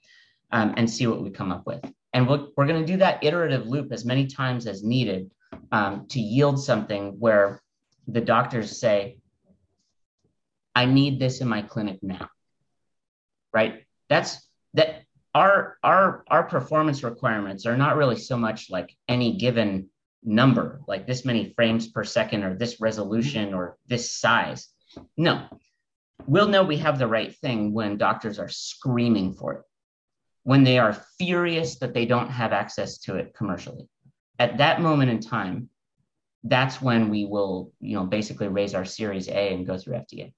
um, 0.52 0.74
and 0.76 0.88
see 0.88 1.06
what 1.06 1.22
we 1.22 1.30
come 1.30 1.50
up 1.50 1.66
with. 1.66 1.80
And 2.12 2.28
we're, 2.28 2.46
we're 2.56 2.66
going 2.66 2.80
to 2.80 2.92
do 2.92 2.98
that 2.98 3.24
iterative 3.24 3.66
loop 3.66 3.92
as 3.92 4.04
many 4.04 4.26
times 4.26 4.66
as 4.66 4.82
needed 4.84 5.30
um, 5.72 6.06
to 6.10 6.20
yield 6.20 6.62
something 6.62 7.18
where 7.18 7.60
the 8.06 8.20
doctors 8.20 8.78
say, 8.78 9.18
I 10.74 10.84
need 10.84 11.18
this 11.18 11.40
in 11.40 11.48
my 11.48 11.62
clinic 11.62 11.98
now. 12.02 12.30
Right? 13.52 13.84
That's 14.08 14.48
that 14.74 15.02
our 15.34 15.76
our 15.82 16.24
our 16.28 16.44
performance 16.44 17.02
requirements 17.02 17.66
are 17.66 17.76
not 17.76 17.96
really 17.96 18.16
so 18.16 18.36
much 18.36 18.70
like 18.70 18.96
any 19.08 19.36
given 19.36 19.88
number, 20.22 20.80
like 20.86 21.06
this 21.06 21.24
many 21.24 21.52
frames 21.54 21.88
per 21.88 22.04
second 22.04 22.44
or 22.44 22.54
this 22.54 22.80
resolution 22.80 23.54
or 23.54 23.76
this 23.86 24.12
size. 24.12 24.68
No. 25.16 25.46
We'll 26.26 26.48
know 26.48 26.64
we 26.64 26.78
have 26.78 26.98
the 26.98 27.06
right 27.06 27.34
thing 27.36 27.72
when 27.72 27.96
doctors 27.96 28.38
are 28.38 28.48
screaming 28.48 29.34
for 29.34 29.54
it, 29.54 29.62
when 30.42 30.64
they 30.64 30.78
are 30.78 31.04
furious 31.18 31.78
that 31.78 31.94
they 31.94 32.06
don't 32.06 32.30
have 32.30 32.52
access 32.52 32.98
to 32.98 33.16
it 33.16 33.34
commercially. 33.34 33.88
At 34.38 34.58
that 34.58 34.80
moment 34.80 35.10
in 35.10 35.20
time, 35.20 35.70
that's 36.44 36.80
when 36.80 37.08
we 37.08 37.24
will, 37.24 37.72
you 37.80 37.94
know, 37.94 38.04
basically 38.04 38.48
raise 38.48 38.74
our 38.74 38.84
Series 38.84 39.28
A 39.28 39.54
and 39.54 39.66
go 39.66 39.76
through 39.76 39.94
FDA. 39.94 40.32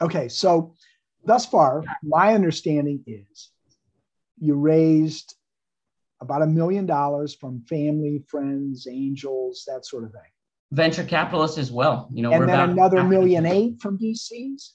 Okay, 0.00 0.28
so 0.28 0.74
thus 1.24 1.46
far, 1.46 1.82
my 2.02 2.34
understanding 2.34 3.02
is 3.06 3.50
you 4.40 4.54
raised 4.54 5.34
about 6.20 6.42
a 6.42 6.46
million 6.46 6.86
dollars 6.86 7.34
from 7.34 7.62
family, 7.68 8.22
friends, 8.26 8.86
angels, 8.90 9.64
that 9.66 9.86
sort 9.86 10.04
of 10.04 10.12
thing. 10.12 10.20
Venture 10.72 11.04
capitalists 11.04 11.58
as 11.58 11.70
well. 11.70 12.08
You 12.12 12.22
know, 12.22 12.32
and 12.32 12.48
then 12.48 12.70
another 12.70 13.02
million 13.04 13.46
eight 13.46 13.80
from 13.80 13.98
VCs. 13.98 14.72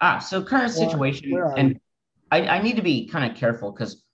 Ah, 0.00 0.18
so 0.18 0.42
current 0.42 0.72
situation, 0.72 1.32
and 1.56 1.80
I, 2.30 2.46
I, 2.46 2.62
need 2.62 2.76
to 2.76 2.82
be 2.82 3.08
kind 3.08 3.30
of 3.30 3.36
careful 3.36 3.72
because 3.72 4.04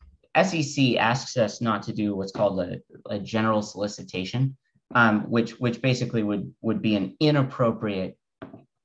SEC 0.42 0.96
asks 0.96 1.36
us 1.36 1.60
not 1.60 1.82
to 1.84 1.92
do 1.92 2.16
what's 2.16 2.32
called 2.32 2.60
a, 2.60 2.80
a 3.08 3.18
general 3.18 3.60
solicitation, 3.62 4.56
um, 4.94 5.30
which 5.30 5.52
which 5.60 5.80
basically 5.82 6.22
would 6.22 6.52
would 6.62 6.80
be 6.80 6.96
an 6.96 7.16
inappropriate 7.20 8.18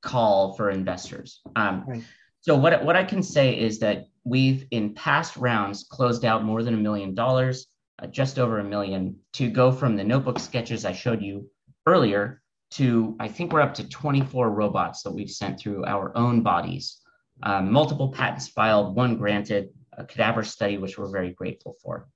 call 0.02 0.54
for 0.54 0.70
investors. 0.70 1.42
Um, 1.56 1.86
right. 1.88 2.04
So 2.42 2.56
what 2.56 2.84
what 2.84 2.96
I 2.96 3.04
can 3.04 3.24
say 3.24 3.58
is 3.58 3.80
that 3.80 4.06
we've 4.24 4.66
in 4.72 4.94
past 4.94 5.38
rounds 5.38 5.86
closed 5.90 6.26
out 6.26 6.44
more 6.44 6.64
than 6.64 6.74
a 6.74 6.78
million 6.78 7.14
dollars 7.14 7.68
uh, 8.02 8.08
just 8.08 8.40
over 8.40 8.60
a 8.60 8.64
million 8.64 9.16
to 9.34 9.50
go 9.50 9.72
from 9.72 9.96
the 9.96 10.04
notebook 10.04 10.40
sketches 10.40 10.86
I 10.86 10.94
showed 10.94 11.22
you 11.22 11.50
earlier 11.86 12.42
to 12.72 13.16
I 13.20 13.28
think 13.28 13.52
we're 13.52 13.62
up 13.62 13.74
to 13.76 13.88
24 13.88 14.52
robots 14.52 15.04
that 15.04 15.12
we've 15.12 15.30
sent 15.30 15.60
through 15.60 15.86
our 15.86 16.16
own 16.16 16.42
bodies. 16.42 17.00
Um, 17.42 17.72
multiple 17.72 18.12
patents 18.12 18.48
filed, 18.48 18.96
one 18.96 19.18
granted, 19.18 19.70
a 19.98 20.06
cadaver 20.06 20.44
study, 20.44 20.78
which 20.78 20.98
we're 20.98 21.10
very 21.10 21.32
grateful 21.32 21.76
for. 21.82 22.08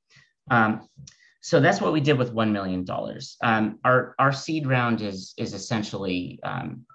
Um, 0.52 0.88
so 1.42 1.60
that's 1.60 1.82
what 1.82 1.94
we 1.94 2.02
did 2.02 2.18
with 2.18 2.34
$1 2.34 2.52
million. 2.52 2.86
Um, 3.42 3.80
our, 3.84 4.16
our 4.20 4.32
seed 4.32 4.68
round 4.68 5.02
is, 5.02 5.34
is 5.38 5.54
essentially 5.54 6.40
um, 6.44 6.86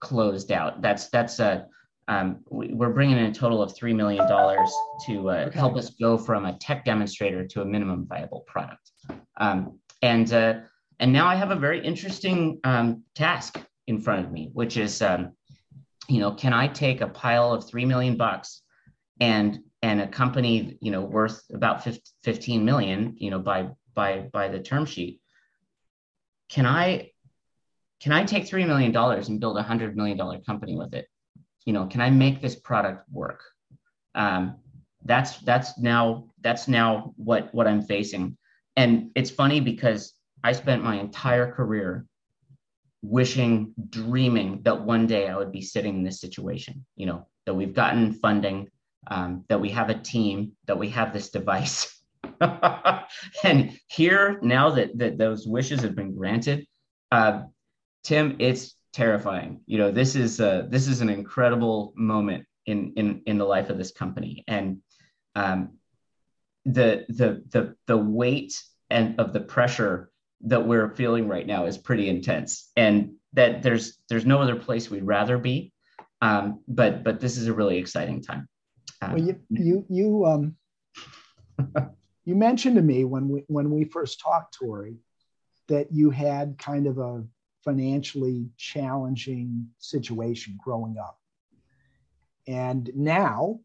closed 0.00 0.50
out. 0.50 0.80
That's, 0.80 1.08
that's 1.08 1.38
a, 1.38 1.66
um, 2.08 2.40
we, 2.50 2.72
are 2.80 2.90
bringing 2.90 3.16
in 3.16 3.24
a 3.24 3.34
total 3.34 3.62
of 3.62 3.74
$3 3.74 3.94
million 3.94 4.26
to 4.26 5.30
uh, 5.30 5.44
okay. 5.46 5.58
help 5.58 5.76
us 5.76 5.90
go 5.90 6.18
from 6.18 6.46
a 6.46 6.58
tech 6.58 6.84
demonstrator 6.84 7.46
to 7.46 7.62
a 7.62 7.64
minimum 7.64 8.06
viable 8.06 8.40
product. 8.40 8.90
Um, 9.36 9.78
and, 10.02 10.32
uh, 10.32 10.60
and 10.98 11.12
now 11.12 11.26
I 11.26 11.36
have 11.36 11.50
a 11.50 11.56
very 11.56 11.84
interesting 11.84 12.58
um, 12.64 13.04
task 13.14 13.60
in 13.86 14.00
front 14.00 14.26
of 14.26 14.32
me, 14.32 14.50
which 14.52 14.76
is, 14.76 15.00
um, 15.00 15.32
you 16.08 16.18
know, 16.18 16.32
can 16.32 16.52
I 16.52 16.66
take 16.66 17.00
a 17.00 17.06
pile 17.06 17.52
of 17.52 17.68
3 17.68 17.84
million 17.84 18.16
bucks 18.16 18.62
and, 19.20 19.60
and 19.82 20.00
a 20.00 20.08
company, 20.08 20.78
you 20.80 20.90
know, 20.90 21.02
worth 21.02 21.42
about 21.52 21.86
15 22.24 22.64
million, 22.64 23.14
you 23.16 23.30
know, 23.30 23.38
by, 23.38 23.68
by, 23.94 24.28
by 24.32 24.48
the 24.48 24.60
term 24.60 24.86
sheet, 24.86 25.20
can 26.48 26.66
I, 26.66 27.10
can 28.00 28.10
I 28.10 28.24
take 28.24 28.44
$3 28.44 28.66
million 28.66 28.94
and 28.94 29.40
build 29.40 29.56
a 29.56 29.62
$100 29.62 29.94
million 29.94 30.18
company 30.42 30.76
with 30.76 30.94
it? 30.94 31.06
You 31.64 31.72
know, 31.72 31.86
can 31.86 32.00
I 32.00 32.10
make 32.10 32.40
this 32.40 32.56
product 32.56 33.04
work? 33.10 33.42
Um, 34.14 34.56
that's 35.04 35.38
that's 35.38 35.78
now 35.78 36.28
that's 36.40 36.68
now 36.68 37.12
what 37.16 37.52
what 37.54 37.66
I'm 37.66 37.82
facing, 37.82 38.36
and 38.76 39.10
it's 39.14 39.30
funny 39.30 39.60
because 39.60 40.14
I 40.44 40.52
spent 40.52 40.84
my 40.84 40.98
entire 40.98 41.50
career 41.52 42.06
wishing, 43.02 43.74
dreaming 43.90 44.62
that 44.62 44.80
one 44.80 45.06
day 45.06 45.28
I 45.28 45.36
would 45.36 45.52
be 45.52 45.62
sitting 45.62 45.96
in 45.96 46.04
this 46.04 46.20
situation. 46.20 46.84
You 46.96 47.06
know, 47.06 47.26
that 47.46 47.54
we've 47.54 47.74
gotten 47.74 48.12
funding, 48.14 48.68
um, 49.08 49.44
that 49.48 49.60
we 49.60 49.70
have 49.70 49.90
a 49.90 49.98
team, 49.98 50.52
that 50.66 50.78
we 50.78 50.88
have 50.90 51.12
this 51.12 51.30
device. 51.30 52.00
and 53.44 53.78
here 53.88 54.38
now 54.42 54.70
that 54.70 54.96
that 54.98 55.18
those 55.18 55.46
wishes 55.46 55.80
have 55.82 55.96
been 55.96 56.14
granted, 56.14 56.66
uh, 57.10 57.42
Tim, 58.04 58.36
it's 58.38 58.74
terrifying. 58.92 59.60
You 59.66 59.78
know, 59.78 59.90
this 59.90 60.14
is 60.14 60.40
uh, 60.40 60.66
this 60.68 60.88
is 60.88 61.00
an 61.00 61.08
incredible 61.08 61.92
moment 61.96 62.46
in 62.66 62.92
in 62.96 63.22
in 63.26 63.38
the 63.38 63.44
life 63.44 63.70
of 63.70 63.78
this 63.78 63.92
company, 63.92 64.44
and 64.46 64.78
um, 65.34 65.78
the 66.64 67.06
the 67.08 67.42
the 67.50 67.76
the 67.86 67.96
weight 67.96 68.62
and 68.90 69.18
of 69.18 69.32
the 69.32 69.40
pressure 69.40 70.10
that 70.42 70.66
we're 70.66 70.94
feeling 70.94 71.28
right 71.28 71.46
now 71.46 71.66
is 71.66 71.78
pretty 71.78 72.08
intense, 72.08 72.70
and 72.76 73.14
that 73.32 73.62
there's 73.62 73.98
there's 74.08 74.26
no 74.26 74.40
other 74.40 74.56
place 74.56 74.90
we'd 74.90 75.04
rather 75.04 75.38
be. 75.38 75.72
Um, 76.20 76.60
but 76.68 77.02
but 77.02 77.20
this 77.20 77.36
is 77.36 77.48
a 77.48 77.52
really 77.52 77.78
exciting 77.78 78.22
time. 78.22 78.48
Um, 79.00 79.12
well, 79.12 79.22
you 79.22 79.40
you 79.50 79.84
you 79.88 80.24
um 80.26 80.56
you 82.24 82.34
mentioned 82.34 82.76
to 82.76 82.82
me 82.82 83.04
when 83.04 83.28
we 83.28 83.44
when 83.48 83.70
we 83.70 83.84
first 83.84 84.20
talked, 84.20 84.54
Torrey, 84.54 84.96
that 85.68 85.90
you 85.90 86.10
had 86.10 86.58
kind 86.58 86.86
of 86.86 86.98
a 86.98 87.24
financially 87.64 88.48
challenging 88.56 89.68
situation 89.78 90.58
growing 90.62 90.96
up. 90.98 91.18
And 92.46 92.90
now, 92.94 93.60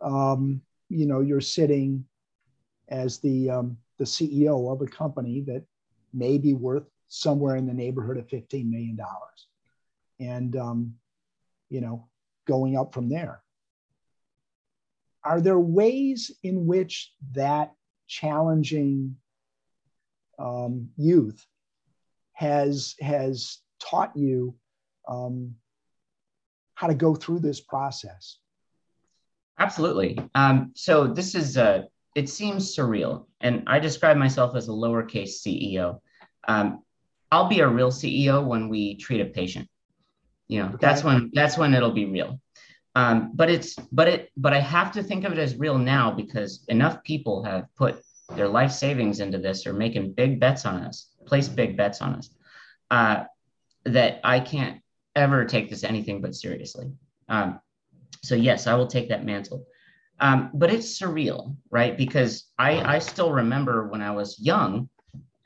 um, 0.00 0.62
you 0.88 1.06
know, 1.06 1.20
you're 1.20 1.40
sitting 1.40 2.04
as 2.88 3.18
the 3.18 3.50
um, 3.50 3.76
the 3.98 4.04
CEO 4.04 4.72
of 4.72 4.80
a 4.80 4.86
company 4.86 5.40
that 5.42 5.64
may 6.14 6.38
be 6.38 6.54
worth 6.54 6.84
somewhere 7.08 7.56
in 7.56 7.66
the 7.66 7.74
neighborhood 7.74 8.16
of 8.16 8.26
$15 8.28 8.70
million. 8.70 8.98
And, 10.20 10.56
um, 10.56 10.94
you 11.68 11.80
know, 11.80 12.08
going 12.46 12.76
up 12.76 12.94
from 12.94 13.08
there. 13.08 13.42
Are 15.24 15.40
there 15.40 15.58
ways 15.58 16.30
in 16.42 16.66
which 16.66 17.12
that 17.32 17.72
challenging 18.06 19.16
um, 20.38 20.88
youth 20.96 21.44
has 22.38 22.94
has 23.00 23.58
taught 23.80 24.16
you 24.16 24.54
um, 25.08 25.56
how 26.74 26.86
to 26.86 26.94
go 26.94 27.16
through 27.16 27.40
this 27.40 27.60
process. 27.60 28.38
Absolutely. 29.58 30.16
Um, 30.36 30.70
so 30.76 31.08
this 31.08 31.34
is 31.34 31.56
a 31.56 31.88
it 32.14 32.28
seems 32.28 32.74
surreal 32.74 33.26
and 33.42 33.62
i 33.66 33.78
describe 33.78 34.16
myself 34.16 34.56
as 34.56 34.66
a 34.68 34.72
lowercase 34.72 35.34
ceo 35.40 36.00
um, 36.48 36.82
i'll 37.30 37.48
be 37.48 37.60
a 37.60 37.68
real 37.68 37.90
ceo 37.90 38.44
when 38.44 38.68
we 38.68 38.96
treat 38.96 39.20
a 39.20 39.26
patient. 39.26 39.68
You 40.48 40.60
know 40.60 40.68
okay. 40.68 40.78
that's 40.80 41.04
when 41.04 41.30
that's 41.34 41.58
when 41.58 41.74
it'll 41.74 41.92
be 41.92 42.06
real. 42.06 42.40
Um, 42.94 43.32
but 43.34 43.50
it's 43.50 43.74
but 43.92 44.08
it 44.08 44.30
but 44.36 44.52
i 44.52 44.60
have 44.60 44.92
to 44.92 45.02
think 45.02 45.24
of 45.24 45.32
it 45.32 45.38
as 45.38 45.56
real 45.56 45.76
now 45.76 46.10
because 46.10 46.64
enough 46.68 47.02
people 47.02 47.42
have 47.42 47.66
put 47.76 48.02
their 48.36 48.48
life 48.48 48.72
savings 48.72 49.20
into 49.20 49.38
this 49.38 49.66
or 49.66 49.72
making 49.72 50.12
big 50.12 50.40
bets 50.40 50.64
on 50.64 50.76
us 50.76 51.07
place 51.28 51.48
big 51.48 51.76
bets 51.76 52.00
on 52.02 52.14
us 52.14 52.30
uh, 52.90 53.24
that 53.84 54.20
I 54.24 54.40
can't 54.40 54.80
ever 55.14 55.44
take 55.44 55.68
this 55.70 55.84
anything 55.84 56.20
but 56.20 56.34
seriously. 56.34 56.90
Um, 57.28 57.60
so 58.22 58.34
yes, 58.34 58.66
I 58.66 58.74
will 58.74 58.86
take 58.86 59.08
that 59.10 59.24
mantle. 59.24 59.66
Um, 60.20 60.50
but 60.54 60.72
it's 60.72 60.98
surreal, 61.00 61.54
right? 61.70 61.96
Because 61.96 62.46
I, 62.58 62.96
I 62.96 62.98
still 62.98 63.32
remember 63.32 63.88
when 63.88 64.02
I 64.02 64.10
was 64.10 64.38
young, 64.40 64.88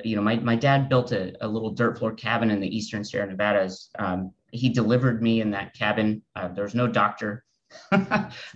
you 0.02 0.16
know, 0.16 0.22
my, 0.22 0.36
my 0.36 0.56
dad 0.56 0.88
built 0.88 1.12
a, 1.12 1.34
a 1.44 1.48
little 1.48 1.70
dirt 1.70 1.98
floor 1.98 2.12
cabin 2.14 2.50
in 2.50 2.60
the 2.60 2.76
eastern 2.76 3.04
Sierra 3.04 3.26
Nevadas. 3.26 3.90
Um, 3.98 4.32
he 4.50 4.68
delivered 4.68 5.22
me 5.22 5.40
in 5.40 5.50
that 5.50 5.74
cabin. 5.74 6.22
Uh, 6.34 6.48
there 6.48 6.64
was 6.64 6.74
no 6.74 6.86
doctor. 6.86 7.44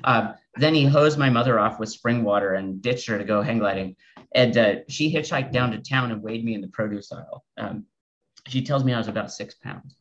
Uh, 0.05 0.33
then 0.57 0.75
he 0.75 0.85
hosed 0.85 1.19
my 1.19 1.31
mother 1.31 1.59
off 1.59 1.79
with 1.79 1.89
spring 1.89 2.23
water 2.23 2.55
and 2.55 2.83
ditched 2.83 3.09
her 3.09 3.19
to 3.19 3.25
go 3.25 3.43
hang 3.43 3.59
gliding. 3.59 3.97
And 4.35 4.57
uh, 4.57 4.75
she 4.89 5.13
hitchhiked 5.13 5.53
down 5.53 5.73
to 5.73 5.79
town 5.79 6.13
and 6.13 6.23
weighed 6.23 6.45
me 6.45 6.55
in 6.55 6.61
the 6.61 6.69
produce 6.69 7.13
aisle. 7.13 7.45
Um, 7.57 7.85
she 8.47 8.63
tells 8.63 8.85
me 8.85 8.93
I 8.93 8.99
was 8.99 9.09
about 9.09 9.33
six 9.33 9.55
pounds. 9.55 9.97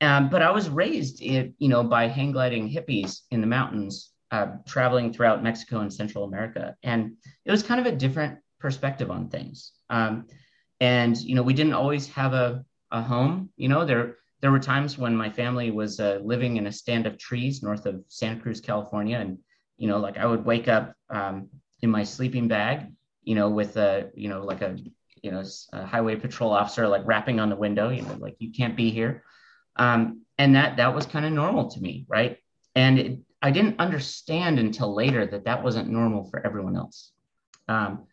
Um, 0.00 0.28
but 0.28 0.42
I 0.42 0.50
was 0.50 0.68
raised, 0.68 1.22
in, 1.22 1.54
you 1.58 1.68
know, 1.68 1.82
by 1.82 2.08
hang 2.08 2.32
gliding 2.32 2.68
hippies 2.68 3.22
in 3.30 3.40
the 3.40 3.46
mountains 3.46 4.12
uh, 4.30 4.48
traveling 4.66 5.12
throughout 5.12 5.42
Mexico 5.42 5.80
and 5.80 5.92
Central 5.92 6.24
America, 6.24 6.76
and 6.82 7.12
it 7.44 7.50
was 7.50 7.62
kind 7.62 7.80
of 7.80 7.86
a 7.86 7.96
different 7.96 8.38
perspective 8.58 9.10
on 9.10 9.28
things. 9.28 9.72
Um, 9.88 10.26
and 10.80 11.16
you 11.16 11.34
know, 11.34 11.42
we 11.42 11.54
didn't 11.54 11.74
always 11.74 12.08
have 12.08 12.34
a 12.34 12.64
a 12.90 13.02
home. 13.02 13.50
You 13.56 13.68
know, 13.68 13.84
there 13.84 14.16
there 14.46 14.52
were 14.52 14.60
times 14.60 14.96
when 14.96 15.16
my 15.16 15.28
family 15.28 15.72
was 15.72 15.98
uh, 15.98 16.20
living 16.22 16.56
in 16.56 16.68
a 16.68 16.72
stand 16.72 17.04
of 17.04 17.18
trees 17.18 17.64
north 17.64 17.84
of 17.84 18.00
Santa 18.06 18.40
Cruz, 18.40 18.60
California, 18.60 19.18
and 19.18 19.38
you 19.76 19.88
know, 19.88 19.98
like 19.98 20.18
I 20.18 20.24
would 20.24 20.44
wake 20.44 20.68
up 20.68 20.94
um, 21.10 21.48
in 21.82 21.90
my 21.90 22.04
sleeping 22.04 22.46
bag, 22.46 22.86
you 23.24 23.34
know, 23.34 23.50
with 23.50 23.76
a 23.76 24.08
you 24.14 24.28
know 24.28 24.44
like 24.44 24.62
a 24.62 24.76
you 25.20 25.32
know 25.32 25.42
a 25.72 25.84
highway 25.84 26.14
patrol 26.14 26.52
officer 26.52 26.86
like 26.86 27.04
rapping 27.04 27.40
on 27.40 27.50
the 27.50 27.56
window, 27.56 27.88
you 27.88 28.02
know, 28.02 28.14
like 28.20 28.36
you 28.38 28.52
can't 28.52 28.76
be 28.76 28.90
here, 28.90 29.24
um, 29.74 30.20
and 30.38 30.54
that 30.54 30.76
that 30.76 30.94
was 30.94 31.06
kind 31.06 31.26
of 31.26 31.32
normal 31.32 31.68
to 31.70 31.80
me, 31.80 32.06
right? 32.06 32.38
And 32.76 32.98
it, 33.00 33.18
I 33.42 33.50
didn't 33.50 33.80
understand 33.80 34.60
until 34.60 34.94
later 34.94 35.26
that 35.26 35.46
that 35.46 35.64
wasn't 35.64 35.88
normal 35.88 36.30
for 36.30 36.38
everyone 36.46 36.76
else. 36.76 37.10
Um, 37.66 38.06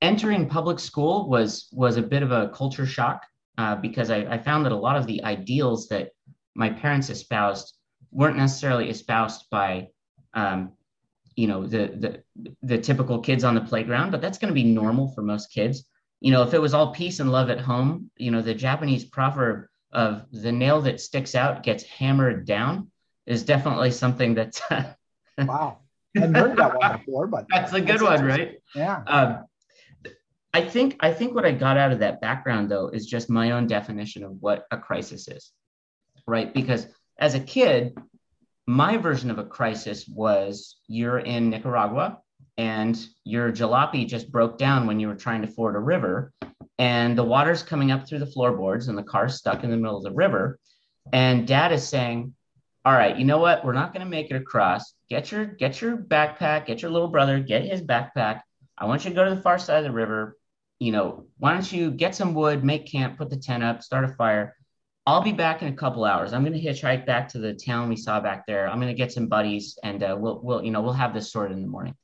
entering 0.00 0.48
public 0.48 0.80
school 0.80 1.28
was 1.28 1.68
was 1.70 1.96
a 1.96 2.02
bit 2.02 2.24
of 2.24 2.32
a 2.32 2.48
culture 2.48 2.86
shock 2.86 3.24
uh, 3.58 3.76
because 3.76 4.10
I, 4.10 4.18
I, 4.18 4.38
found 4.38 4.64
that 4.64 4.72
a 4.72 4.76
lot 4.76 4.96
of 4.96 5.06
the 5.06 5.22
ideals 5.24 5.88
that 5.88 6.10
my 6.54 6.70
parents 6.70 7.10
espoused 7.10 7.76
weren't 8.10 8.36
necessarily 8.36 8.88
espoused 8.88 9.46
by 9.50 9.88
um, 10.34 10.72
you 11.36 11.46
know 11.46 11.66
the, 11.66 12.22
the 12.36 12.52
the 12.62 12.78
typical 12.78 13.18
kids 13.20 13.44
on 13.44 13.54
the 13.54 13.60
playground 13.60 14.10
but 14.10 14.20
that's 14.20 14.38
going 14.38 14.48
to 14.48 14.54
be 14.54 14.64
normal 14.64 15.08
for 15.08 15.22
most 15.22 15.52
kids. 15.52 15.84
You 16.20 16.32
know 16.32 16.42
if 16.42 16.54
it 16.54 16.60
was 16.60 16.74
all 16.74 16.92
peace 16.92 17.20
and 17.20 17.32
love 17.32 17.50
at 17.50 17.60
home 17.60 18.10
you 18.16 18.30
know 18.30 18.42
the 18.42 18.54
japanese 18.54 19.04
proverb 19.04 19.66
of 19.92 20.24
the 20.30 20.52
nail 20.52 20.80
that 20.82 21.00
sticks 21.00 21.34
out 21.34 21.62
gets 21.62 21.84
hammered 21.84 22.46
down 22.46 22.90
is 23.26 23.44
definitely 23.44 23.90
something 23.90 24.34
that's 24.34 24.62
wow. 24.70 25.78
I 26.16 26.20
hadn't 26.20 26.34
heard 26.34 26.56
that 26.56 26.78
one 26.78 26.98
before 26.98 27.26
but 27.26 27.46
that's 27.50 27.72
a 27.72 27.80
good 27.80 28.02
one 28.02 28.24
right? 28.24 28.58
Yeah. 28.74 29.02
Um, 29.06 29.44
I 30.54 30.62
think 30.62 30.96
I 31.00 31.12
think 31.12 31.34
what 31.34 31.46
I 31.46 31.52
got 31.52 31.78
out 31.78 31.92
of 31.92 32.00
that 32.00 32.20
background 32.20 32.70
though 32.70 32.88
is 32.88 33.06
just 33.06 33.30
my 33.30 33.52
own 33.52 33.66
definition 33.66 34.22
of 34.22 34.32
what 34.40 34.66
a 34.70 34.76
crisis 34.76 35.28
is. 35.28 35.52
Right? 36.26 36.52
Because 36.52 36.86
as 37.18 37.34
a 37.34 37.40
kid, 37.40 37.96
my 38.66 38.96
version 38.96 39.30
of 39.30 39.38
a 39.38 39.44
crisis 39.44 40.06
was 40.06 40.76
you're 40.86 41.18
in 41.18 41.50
Nicaragua 41.50 42.18
and 42.58 43.06
your 43.24 43.50
jalopy 43.50 44.06
just 44.06 44.30
broke 44.30 44.58
down 44.58 44.86
when 44.86 45.00
you 45.00 45.08
were 45.08 45.14
trying 45.14 45.42
to 45.42 45.48
ford 45.48 45.74
a 45.74 45.80
river 45.80 46.32
and 46.78 47.16
the 47.16 47.24
water's 47.24 47.62
coming 47.62 47.90
up 47.90 48.06
through 48.06 48.18
the 48.18 48.26
floorboards 48.26 48.88
and 48.88 48.96
the 48.96 49.02
car's 49.02 49.36
stuck 49.36 49.64
in 49.64 49.70
the 49.70 49.76
middle 49.76 49.96
of 49.96 50.02
the 50.02 50.12
river 50.12 50.58
and 51.12 51.46
dad 51.46 51.72
is 51.72 51.86
saying 51.86 52.34
all 52.84 52.92
right 52.92 53.16
you 53.16 53.24
know 53.24 53.38
what 53.38 53.64
we're 53.64 53.72
not 53.72 53.92
going 53.92 54.04
to 54.04 54.10
make 54.10 54.30
it 54.30 54.36
across 54.36 54.94
get 55.08 55.32
your 55.32 55.44
get 55.44 55.80
your 55.80 55.96
backpack 55.96 56.66
get 56.66 56.82
your 56.82 56.90
little 56.90 57.08
brother 57.08 57.40
get 57.40 57.62
his 57.62 57.80
backpack 57.80 58.40
i 58.76 58.84
want 58.84 59.04
you 59.04 59.10
to 59.10 59.16
go 59.16 59.24
to 59.24 59.34
the 59.34 59.42
far 59.42 59.58
side 59.58 59.78
of 59.78 59.84
the 59.84 59.92
river 59.92 60.36
you 60.82 60.90
know, 60.90 61.26
why 61.38 61.52
don't 61.52 61.70
you 61.72 61.92
get 61.92 62.12
some 62.12 62.34
wood, 62.34 62.64
make 62.64 62.90
camp, 62.90 63.16
put 63.16 63.30
the 63.30 63.36
tent 63.36 63.62
up, 63.62 63.84
start 63.84 64.04
a 64.04 64.08
fire. 64.08 64.56
I'll 65.06 65.22
be 65.22 65.32
back 65.32 65.62
in 65.62 65.68
a 65.68 65.76
couple 65.76 66.04
hours. 66.04 66.32
I'm 66.32 66.44
going 66.44 66.60
to 66.60 66.64
hitchhike 66.64 67.06
back 67.06 67.28
to 67.30 67.38
the 67.38 67.54
town 67.54 67.88
we 67.88 67.96
saw 67.96 68.18
back 68.18 68.46
there. 68.46 68.68
I'm 68.68 68.80
going 68.80 68.92
to 68.92 68.98
get 68.98 69.12
some 69.12 69.28
buddies, 69.28 69.78
and 69.84 70.02
uh, 70.02 70.16
we'll 70.18 70.40
we'll 70.42 70.64
you 70.64 70.72
know 70.72 70.80
we'll 70.80 70.92
have 70.92 71.14
this 71.14 71.30
sorted 71.30 71.56
in 71.56 71.62
the 71.62 71.68
morning. 71.68 71.94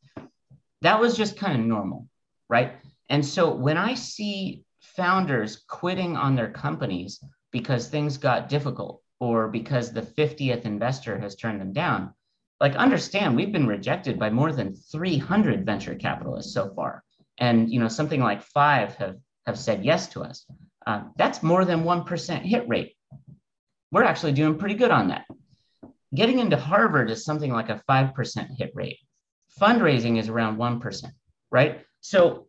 That 0.82 1.00
was 1.00 1.16
just 1.16 1.36
kind 1.36 1.60
of 1.60 1.66
normal, 1.66 2.06
right? 2.48 2.74
And 3.08 3.24
so 3.26 3.52
when 3.52 3.76
I 3.76 3.94
see 3.94 4.62
founders 4.80 5.64
quitting 5.68 6.16
on 6.16 6.36
their 6.36 6.50
companies 6.50 7.20
because 7.50 7.88
things 7.88 8.16
got 8.16 8.48
difficult 8.48 9.02
or 9.18 9.48
because 9.48 9.92
the 9.92 10.02
50th 10.02 10.64
investor 10.64 11.18
has 11.18 11.34
turned 11.34 11.60
them 11.60 11.72
down, 11.72 12.14
like 12.60 12.76
understand 12.76 13.34
we've 13.34 13.52
been 13.52 13.66
rejected 13.66 14.20
by 14.20 14.30
more 14.30 14.52
than 14.52 14.74
300 14.74 15.66
venture 15.66 15.96
capitalists 15.96 16.54
so 16.54 16.72
far 16.74 17.02
and 17.38 17.70
you 17.70 17.80
know 17.80 17.88
something 17.88 18.20
like 18.20 18.42
five 18.42 18.94
have 18.96 19.16
have 19.46 19.58
said 19.58 19.84
yes 19.84 20.08
to 20.08 20.22
us. 20.22 20.46
Uh, 20.86 21.02
that's 21.16 21.42
more 21.42 21.64
than 21.64 21.84
one 21.84 22.04
percent 22.04 22.44
hit 22.44 22.68
rate. 22.68 22.94
We're 23.90 24.04
actually 24.04 24.32
doing 24.32 24.58
pretty 24.58 24.74
good 24.74 24.90
on 24.90 25.08
that. 25.08 25.24
Getting 26.14 26.38
into 26.38 26.56
Harvard 26.56 27.10
is 27.10 27.24
something 27.24 27.52
like 27.52 27.68
a 27.68 27.82
five 27.86 28.14
percent 28.14 28.50
hit 28.56 28.72
rate. 28.74 28.98
Fundraising 29.60 30.18
is 30.18 30.28
around 30.28 30.56
one 30.56 30.80
percent, 30.80 31.14
right? 31.50 31.82
So 32.00 32.46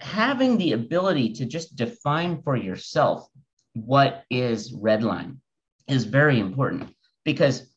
having 0.00 0.56
the 0.56 0.72
ability 0.72 1.34
to 1.34 1.44
just 1.44 1.76
define 1.76 2.42
for 2.42 2.56
yourself 2.56 3.28
what 3.74 4.24
is 4.30 4.72
redline 4.72 5.36
is 5.86 6.04
very 6.04 6.40
important 6.40 6.94
because 7.24 7.70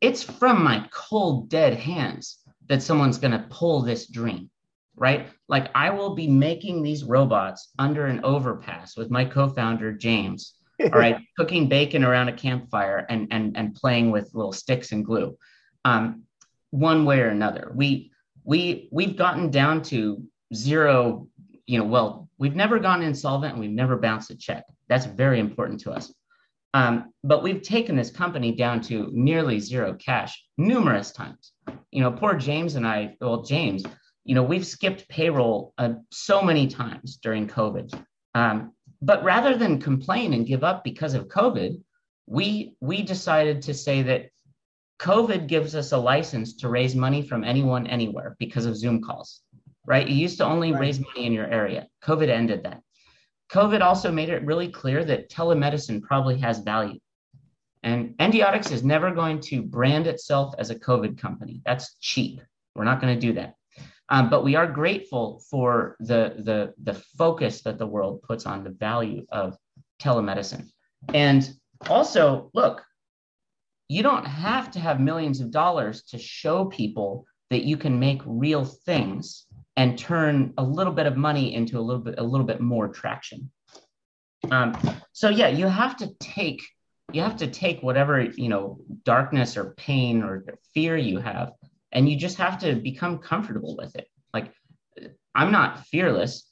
it's 0.00 0.22
from 0.22 0.62
my 0.62 0.86
cold 0.90 1.48
dead 1.48 1.74
hands 1.74 2.38
that 2.68 2.82
someone's 2.82 3.18
going 3.18 3.32
to 3.32 3.46
pull 3.48 3.80
this 3.80 4.08
dream 4.08 4.50
right? 4.98 5.28
Like 5.48 5.70
I 5.74 5.90
will 5.90 6.14
be 6.14 6.28
making 6.28 6.82
these 6.82 7.04
robots 7.04 7.68
under 7.78 8.06
an 8.06 8.20
overpass 8.24 8.96
with 8.96 9.10
my 9.10 9.24
co-founder 9.24 9.92
James. 9.92 10.54
all 10.80 10.90
right, 10.90 11.18
cooking 11.38 11.68
bacon 11.68 12.04
around 12.04 12.28
a 12.28 12.32
campfire 12.32 13.06
and 13.08 13.28
and 13.30 13.56
and 13.56 13.74
playing 13.74 14.10
with 14.10 14.34
little 14.34 14.52
sticks 14.52 14.92
and 14.92 15.04
glue. 15.04 15.36
Um, 15.84 16.24
one 16.70 17.04
way 17.04 17.20
or 17.20 17.28
another, 17.28 17.72
we 17.74 18.12
we 18.44 18.88
we've 18.92 19.16
gotten 19.16 19.50
down 19.50 19.82
to 19.84 20.22
zero. 20.54 21.28
You 21.66 21.78
know, 21.78 21.84
well, 21.84 22.28
we've 22.38 22.56
never 22.56 22.78
gone 22.78 23.02
insolvent 23.02 23.52
and 23.52 23.60
we've 23.60 23.70
never 23.70 23.96
bounced 23.96 24.30
a 24.30 24.36
check. 24.36 24.64
That's 24.88 25.04
very 25.04 25.38
important 25.38 25.80
to 25.80 25.92
us. 25.92 26.12
Um, 26.74 27.12
but 27.24 27.42
we've 27.42 27.62
taken 27.62 27.96
this 27.96 28.10
company 28.10 28.52
down 28.52 28.80
to 28.82 29.10
nearly 29.12 29.58
zero 29.58 29.94
cash 29.94 30.42
numerous 30.56 31.12
times. 31.12 31.52
You 31.90 32.02
know, 32.02 32.12
poor 32.12 32.34
James 32.34 32.74
and 32.74 32.86
I, 32.86 33.16
well, 33.20 33.42
James, 33.42 33.84
you 34.28 34.34
know, 34.34 34.42
we've 34.42 34.66
skipped 34.66 35.08
payroll 35.08 35.72
uh, 35.78 35.94
so 36.10 36.42
many 36.42 36.66
times 36.66 37.18
during 37.22 37.48
COVID. 37.48 37.98
Um, 38.34 38.72
but 39.00 39.24
rather 39.24 39.56
than 39.56 39.80
complain 39.80 40.34
and 40.34 40.46
give 40.46 40.62
up 40.62 40.84
because 40.84 41.14
of 41.14 41.28
COVID, 41.28 41.80
we 42.26 42.74
we 42.80 43.00
decided 43.00 43.62
to 43.62 43.72
say 43.72 44.02
that 44.02 44.28
COVID 45.00 45.46
gives 45.46 45.74
us 45.74 45.92
a 45.92 45.96
license 45.96 46.56
to 46.56 46.68
raise 46.68 46.94
money 46.94 47.22
from 47.22 47.42
anyone 47.42 47.86
anywhere 47.86 48.36
because 48.38 48.66
of 48.66 48.76
Zoom 48.76 49.02
calls, 49.02 49.40
right? 49.86 50.06
You 50.06 50.16
used 50.16 50.36
to 50.38 50.44
only 50.44 50.72
right. 50.72 50.80
raise 50.82 51.00
money 51.00 51.24
in 51.24 51.32
your 51.32 51.46
area. 51.46 51.86
COVID 52.04 52.28
ended 52.28 52.64
that. 52.64 52.82
COVID 53.50 53.80
also 53.80 54.12
made 54.12 54.28
it 54.28 54.44
really 54.44 54.68
clear 54.68 55.06
that 55.06 55.30
telemedicine 55.30 56.02
probably 56.02 56.36
has 56.40 56.58
value. 56.58 56.98
And 57.82 58.14
Endiatx 58.18 58.72
is 58.72 58.84
never 58.84 59.10
going 59.10 59.40
to 59.48 59.62
brand 59.62 60.06
itself 60.06 60.54
as 60.58 60.68
a 60.68 60.78
COVID 60.78 61.16
company. 61.16 61.62
That's 61.64 61.96
cheap. 62.00 62.42
We're 62.74 62.84
not 62.84 63.00
going 63.00 63.14
to 63.18 63.26
do 63.26 63.32
that. 63.34 63.54
Um, 64.10 64.30
but 64.30 64.42
we 64.42 64.54
are 64.56 64.66
grateful 64.66 65.42
for 65.50 65.96
the, 66.00 66.34
the, 66.38 66.74
the 66.82 66.94
focus 67.16 67.62
that 67.62 67.78
the 67.78 67.86
world 67.86 68.22
puts 68.22 68.46
on 68.46 68.64
the 68.64 68.70
value 68.70 69.26
of 69.30 69.56
telemedicine. 70.00 70.68
And 71.12 71.48
also, 71.88 72.50
look, 72.54 72.82
you 73.88 74.02
don't 74.02 74.24
have 74.24 74.70
to 74.72 74.80
have 74.80 75.00
millions 75.00 75.40
of 75.40 75.50
dollars 75.50 76.02
to 76.04 76.18
show 76.18 76.64
people 76.66 77.26
that 77.50 77.64
you 77.64 77.76
can 77.76 77.98
make 77.98 78.20
real 78.24 78.64
things 78.64 79.46
and 79.76 79.98
turn 79.98 80.52
a 80.58 80.62
little 80.62 80.92
bit 80.92 81.06
of 81.06 81.16
money 81.16 81.54
into 81.54 81.78
a 81.78 81.80
little 81.80 82.02
bit 82.02 82.16
a 82.18 82.22
little 82.22 82.46
bit 82.46 82.60
more 82.60 82.88
traction. 82.88 83.50
Um, 84.50 84.76
so 85.12 85.28
yeah, 85.28 85.48
you 85.48 85.66
have 85.66 85.96
to 85.98 86.12
take 86.20 86.62
you 87.12 87.22
have 87.22 87.36
to 87.38 87.46
take 87.46 87.82
whatever 87.82 88.22
you 88.22 88.48
know 88.48 88.80
darkness 89.04 89.56
or 89.56 89.74
pain 89.76 90.22
or 90.22 90.44
fear 90.74 90.96
you 90.96 91.18
have 91.18 91.52
and 91.92 92.08
you 92.08 92.16
just 92.16 92.38
have 92.38 92.58
to 92.60 92.74
become 92.76 93.18
comfortable 93.18 93.76
with 93.76 93.94
it. 93.96 94.08
Like 94.32 94.52
i'm 95.34 95.52
not 95.52 95.86
fearless. 95.86 96.44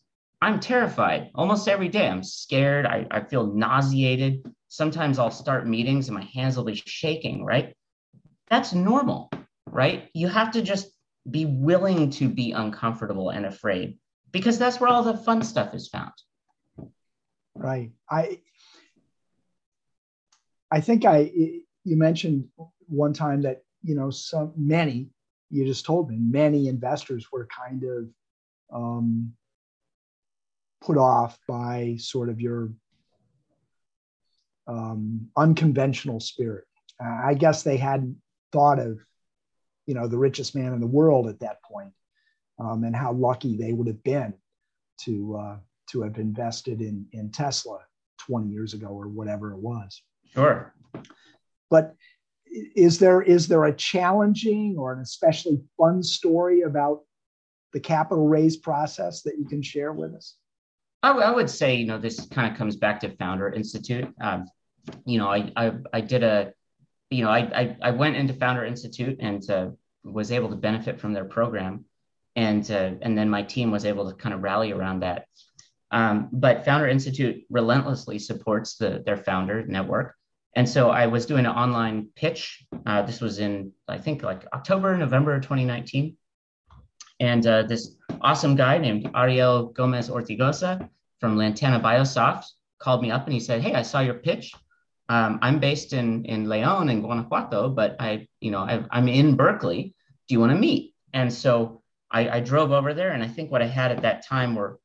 I'm 0.42 0.60
terrified 0.60 1.30
almost 1.34 1.66
every 1.66 1.88
day. 1.88 2.06
I'm 2.06 2.22
scared. 2.22 2.84
I, 2.84 3.06
I 3.10 3.20
feel 3.24 3.54
nauseated. 3.54 4.46
Sometimes 4.68 5.18
i'll 5.18 5.30
start 5.30 5.66
meetings 5.66 6.08
and 6.08 6.16
my 6.16 6.28
hands 6.34 6.56
will 6.56 6.64
be 6.64 6.82
shaking 6.86 7.44
right? 7.44 7.74
That's 8.48 8.72
normal 8.72 9.30
right? 9.76 10.08
You 10.14 10.28
have 10.28 10.52
to 10.52 10.62
just 10.62 10.90
be 11.30 11.44
willing 11.44 12.10
to 12.10 12.28
be 12.28 12.52
uncomfortable 12.52 13.30
and 13.30 13.46
afraid 13.46 13.98
because 14.32 14.58
that's 14.58 14.80
where 14.80 14.88
all 14.88 15.02
the 15.02 15.16
fun 15.16 15.42
stuff 15.42 15.74
is 15.74 15.88
found. 15.88 16.12
Right. 17.54 17.92
I 18.08 18.40
i 20.70 20.80
think 20.80 21.04
i 21.04 21.30
you 21.84 21.96
mentioned 21.96 22.48
one 22.88 23.12
time 23.12 23.42
that 23.42 23.62
you 23.82 23.94
know 23.94 24.10
some 24.10 24.52
many 24.56 25.08
you 25.50 25.64
just 25.64 25.84
told 25.84 26.08
me 26.08 26.16
many 26.18 26.68
investors 26.68 27.26
were 27.30 27.46
kind 27.46 27.84
of 27.84 28.08
um, 28.72 29.32
put 30.80 30.98
off 30.98 31.38
by 31.48 31.96
sort 31.98 32.28
of 32.28 32.40
your 32.40 32.70
um, 34.66 35.28
unconventional 35.36 36.20
spirit. 36.20 36.64
Uh, 37.02 37.20
I 37.24 37.34
guess 37.34 37.62
they 37.62 37.76
hadn't 37.76 38.16
thought 38.52 38.78
of, 38.78 38.98
you 39.86 39.94
know, 39.94 40.08
the 40.08 40.18
richest 40.18 40.54
man 40.54 40.72
in 40.72 40.80
the 40.80 40.86
world 40.86 41.28
at 41.28 41.40
that 41.40 41.62
point, 41.62 41.92
um, 42.58 42.84
and 42.84 42.96
how 42.96 43.12
lucky 43.12 43.56
they 43.56 43.72
would 43.72 43.86
have 43.86 44.02
been 44.02 44.34
to 45.02 45.36
uh, 45.36 45.56
to 45.90 46.02
have 46.02 46.18
invested 46.18 46.80
in 46.80 47.06
in 47.12 47.30
Tesla 47.30 47.78
20 48.26 48.48
years 48.48 48.74
ago 48.74 48.88
or 48.88 49.08
whatever 49.08 49.52
it 49.52 49.58
was. 49.58 50.02
Sure. 50.32 50.74
But 51.70 51.94
is 52.50 52.98
there 52.98 53.22
is 53.22 53.48
there 53.48 53.64
a 53.64 53.74
challenging 53.74 54.76
or 54.78 54.92
an 54.92 55.00
especially 55.00 55.60
fun 55.76 56.02
story 56.02 56.62
about 56.62 57.02
the 57.72 57.80
capital 57.80 58.26
raise 58.26 58.56
process 58.56 59.22
that 59.22 59.38
you 59.38 59.44
can 59.46 59.62
share 59.62 59.92
with 59.92 60.14
us? 60.14 60.36
I, 61.02 61.08
w- 61.08 61.26
I 61.26 61.30
would 61.30 61.50
say, 61.50 61.76
you 61.76 61.86
know, 61.86 61.98
this 61.98 62.26
kind 62.26 62.50
of 62.50 62.58
comes 62.58 62.74
back 62.74 63.00
to 63.00 63.14
Founder 63.16 63.48
Institute. 63.48 64.12
Um, 64.20 64.46
you 65.04 65.18
know, 65.18 65.28
I, 65.28 65.52
I, 65.54 65.72
I 65.92 66.00
did 66.00 66.24
a, 66.24 66.52
you 67.10 67.22
know, 67.22 67.30
I, 67.30 67.38
I, 67.38 67.76
I 67.82 67.90
went 67.92 68.16
into 68.16 68.34
Founder 68.34 68.64
Institute 68.64 69.18
and 69.20 69.48
uh, 69.48 69.68
was 70.02 70.32
able 70.32 70.48
to 70.48 70.56
benefit 70.56 71.00
from 71.00 71.12
their 71.12 71.24
program, 71.24 71.84
and 72.34 72.68
uh, 72.70 72.92
and 73.02 73.16
then 73.16 73.30
my 73.30 73.42
team 73.42 73.70
was 73.70 73.84
able 73.84 74.10
to 74.10 74.16
kind 74.16 74.34
of 74.34 74.42
rally 74.42 74.72
around 74.72 75.00
that. 75.00 75.26
Um, 75.92 76.28
but 76.32 76.64
Founder 76.64 76.88
Institute 76.88 77.44
relentlessly 77.50 78.18
supports 78.18 78.76
the 78.76 79.02
their 79.06 79.16
founder 79.16 79.64
network, 79.64 80.15
and 80.56 80.66
so 80.66 80.88
I 80.88 81.06
was 81.06 81.26
doing 81.26 81.44
an 81.44 81.52
online 81.52 82.08
pitch. 82.16 82.64
Uh, 82.86 83.02
this 83.02 83.20
was 83.20 83.38
in 83.38 83.72
I 83.86 83.98
think 83.98 84.22
like 84.22 84.46
October, 84.54 84.96
November 84.96 85.38
2019, 85.38 86.16
and 87.20 87.46
uh, 87.46 87.62
this 87.64 87.94
awesome 88.22 88.56
guy 88.56 88.78
named 88.78 89.10
Ariel 89.14 89.66
Gomez 89.66 90.08
Ortigosa 90.08 90.88
from 91.20 91.36
Lantana 91.36 91.78
Biosoft 91.78 92.46
called 92.78 93.02
me 93.02 93.10
up 93.10 93.24
and 93.24 93.34
he 93.34 93.40
said, 93.40 93.60
"Hey, 93.60 93.74
I 93.74 93.82
saw 93.82 94.00
your 94.00 94.14
pitch. 94.14 94.54
Um, 95.10 95.38
I'm 95.42 95.60
based 95.60 95.92
in 95.92 96.24
in 96.24 96.48
Leon 96.48 96.88
in 96.88 97.02
Guanajuato, 97.02 97.68
but 97.68 97.96
I, 98.00 98.26
you 98.40 98.50
know, 98.50 98.60
i 98.60 98.98
am 98.98 99.08
in 99.08 99.36
Berkeley. 99.36 99.94
Do 100.26 100.34
you 100.34 100.40
want 100.40 100.52
to 100.52 100.58
meet?" 100.58 100.94
And 101.12 101.30
so 101.32 101.82
I, 102.10 102.28
I, 102.28 102.40
drove 102.40 102.72
over 102.72 102.94
there, 102.94 103.12
and 103.12 103.22
I 103.22 103.28
think 103.28 103.50
what 103.50 103.62
I 103.62 103.66
had 103.66 103.90
at 103.90 104.02
that 104.02 104.26
time 104.26 104.54
were, 104.54 104.80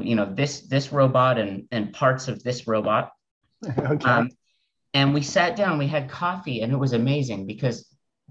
you 0.00 0.14
know, 0.14 0.32
this 0.32 0.68
this 0.68 0.92
robot 0.92 1.38
and 1.38 1.66
and 1.70 1.94
parts 1.94 2.28
of 2.28 2.42
this 2.42 2.66
robot. 2.66 3.12
okay. 3.78 4.08
Um, 4.08 4.30
and 4.98 5.14
we 5.14 5.22
sat 5.22 5.54
down, 5.54 5.78
we 5.78 5.86
had 5.86 6.10
coffee, 6.10 6.60
and 6.60 6.72
it 6.72 6.76
was 6.76 6.92
amazing 6.92 7.46
because 7.46 7.86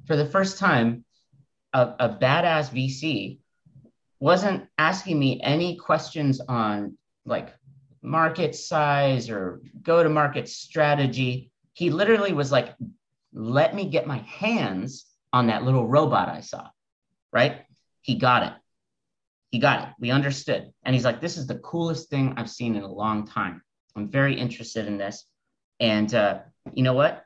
for 0.06 0.18
the 0.18 0.26
first 0.26 0.58
time, 0.58 1.06
a, 1.72 1.94
a 1.98 2.10
badass 2.10 2.72
VC 2.72 3.40
wasn't 4.20 4.68
asking 4.78 5.18
me 5.18 5.40
any 5.42 5.78
questions 5.78 6.42
on 6.42 6.98
like 7.26 7.54
market 8.02 8.54
size 8.54 9.30
or 9.30 9.62
go 9.82 10.04
to 10.04 10.10
market 10.10 10.50
strategy. 10.50 11.52
He 11.72 11.90
literally 11.90 12.34
was 12.34 12.52
like, 12.52 12.76
let 13.32 13.74
me 13.74 13.90
get 13.90 14.06
my 14.06 14.18
hands 14.18 15.06
on 15.32 15.48
that 15.48 15.64
little 15.64 15.88
robot 15.88 16.28
I 16.28 16.42
saw, 16.42 16.68
right? 17.32 17.62
He 18.02 18.16
got 18.16 18.44
it. 18.44 18.54
He 19.52 19.60
got 19.60 19.88
it. 19.88 19.94
We 20.02 20.12
understood. 20.12 20.74
And 20.84 20.94
he's 20.94 21.06
like, 21.06 21.22
this 21.22 21.38
is 21.38 21.48
the 21.48 21.60
coolest 21.60 22.10
thing 22.10 22.34
I've 22.36 22.50
seen 22.50 22.76
in 22.76 22.84
a 22.84 22.92
long 22.92 23.26
time. 23.26 23.62
I'm 23.96 24.10
very 24.10 24.38
interested 24.38 24.86
in 24.86 24.98
this. 24.98 25.26
And 25.80 26.14
uh, 26.14 26.40
you 26.74 26.84
know 26.84 26.94
what? 26.94 27.24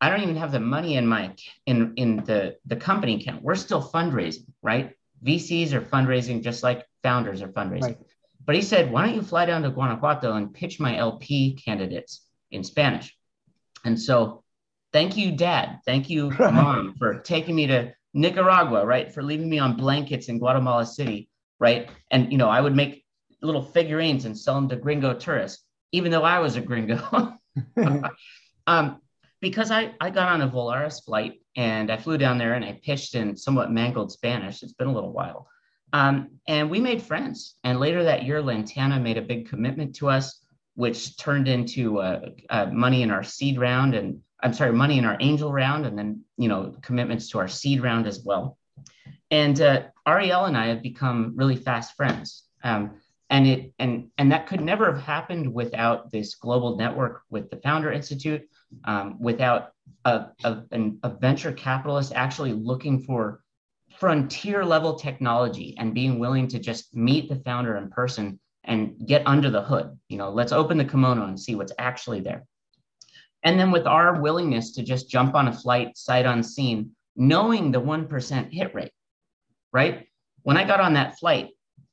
I 0.00 0.10
don't 0.10 0.22
even 0.22 0.36
have 0.36 0.52
the 0.52 0.60
money 0.60 0.96
in 0.96 1.06
my 1.06 1.34
in 1.66 1.94
in 1.96 2.16
the 2.24 2.56
the 2.66 2.76
company 2.76 3.20
account. 3.20 3.42
We're 3.42 3.56
still 3.56 3.82
fundraising, 3.82 4.46
right? 4.62 4.92
VCs 5.24 5.72
are 5.72 5.80
fundraising 5.80 6.42
just 6.42 6.62
like 6.62 6.86
founders 7.02 7.42
are 7.42 7.48
fundraising. 7.48 7.82
Right. 7.82 7.98
But 8.44 8.54
he 8.54 8.62
said, 8.62 8.90
why 8.90 9.04
don't 9.04 9.14
you 9.14 9.22
fly 9.22 9.44
down 9.44 9.62
to 9.62 9.70
Guanajuato 9.70 10.32
and 10.32 10.54
pitch 10.54 10.80
my 10.80 10.96
LP 10.96 11.54
candidates 11.54 12.22
in 12.50 12.64
Spanish? 12.64 13.14
And 13.84 14.00
so 14.00 14.42
thank 14.92 15.16
you, 15.16 15.32
dad. 15.32 15.80
Thank 15.84 16.08
you, 16.08 16.30
mom, 16.38 16.94
for 16.98 17.18
taking 17.18 17.54
me 17.54 17.66
to 17.66 17.92
Nicaragua, 18.14 18.86
right? 18.86 19.12
For 19.12 19.22
leaving 19.22 19.50
me 19.50 19.58
on 19.58 19.76
blankets 19.76 20.28
in 20.28 20.38
Guatemala 20.38 20.86
City, 20.86 21.28
right? 21.58 21.90
And, 22.10 22.32
you 22.32 22.38
know, 22.38 22.48
I 22.48 22.60
would 22.60 22.74
make 22.74 23.04
little 23.42 23.62
figurines 23.62 24.24
and 24.24 24.36
sell 24.36 24.54
them 24.54 24.68
to 24.70 24.76
gringo 24.76 25.14
tourists, 25.14 25.62
even 25.92 26.10
though 26.10 26.24
I 26.24 26.38
was 26.38 26.56
a 26.56 26.60
gringo. 26.60 27.37
um, 28.66 29.00
because 29.40 29.70
I, 29.70 29.94
I 30.00 30.10
got 30.10 30.28
on 30.28 30.42
a 30.42 30.48
Volaris 30.48 31.04
flight 31.04 31.40
and 31.56 31.90
I 31.90 31.96
flew 31.96 32.18
down 32.18 32.38
there 32.38 32.54
and 32.54 32.64
I 32.64 32.80
pitched 32.82 33.14
in 33.14 33.36
somewhat 33.36 33.70
mangled 33.70 34.12
Spanish. 34.12 34.62
It's 34.62 34.72
been 34.72 34.88
a 34.88 34.92
little 34.92 35.12
while. 35.12 35.48
Um, 35.92 36.30
and 36.46 36.68
we 36.70 36.80
made 36.80 37.02
friends. 37.02 37.54
And 37.64 37.80
later 37.80 38.04
that 38.04 38.24
year, 38.24 38.42
Lantana 38.42 39.00
made 39.00 39.16
a 39.16 39.22
big 39.22 39.48
commitment 39.48 39.94
to 39.96 40.08
us, 40.08 40.40
which 40.74 41.16
turned 41.16 41.48
into 41.48 41.98
uh, 42.00 42.30
uh, 42.50 42.66
money 42.66 43.02
in 43.02 43.10
our 43.10 43.22
seed 43.22 43.58
round 43.58 43.94
and 43.94 44.20
I'm 44.40 44.54
sorry, 44.54 44.72
money 44.72 44.98
in 44.98 45.04
our 45.04 45.16
angel 45.20 45.52
round, 45.52 45.86
and 45.86 45.98
then 45.98 46.22
you 46.36 46.48
know 46.48 46.76
commitments 46.82 47.30
to 47.30 47.38
our 47.38 47.48
seed 47.48 47.82
round 47.82 48.06
as 48.06 48.22
well. 48.24 48.56
And 49.30 49.60
uh, 49.60 49.84
Ariel 50.06 50.44
and 50.44 50.56
I 50.56 50.68
have 50.68 50.82
become 50.82 51.32
really 51.36 51.56
fast 51.56 51.96
friends. 51.96 52.44
Um, 52.62 53.00
and 53.30 53.46
it 53.46 53.72
and 53.78 54.10
and 54.18 54.32
that 54.32 54.46
could 54.46 54.60
never 54.60 54.92
have 54.92 55.02
happened 55.02 55.52
without 55.52 56.10
this 56.10 56.34
global 56.34 56.76
network 56.76 57.22
with 57.30 57.50
the 57.50 57.56
Founder 57.58 57.92
Institute, 57.92 58.42
um, 58.84 59.20
without 59.20 59.72
a, 60.04 60.26
a, 60.44 60.62
a 61.02 61.10
venture 61.10 61.52
capitalist 61.52 62.12
actually 62.14 62.52
looking 62.52 63.00
for 63.00 63.40
frontier 63.98 64.64
level 64.64 64.94
technology 64.94 65.74
and 65.78 65.94
being 65.94 66.18
willing 66.18 66.48
to 66.48 66.58
just 66.58 66.94
meet 66.94 67.28
the 67.28 67.36
founder 67.36 67.76
in 67.76 67.90
person 67.90 68.38
and 68.64 68.94
get 69.06 69.26
under 69.26 69.50
the 69.50 69.62
hood. 69.62 69.98
You 70.08 70.18
know, 70.18 70.30
let's 70.30 70.52
open 70.52 70.78
the 70.78 70.84
kimono 70.84 71.24
and 71.24 71.40
see 71.40 71.54
what's 71.54 71.72
actually 71.78 72.20
there. 72.20 72.44
And 73.42 73.58
then 73.58 73.70
with 73.70 73.86
our 73.86 74.20
willingness 74.20 74.72
to 74.72 74.82
just 74.82 75.08
jump 75.08 75.34
on 75.34 75.48
a 75.48 75.52
flight 75.52 75.96
sight 75.96 76.26
unseen, 76.26 76.92
knowing 77.16 77.72
the 77.72 77.80
1% 77.80 78.52
hit 78.52 78.74
rate, 78.74 78.92
right? 79.72 80.06
When 80.42 80.56
I 80.56 80.64
got 80.64 80.80
on 80.80 80.94
that 80.94 81.18
flight, 81.18 81.50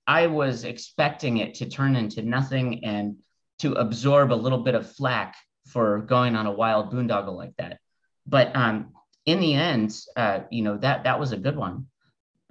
I 0.07 0.27
was 0.27 0.63
expecting 0.63 1.37
it 1.37 1.55
to 1.55 1.69
turn 1.69 1.95
into 1.95 2.21
nothing 2.21 2.83
and 2.83 3.17
to 3.59 3.73
absorb 3.73 4.31
a 4.31 4.35
little 4.35 4.59
bit 4.59 4.75
of 4.75 4.91
flack 4.91 5.35
for 5.67 5.99
going 5.99 6.35
on 6.35 6.45
a 6.45 6.51
wild 6.51 6.91
boondoggle 6.91 7.35
like 7.35 7.55
that. 7.57 7.79
But 8.27 8.55
um, 8.55 8.93
in 9.25 9.39
the 9.39 9.53
end, 9.53 9.95
uh, 10.15 10.41
you 10.51 10.61
know 10.61 10.77
that 10.77 11.03
that 11.03 11.19
was 11.19 11.31
a 11.31 11.37
good 11.37 11.55
one. 11.55 11.87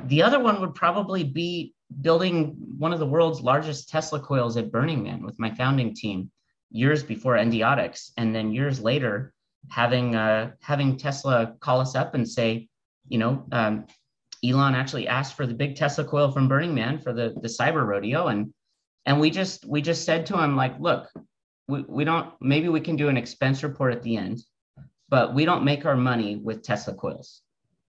The 0.02 0.22
other 0.22 0.40
one 0.40 0.60
would 0.60 0.74
probably 0.74 1.24
be 1.24 1.74
building 2.00 2.56
one 2.78 2.92
of 2.92 2.98
the 2.98 3.06
world's 3.06 3.40
largest 3.40 3.88
Tesla 3.88 4.18
coils 4.18 4.56
at 4.56 4.72
Burning 4.72 5.02
Man 5.02 5.22
with 5.22 5.38
my 5.38 5.54
founding 5.54 5.94
team 5.94 6.30
years 6.70 7.02
before 7.02 7.36
Endiatx, 7.36 8.10
and 8.16 8.34
then 8.34 8.52
years 8.52 8.80
later 8.80 9.32
having 9.70 10.14
uh, 10.14 10.52
having 10.60 10.96
Tesla 10.96 11.54
call 11.60 11.80
us 11.80 11.94
up 11.94 12.14
and 12.14 12.28
say, 12.28 12.68
you 13.08 13.18
know, 13.18 13.44
um, 13.52 13.86
Elon 14.44 14.74
actually 14.74 15.08
asked 15.08 15.34
for 15.34 15.46
the 15.46 15.54
big 15.54 15.76
Tesla 15.76 16.04
coil 16.04 16.30
from 16.30 16.48
Burning 16.48 16.74
Man 16.74 16.98
for 16.98 17.12
the 17.12 17.34
the 17.40 17.48
cyber 17.48 17.86
rodeo, 17.86 18.26
and 18.26 18.52
and 19.06 19.20
we 19.20 19.30
just 19.30 19.64
we 19.66 19.82
just 19.82 20.04
said 20.04 20.26
to 20.26 20.42
him 20.42 20.56
like, 20.56 20.78
look, 20.80 21.08
we, 21.68 21.82
we 21.88 22.04
don't 22.04 22.32
maybe 22.40 22.68
we 22.68 22.80
can 22.80 22.96
do 22.96 23.08
an 23.08 23.16
expense 23.16 23.62
report 23.62 23.94
at 23.94 24.02
the 24.02 24.16
end 24.16 24.40
but 25.10 25.34
we 25.34 25.44
don't 25.44 25.64
make 25.64 25.84
our 25.84 25.96
money 25.96 26.34
with 26.36 26.62
tesla 26.62 26.94
coils 26.94 27.42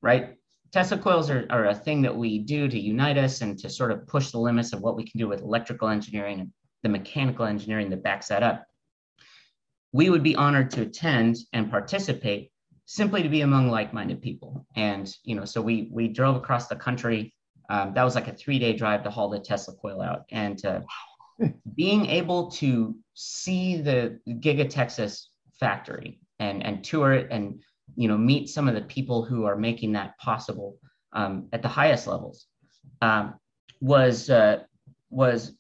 right? 0.05 0.37
Tesla 0.71 0.99
coils 0.99 1.31
are, 1.31 1.47
are 1.49 1.67
a 1.67 1.75
thing 1.75 2.03
that 2.03 2.15
we 2.15 2.39
do 2.39 2.69
to 2.69 2.79
unite 2.79 3.17
us 3.17 3.41
and 3.41 3.59
to 3.59 3.71
sort 3.71 3.91
of 3.91 4.07
push 4.07 4.31
the 4.31 4.39
limits 4.39 4.75
of 4.75 4.83
what 4.83 4.97
we 4.97 5.05
can 5.05 5.19
do 5.19 5.27
with 5.27 5.41
electrical 5.41 5.89
engineering 5.89 6.41
and 6.41 6.53
the 6.83 6.89
mechanical 6.91 7.47
engineering 7.47 7.89
that 7.89 8.03
backs 8.03 8.29
that 8.29 8.43
up. 8.43 8.67
We 9.93 10.11
would 10.11 10.23
be 10.23 10.37
honored 10.37 10.71
to 10.73 10.83
attend 10.83 11.39
and 11.55 11.71
participate 11.71 12.51
simply 12.87 13.23
to 13.23 13.29
be 13.29 13.41
among 13.41 13.71
like-minded 13.71 14.21
people 14.21 14.67
and 14.77 15.15
you 15.25 15.35
know 15.35 15.45
so 15.45 15.61
we 15.61 15.89
we 15.93 16.09
drove 16.09 16.37
across 16.37 16.69
the 16.69 16.77
country 16.77 17.35
um, 17.71 17.95
that 17.95 18.05
was 18.05 18.15
like 18.15 18.29
a 18.29 18.33
three-day 18.33 18.75
drive 18.75 19.03
to 19.03 19.11
haul 19.11 19.31
the 19.31 19.39
tesla 19.39 19.75
coil 19.75 20.03
out 20.03 20.25
and 20.31 20.65
uh, 20.67 20.81
being 21.75 22.07
able 22.07 22.51
to 22.51 22.95
see 23.15 23.77
the 23.77 24.19
Giga 24.29 24.69
Texas 24.69 25.31
factory 25.59 26.21
and 26.39 26.65
and 26.65 26.85
tour 26.85 27.13
it 27.13 27.29
and 27.31 27.63
you 27.97 28.09
know 28.09 28.19
meet 28.19 28.49
some 28.49 28.69
of 28.69 28.75
the 28.75 28.83
people 28.83 29.25
who 29.25 29.45
are 29.45 29.57
making 29.57 29.93
that 29.93 30.17
possible 30.19 30.77
um, 31.13 31.49
at 31.53 31.63
the 31.63 31.69
highest 31.69 32.07
levels 32.07 32.47
um, 33.03 33.35
was 33.81 34.31
uh, 34.31 34.61
was 35.11 35.57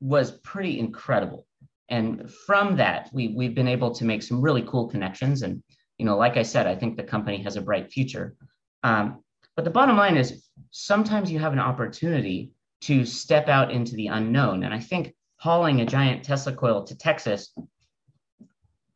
was 0.00 0.32
pretty 0.42 0.78
incredible. 0.78 1.46
And 1.88 2.30
from 2.46 2.76
that, 2.76 3.10
we 3.12 3.28
we've 3.28 3.54
been 3.54 3.68
able 3.68 3.94
to 3.94 4.04
make 4.04 4.22
some 4.22 4.40
really 4.40 4.62
cool 4.62 4.88
connections. 4.88 5.42
And 5.42 5.62
you 5.98 6.04
know, 6.04 6.16
like 6.16 6.36
I 6.36 6.42
said, 6.42 6.66
I 6.66 6.74
think 6.74 6.96
the 6.96 7.04
company 7.04 7.42
has 7.42 7.56
a 7.56 7.62
bright 7.62 7.92
future. 7.92 8.36
Um, 8.82 9.22
but 9.56 9.64
the 9.64 9.70
bottom 9.70 9.96
line 9.96 10.16
is, 10.16 10.44
sometimes 10.70 11.30
you 11.30 11.38
have 11.38 11.52
an 11.52 11.60
opportunity 11.60 12.52
to 12.82 13.04
step 13.04 13.48
out 13.48 13.70
into 13.70 13.94
the 13.94 14.08
unknown. 14.08 14.64
And 14.64 14.74
I 14.74 14.80
think 14.80 15.14
hauling 15.36 15.80
a 15.80 15.86
giant 15.86 16.24
Tesla 16.24 16.52
coil 16.52 16.84
to 16.84 16.96
Texas 16.96 17.54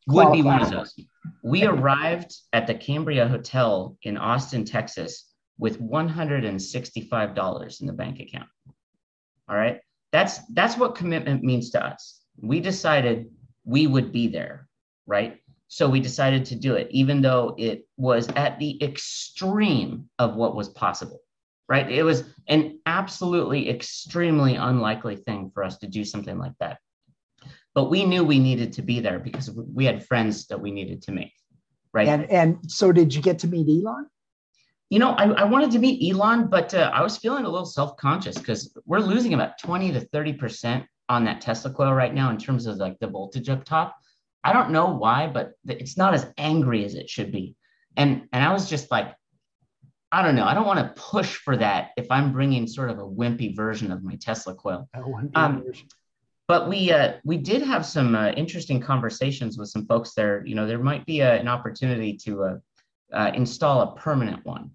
would 0.07 0.33
be 0.33 0.43
one 0.43 0.63
of 0.63 0.71
those. 0.71 0.95
We 1.43 1.65
arrived 1.65 2.35
at 2.53 2.67
the 2.67 2.75
Cambria 2.75 3.29
Hotel 3.29 3.97
in 4.03 4.17
Austin, 4.17 4.65
Texas 4.65 5.33
with 5.59 5.81
$165 5.81 7.81
in 7.81 7.87
the 7.87 7.93
bank 7.93 8.21
account. 8.21 8.49
All 9.49 9.57
right. 9.57 9.81
That's 10.13 10.39
that's 10.55 10.79
what 10.79 10.95
commitment 10.95 11.43
means 11.43 11.71
to 11.71 11.85
us. 11.85 12.21
We 12.41 12.61
decided 12.61 13.27
we 13.65 13.87
would 13.87 14.13
be 14.13 14.29
there, 14.29 14.69
right? 15.07 15.39
So 15.69 15.89
we 15.89 16.01
decided 16.01 16.47
to 16.47 16.55
do 16.55 16.75
it, 16.75 16.89
even 16.91 17.21
though 17.21 17.55
it 17.59 17.87
was 17.97 18.29
at 18.29 18.59
the 18.59 18.83
extreme 18.83 20.09
of 20.19 20.35
what 20.35 20.57
was 20.57 20.69
possible 20.69 21.21
right? 21.69 21.91
It 21.91 22.03
was 22.03 22.25
an 22.49 22.81
absolutely 22.87 23.69
extremely 23.69 24.55
unlikely 24.57 25.17
thing 25.17 25.51
for 25.53 25.63
us 25.63 25.79
to 25.79 25.87
do 25.87 26.05
something 26.05 26.39
like 26.39 26.55
that. 26.61 26.79
But 27.75 27.91
we 27.91 28.05
knew 28.05 28.25
we 28.25 28.39
needed 28.39 28.73
to 28.75 28.83
be 28.83 29.01
there 29.01 29.19
because 29.19 29.51
we 29.51 29.85
had 29.85 30.07
friends 30.07 30.47
that 30.47 30.61
we 30.61 30.71
needed 30.71 31.03
to 31.03 31.13
make, 31.13 31.33
right? 31.93 32.09
And 32.09 32.25
and 32.31 32.71
so 32.71 32.91
did 32.91 33.15
you 33.15 33.23
get 33.23 33.39
to 33.41 33.47
meet 33.47 33.69
Elon? 33.69 34.07
You 34.91 34.99
know, 34.99 35.11
I, 35.11 35.25
I 35.25 35.45
wanted 35.45 35.71
to 35.73 35.79
meet 35.79 36.11
Elon, 36.11 36.49
but 36.49 36.73
uh, 36.73 36.91
I 36.93 37.03
was 37.03 37.19
feeling 37.19 37.45
a 37.45 37.49
little 37.49 37.67
self 37.67 37.97
conscious 37.99 38.39
because 38.39 38.77
we're 38.87 39.01
losing 39.01 39.35
about 39.35 39.59
20 39.59 39.93
to 39.93 40.01
30% 40.01 40.87
on 41.11 41.25
that 41.25 41.43
Tesla 41.43 41.71
coil 41.73 41.93
right 41.93 42.15
now 42.15 42.31
in 42.31 42.39
terms 42.39 42.67
of 42.67 42.79
like 42.79 42.99
the 42.99 43.07
voltage 43.07 43.51
up 43.51 43.65
top. 43.65 43.97
I 44.45 44.53
don't 44.53 44.71
know 44.71 44.95
why, 44.95 45.27
but 45.27 45.53
it's 45.67 45.97
not 45.97 46.15
as 46.15 46.27
angry 46.39 46.85
as 46.85 46.95
it 46.95 47.11
should 47.11 47.33
be. 47.33 47.57
And, 47.97 48.29
and 48.33 48.45
I 48.45 48.53
was 48.53 48.69
just 48.69 48.91
like, 48.91 49.15
I 50.11 50.23
don't 50.23 50.37
know. 50.37 50.45
I 50.45 50.55
don't 50.55 50.67
want 50.67 50.79
to 50.79 51.01
push 51.01 51.37
for 51.37 51.57
that 51.57 51.91
if 51.97 52.11
I'm 52.11 52.33
bringing 52.33 52.67
sort 52.67 52.91
of 52.91 52.99
a 52.99 53.07
wimpy 53.07 53.55
version 53.55 53.93
of 53.93 54.03
my 54.03 54.17
Tesla 54.17 54.55
coil. 54.55 54.89
Um, 55.35 55.65
but 56.47 56.67
we 56.67 56.91
uh, 56.91 57.15
we 57.25 57.37
did 57.37 57.61
have 57.61 57.85
some 57.85 58.15
uh, 58.15 58.31
interesting 58.31 58.81
conversations 58.81 59.59
with 59.59 59.69
some 59.69 59.85
folks 59.85 60.15
there. 60.15 60.43
You 60.47 60.55
know, 60.55 60.67
there 60.67 60.79
might 60.79 61.05
be 61.05 61.21
a, 61.21 61.35
an 61.35 61.47
opportunity 61.47 62.17
to 62.25 62.45
uh, 62.45 62.57
uh 63.13 63.31
install 63.35 63.83
a 63.83 63.97
permanent 63.97 64.47
one. 64.47 64.71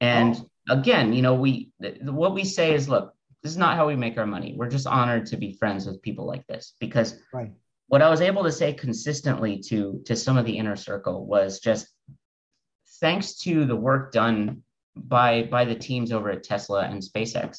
And 0.00 0.34
oh. 0.68 0.78
again, 0.78 1.12
you 1.12 1.22
know, 1.22 1.34
we 1.34 1.70
th- 1.80 2.00
what 2.02 2.34
we 2.34 2.44
say 2.44 2.74
is, 2.74 2.88
look, 2.88 3.14
this 3.44 3.52
is 3.52 3.58
not 3.58 3.76
how 3.76 3.86
we 3.86 3.94
make 3.94 4.18
our 4.18 4.26
money. 4.26 4.54
We're 4.56 4.68
just 4.68 4.88
honored 4.88 5.26
to 5.26 5.36
be 5.36 5.52
friends 5.52 5.86
with 5.86 6.02
people 6.02 6.26
like 6.26 6.44
this 6.48 6.74
because 6.80 7.16
right. 7.32 7.52
What 7.92 8.00
I 8.00 8.08
was 8.08 8.22
able 8.22 8.42
to 8.44 8.50
say 8.50 8.72
consistently 8.72 9.58
to 9.68 10.00
to 10.06 10.16
some 10.16 10.38
of 10.38 10.46
the 10.46 10.56
inner 10.56 10.76
circle 10.76 11.26
was 11.26 11.60
just 11.60 11.88
thanks 13.02 13.34
to 13.40 13.66
the 13.66 13.76
work 13.76 14.12
done 14.12 14.62
by 14.96 15.42
by 15.42 15.66
the 15.66 15.74
teams 15.74 16.10
over 16.10 16.30
at 16.30 16.42
Tesla 16.42 16.84
and 16.84 17.02
SpaceX. 17.02 17.58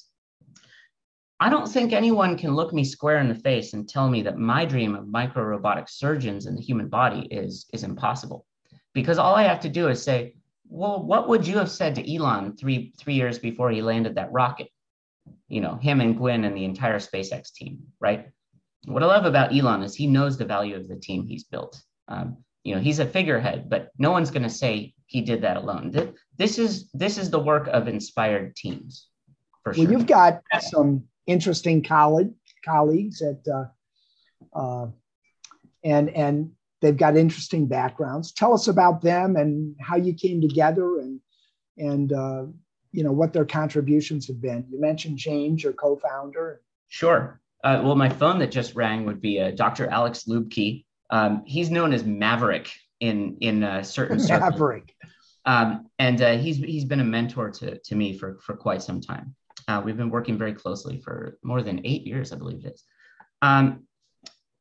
I 1.40 1.50
don't 1.52 1.72
think 1.72 1.94
anyone 1.94 2.36
can 2.36 2.56
look 2.56 2.74
me 2.74 2.84
square 2.84 3.20
in 3.20 3.30
the 3.30 3.36
face 3.36 3.74
and 3.74 3.88
tell 3.88 4.10
me 4.10 4.24
that 4.24 4.40
my 4.40 4.66
dream 4.66 4.96
of 4.96 5.08
micro 5.08 5.44
robotic 5.44 5.88
surgeons 5.88 6.48
in 6.48 6.56
the 6.56 6.64
human 6.64 6.88
body 6.88 7.28
is 7.30 7.68
is 7.72 7.84
impossible. 7.84 8.48
Because 8.96 9.20
all 9.20 9.36
I 9.36 9.44
have 9.44 9.60
to 9.60 9.70
do 9.70 9.90
is 9.90 10.02
say, 10.02 10.34
well, 10.68 11.04
what 11.04 11.30
would 11.30 11.46
you 11.46 11.60
have 11.60 11.70
said 11.70 11.94
to 11.94 12.16
Elon 12.16 12.58
three 12.58 12.92
three 12.98 13.14
years 13.14 13.38
before 13.38 13.70
he 13.70 13.84
landed 13.84 14.16
that 14.16 14.32
rocket? 14.32 14.70
You 15.48 15.62
know, 15.62 15.76
him 15.76 16.02
and 16.02 16.18
Gwynne 16.18 16.44
and 16.44 16.58
the 16.58 16.66
entire 16.66 16.98
SpaceX 16.98 17.54
team, 17.54 17.84
right? 18.00 18.33
What 18.86 19.04
I 19.04 19.06
love 19.06 19.26
about 19.26 19.56
Elon 19.56 19.84
is 19.84 19.96
he 19.96 20.08
knows 20.08 20.38
the 20.38 20.46
value 20.46 20.76
of 20.76 20.88
the 20.88 20.96
team 20.96 21.26
he's 21.26 21.44
built. 21.44 21.82
Um, 22.08 22.38
you 22.64 22.76
know, 22.76 22.82
he's 22.82 23.00
a 23.00 23.06
figurehead, 23.06 23.70
but 23.70 23.92
no 23.98 24.12
one's 24.12 24.32
going 24.32 24.44
to 24.44 24.50
say 24.50 24.94
he 25.06 25.22
did 25.22 25.42
that 25.42 25.58
alone. 25.58 25.92
This 26.38 26.58
is 26.58 26.90
this 26.94 27.18
is 27.18 27.30
the 27.30 27.40
work 27.40 27.68
of 27.68 27.88
inspired 27.88 28.56
teams. 28.56 29.08
For 29.64 29.74
sure. 29.74 29.84
Well, 29.84 29.94
you've 29.94 30.08
got 30.08 30.42
some 30.60 31.04
interesting 31.28 31.84
colleague, 31.84 32.34
colleagues 32.66 33.22
at, 33.22 33.40
uh, 33.48 33.66
uh, 34.58 34.88
and 35.84 36.10
and 36.10 36.52
they've 36.82 36.98
got 36.98 37.16
interesting 37.18 37.68
backgrounds. 37.68 38.34
Tell 38.34 38.54
us 38.54 38.68
about 38.68 39.02
them 39.02 39.36
and 39.36 39.76
how 39.80 39.96
you 39.96 40.14
came 40.14 40.42
together 40.42 41.00
and 41.00 41.20
and 41.78 42.12
uh, 42.12 42.46
you 42.92 43.04
know 43.04 43.12
what 43.12 43.34
their 43.34 43.46
contributions 43.46 44.28
have 44.28 44.42
been. 44.42 44.66
You 44.70 44.80
mentioned 44.80 45.18
James, 45.18 45.64
your 45.64 45.74
co-founder. 45.74 46.62
Sure. 46.88 47.42
Uh, 47.64 47.82
well, 47.84 47.96
my 47.96 48.10
phone 48.10 48.40
that 48.40 48.52
just 48.52 48.76
rang 48.76 49.06
would 49.06 49.22
be 49.22 49.40
uh, 49.40 49.52
Dr. 49.52 49.88
Alex 49.88 50.26
Luebke. 50.28 50.86
Um, 51.10 51.44
he's 51.46 51.72
known 51.72 51.94
as 51.94 52.04
Maverick 52.04 52.72
in 53.00 53.38
in 53.42 53.64
uh, 53.64 53.84
certain 53.84 54.20
circles. 54.20 54.52
Maverick. 54.52 54.96
Um, 55.46 55.90
and 56.00 56.22
uh, 56.22 56.38
he's 56.38 56.58
he's 56.58 56.86
been 56.86 57.00
a 57.00 57.06
mentor 57.06 57.52
to 57.52 57.78
to 57.78 57.96
me 57.96 58.18
for 58.18 58.40
for 58.42 58.56
quite 58.56 58.82
some 58.82 59.02
time. 59.02 59.36
Uh, 59.68 59.82
we've 59.84 59.98
been 59.98 60.10
working 60.10 60.38
very 60.38 60.54
closely 60.54 61.00
for 61.00 61.38
more 61.44 61.62
than 61.62 61.86
eight 61.86 62.06
years, 62.06 62.34
I 62.34 62.36
believe 62.36 62.66
it 62.66 62.74
is. 62.74 62.84
Um, 63.42 63.84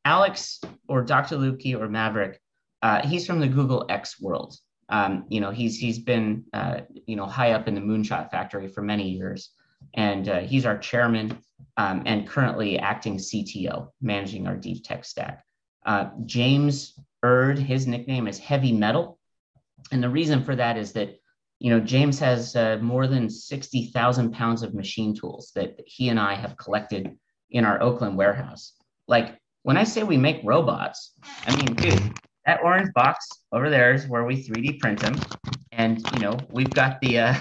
Alex 0.05 0.61
or 0.87 1.01
Dr. 1.01 1.37
Luebke 1.37 1.79
or 1.79 1.87
Maverick, 1.89 2.39
uh, 2.81 3.05
he's 3.05 3.25
from 3.25 3.39
the 3.39 3.47
Google 3.47 3.85
X 3.89 4.19
world. 4.19 4.55
Um, 4.89 5.25
you 5.29 5.39
know, 5.39 5.51
he's 5.51 5.77
he's 5.77 5.99
been 5.99 6.43
uh, 6.53 6.81
you 7.07 7.15
know 7.15 7.25
high 7.25 7.51
up 7.51 7.67
in 7.67 7.75
the 7.75 7.81
Moonshot 7.81 8.29
Factory 8.29 8.67
for 8.67 8.81
many 8.81 9.09
years, 9.09 9.51
and 9.93 10.29
uh, 10.29 10.39
he's 10.39 10.65
our 10.65 10.77
chairman 10.77 11.37
um, 11.77 12.03
and 12.05 12.27
currently 12.27 12.79
acting 12.79 13.17
CTO, 13.17 13.89
managing 14.01 14.47
our 14.47 14.55
deep 14.55 14.83
tech 14.83 15.05
stack. 15.05 15.43
Uh, 15.85 16.09
James 16.25 16.97
Erd, 17.23 17.57
his 17.59 17.87
nickname 17.87 18.27
is 18.27 18.39
Heavy 18.39 18.71
Metal. 18.71 19.19
And 19.91 20.01
the 20.01 20.09
reason 20.09 20.43
for 20.43 20.55
that 20.55 20.77
is 20.77 20.93
that, 20.93 21.19
you 21.59 21.69
know, 21.69 21.79
James 21.79 22.19
has 22.19 22.55
uh, 22.55 22.77
more 22.81 23.07
than 23.07 23.29
60,000 23.29 24.31
pounds 24.31 24.63
of 24.63 24.73
machine 24.73 25.15
tools 25.15 25.51
that 25.55 25.79
he 25.85 26.09
and 26.09 26.19
I 26.19 26.35
have 26.35 26.57
collected 26.57 27.17
in 27.51 27.65
our 27.65 27.81
Oakland 27.81 28.17
warehouse. 28.17 28.73
Like 29.07 29.37
when 29.63 29.77
I 29.77 29.83
say 29.83 30.03
we 30.03 30.17
make 30.17 30.41
robots, 30.43 31.13
I 31.45 31.55
mean, 31.55 31.75
dude, 31.75 32.13
that 32.45 32.61
orange 32.63 32.91
box 32.93 33.27
over 33.51 33.69
there 33.69 33.93
is 33.93 34.07
where 34.07 34.25
we 34.25 34.43
3D 34.43 34.79
print 34.79 34.99
them. 34.99 35.15
And, 35.71 36.01
you 36.13 36.19
know, 36.19 36.37
we've 36.49 36.69
got 36.69 36.99
the, 37.01 37.19
uh, 37.19 37.35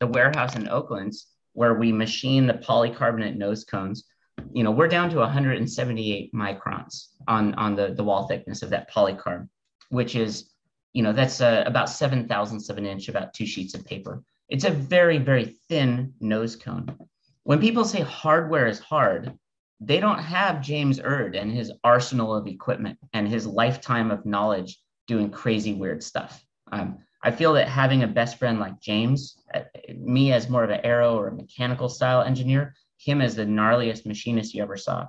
the 0.00 0.06
warehouse 0.06 0.56
in 0.56 0.68
Oakland 0.68 1.14
where 1.54 1.74
we 1.74 1.90
machine 1.90 2.46
the 2.46 2.54
polycarbonate 2.54 3.36
nose 3.36 3.64
cones. 3.64 4.04
You 4.52 4.62
know, 4.62 4.70
we're 4.70 4.88
down 4.88 5.10
to 5.10 5.18
178 5.18 6.32
microns 6.34 7.06
on, 7.26 7.54
on 7.54 7.74
the, 7.74 7.94
the 7.94 8.04
wall 8.04 8.28
thickness 8.28 8.62
of 8.62 8.70
that 8.70 8.90
polycarb, 8.90 9.48
which 9.88 10.14
is 10.14 10.54
you 10.94 11.02
know, 11.02 11.12
that's 11.12 11.40
uh, 11.40 11.64
about 11.66 11.90
seven 11.90 12.26
thousandths 12.26 12.70
of 12.70 12.78
an 12.78 12.86
inch, 12.86 13.08
about 13.08 13.34
two 13.34 13.44
sheets 13.44 13.74
of 13.74 13.84
paper. 13.84 14.22
It's 14.48 14.64
a 14.64 14.70
very, 14.70 15.18
very 15.18 15.56
thin 15.68 16.14
nose 16.20 16.56
cone. 16.56 16.96
When 17.42 17.60
people 17.60 17.84
say 17.84 18.00
hardware 18.00 18.68
is 18.68 18.78
hard, 18.78 19.36
they 19.80 19.98
don't 19.98 20.20
have 20.20 20.62
James 20.62 21.00
Erd 21.02 21.34
and 21.34 21.50
his 21.50 21.72
arsenal 21.82 22.34
of 22.34 22.46
equipment 22.46 22.98
and 23.12 23.28
his 23.28 23.46
lifetime 23.46 24.10
of 24.10 24.24
knowledge 24.24 24.78
doing 25.08 25.30
crazy, 25.30 25.74
weird 25.74 26.02
stuff. 26.02 26.42
Um, 26.70 26.98
I 27.24 27.30
feel 27.30 27.54
that 27.54 27.68
having 27.68 28.02
a 28.02 28.06
best 28.06 28.38
friend 28.38 28.60
like 28.60 28.80
James, 28.80 29.38
uh, 29.52 29.62
me 29.96 30.32
as 30.32 30.48
more 30.48 30.62
of 30.62 30.70
an 30.70 30.80
aero 30.84 31.18
or 31.18 31.28
a 31.28 31.34
mechanical 31.34 31.88
style 31.88 32.22
engineer, 32.22 32.74
him 32.98 33.20
as 33.20 33.34
the 33.34 33.44
gnarliest 33.44 34.06
machinist 34.06 34.54
you 34.54 34.62
ever 34.62 34.76
saw. 34.76 35.08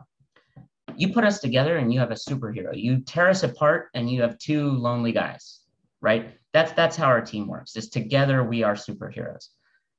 You 0.95 1.13
put 1.13 1.25
us 1.25 1.39
together 1.39 1.77
and 1.77 1.93
you 1.93 1.99
have 1.99 2.11
a 2.11 2.15
superhero. 2.15 2.71
You 2.73 3.01
tear 3.01 3.29
us 3.29 3.43
apart 3.43 3.89
and 3.93 4.09
you 4.09 4.21
have 4.21 4.39
two 4.39 4.71
lonely 4.71 5.11
guys 5.11 5.59
right? 6.05 6.37
That's 6.53 6.71
that's 6.73 6.95
how 6.95 7.07
our 7.07 7.21
team 7.21 7.47
works. 7.47 7.75
Is 7.75 7.89
together 7.89 8.43
we 8.43 8.61
are 8.63 8.75
superheroes. 8.75 9.47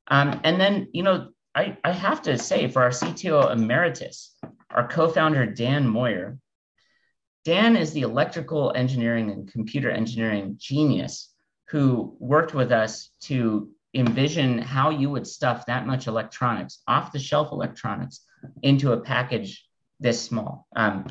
Um, 0.08 0.40
and 0.44 0.60
then 0.60 0.88
you 0.92 1.02
know 1.02 1.28
I, 1.54 1.76
I 1.84 1.90
have 1.90 2.22
to 2.22 2.38
say 2.38 2.68
for 2.68 2.82
our 2.82 2.90
CTO 2.90 3.50
emeritus, 3.50 4.36
our 4.70 4.86
co-founder 4.86 5.46
Dan 5.46 5.86
Moyer, 5.86 6.38
Dan 7.44 7.76
is 7.76 7.92
the 7.92 8.02
electrical 8.02 8.72
engineering 8.74 9.30
and 9.30 9.50
computer 9.50 9.90
engineering 9.90 10.56
genius 10.58 11.34
who 11.68 12.16
worked 12.18 12.54
with 12.54 12.72
us 12.72 13.10
to 13.22 13.70
envision 13.94 14.58
how 14.58 14.90
you 14.90 15.10
would 15.10 15.26
stuff 15.26 15.66
that 15.66 15.86
much 15.86 16.06
electronics, 16.06 16.82
off 16.86 17.12
the 17.12 17.18
shelf 17.18 17.50
electronics, 17.52 18.20
into 18.62 18.92
a 18.92 19.00
package 19.00 19.66
this 19.98 20.22
small. 20.22 20.66
Um, 20.76 21.06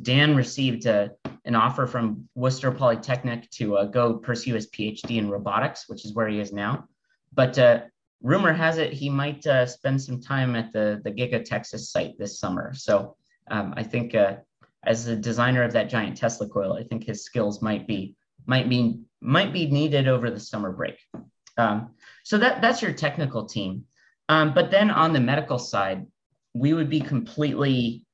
Dan 0.00 0.36
received 0.36 0.86
a, 0.86 1.10
an 1.44 1.54
offer 1.54 1.86
from 1.86 2.28
Worcester 2.34 2.70
Polytechnic 2.70 3.50
to 3.52 3.76
uh, 3.78 3.84
go 3.86 4.14
pursue 4.14 4.54
his 4.54 4.70
PhD 4.70 5.16
in 5.16 5.28
robotics, 5.28 5.88
which 5.88 6.04
is 6.04 6.14
where 6.14 6.28
he 6.28 6.38
is 6.38 6.52
now. 6.52 6.84
But 7.34 7.58
uh, 7.58 7.80
rumor 8.22 8.52
has 8.52 8.78
it 8.78 8.92
he 8.92 9.10
might 9.10 9.46
uh, 9.46 9.66
spend 9.66 10.00
some 10.00 10.20
time 10.20 10.54
at 10.54 10.72
the, 10.72 11.00
the 11.04 11.10
Giga 11.10 11.44
Texas 11.44 11.90
site 11.90 12.16
this 12.18 12.38
summer. 12.38 12.72
So 12.74 13.16
um, 13.50 13.74
I 13.76 13.82
think 13.82 14.14
uh, 14.14 14.36
as 14.84 15.04
the 15.04 15.16
designer 15.16 15.64
of 15.64 15.72
that 15.72 15.90
giant 15.90 16.16
Tesla 16.16 16.48
coil, 16.48 16.74
I 16.74 16.84
think 16.84 17.04
his 17.04 17.24
skills 17.24 17.60
might 17.60 17.86
be 17.86 18.14
might 18.46 18.68
be 18.68 19.00
might 19.20 19.52
be 19.52 19.66
needed 19.66 20.08
over 20.08 20.30
the 20.30 20.40
summer 20.40 20.72
break. 20.72 20.98
Um, 21.56 21.90
so 22.24 22.38
that 22.38 22.62
that's 22.62 22.82
your 22.82 22.92
technical 22.92 23.46
team. 23.46 23.84
Um, 24.28 24.54
but 24.54 24.70
then 24.70 24.90
on 24.90 25.12
the 25.12 25.20
medical 25.20 25.58
side, 25.58 26.06
we 26.54 26.72
would 26.72 26.90
be 26.90 27.00
completely 27.00 28.04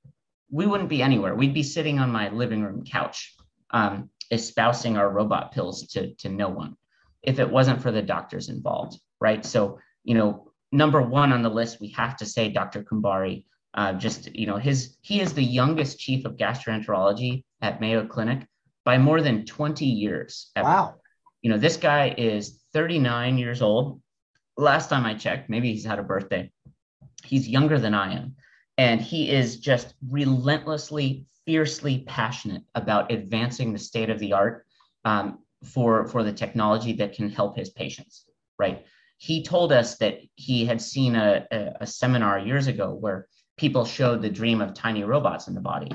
we 0.51 0.67
wouldn't 0.67 0.89
be 0.89 1.03
anywhere. 1.03 1.35
We'd 1.35 1.55
be 1.55 1.63
sitting 1.63 1.99
on 1.99 2.13
my 2.13 2.31
living 2.31 2.63
room 2.63 2.85
couch, 2.85 3.35
um, 3.71 4.11
espousing 4.31 4.97
our 4.97 5.11
robot 5.11 5.53
pills 5.53 5.89
to, 5.89 6.15
to 6.15 6.29
no 6.29 6.49
one 6.49 6.77
if 7.25 7.39
it 7.39 7.51
wasn't 7.51 7.83
for 7.83 7.91
the 7.91 8.03
doctors 8.03 8.49
involved, 8.49 8.99
right? 9.21 9.45
So, 9.45 9.79
you 10.05 10.15
know, 10.15 10.53
number 10.73 11.01
one 11.01 11.33
on 11.33 11.43
the 11.43 11.49
list, 11.49 11.81
we 11.81 11.89
have 11.91 12.17
to 12.19 12.27
say 12.27 12.51
Dr. 12.51 12.83
Kumbhari. 12.83 13.47
Uh, 13.73 13.95
just, 13.95 14.33
you 14.35 14.47
know, 14.47 14.57
his 14.57 14.97
he 15.01 15.21
is 15.21 15.33
the 15.33 15.43
youngest 15.43 15.99
chief 15.99 16.25
of 16.25 16.37
gastroenterology 16.37 17.43
at 17.61 17.81
Mayo 17.81 18.07
Clinic 18.07 18.47
by 18.85 18.99
more 18.99 19.21
than 19.21 19.47
20 19.47 19.85
years. 19.85 20.51
Ever. 20.57 20.69
Wow. 20.69 20.95
You 21.43 21.51
know, 21.51 21.59
this 21.59 21.77
guy 21.77 22.15
is 22.17 22.61
39 22.73 23.39
years 23.39 23.63
old. 23.63 24.01
Last 24.57 24.89
time 24.89 25.05
I 25.05 25.15
checked, 25.15 25.51
maybe 25.51 25.73
he's 25.73 25.85
had 25.85 25.99
a 25.99 26.03
birthday. 26.03 26.51
He's 27.25 27.49
younger 27.49 27.79
than 27.79 27.95
I 27.95 28.15
am. 28.15 28.37
And 28.77 29.01
he 29.01 29.31
is 29.31 29.59
just 29.59 29.95
relentlessly, 30.11 31.27
fiercely 31.47 32.05
passionate 32.07 32.63
about 32.75 33.13
advancing 33.13 33.73
the 33.73 33.79
state 33.79 34.11
of 34.11 34.19
the 34.19 34.33
art 34.33 34.67
um, 35.05 35.39
for, 35.65 36.07
for 36.07 36.23
the 36.23 36.33
technology 36.33 36.95
that 36.95 37.15
can 37.15 37.31
help 37.31 37.57
his 37.57 37.71
patients, 37.71 38.25
right? 38.59 38.85
He 39.19 39.43
told 39.43 39.73
us 39.73 39.97
that 39.99 40.19
he 40.35 40.65
had 40.67 40.81
seen 40.81 41.15
a, 41.15 41.47
a, 41.51 41.73
a 41.83 41.87
seminar 41.87 42.39
years 42.39 42.67
ago 42.67 42.93
where 42.93 43.29
people 43.57 43.85
showed 43.85 44.23
the 44.23 44.31
dream 44.31 44.61
of 44.61 44.75
tiny 44.75 45.05
robots 45.05 45.47
in 45.47 45.55
the 45.55 45.61
body. 45.61 45.91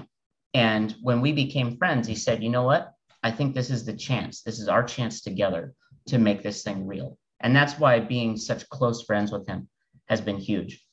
And 0.54 0.96
when 1.02 1.22
we 1.22 1.32
became 1.32 1.78
friends, 1.78 2.08
he 2.08 2.16
said, 2.16 2.44
you 2.44 2.50
know 2.50 2.64
what? 2.64 2.92
I 3.22 3.32
think 3.32 3.54
this 3.54 3.70
is 3.70 3.86
the 3.86 3.94
chance. 3.94 4.42
This 4.42 4.60
is 4.60 4.68
our 4.68 4.84
chance 4.84 5.22
together 5.22 5.74
to 6.08 6.18
make 6.18 6.42
this 6.42 6.64
thing 6.64 6.88
real. 6.88 7.18
And 7.40 7.56
that's 7.56 7.80
why 7.80 8.00
being 8.00 8.38
such 8.38 8.68
close 8.70 9.04
friends 9.04 9.32
with 9.32 9.48
him 9.48 9.70
has 10.08 10.22
been 10.22 10.38
huge. 10.38 10.84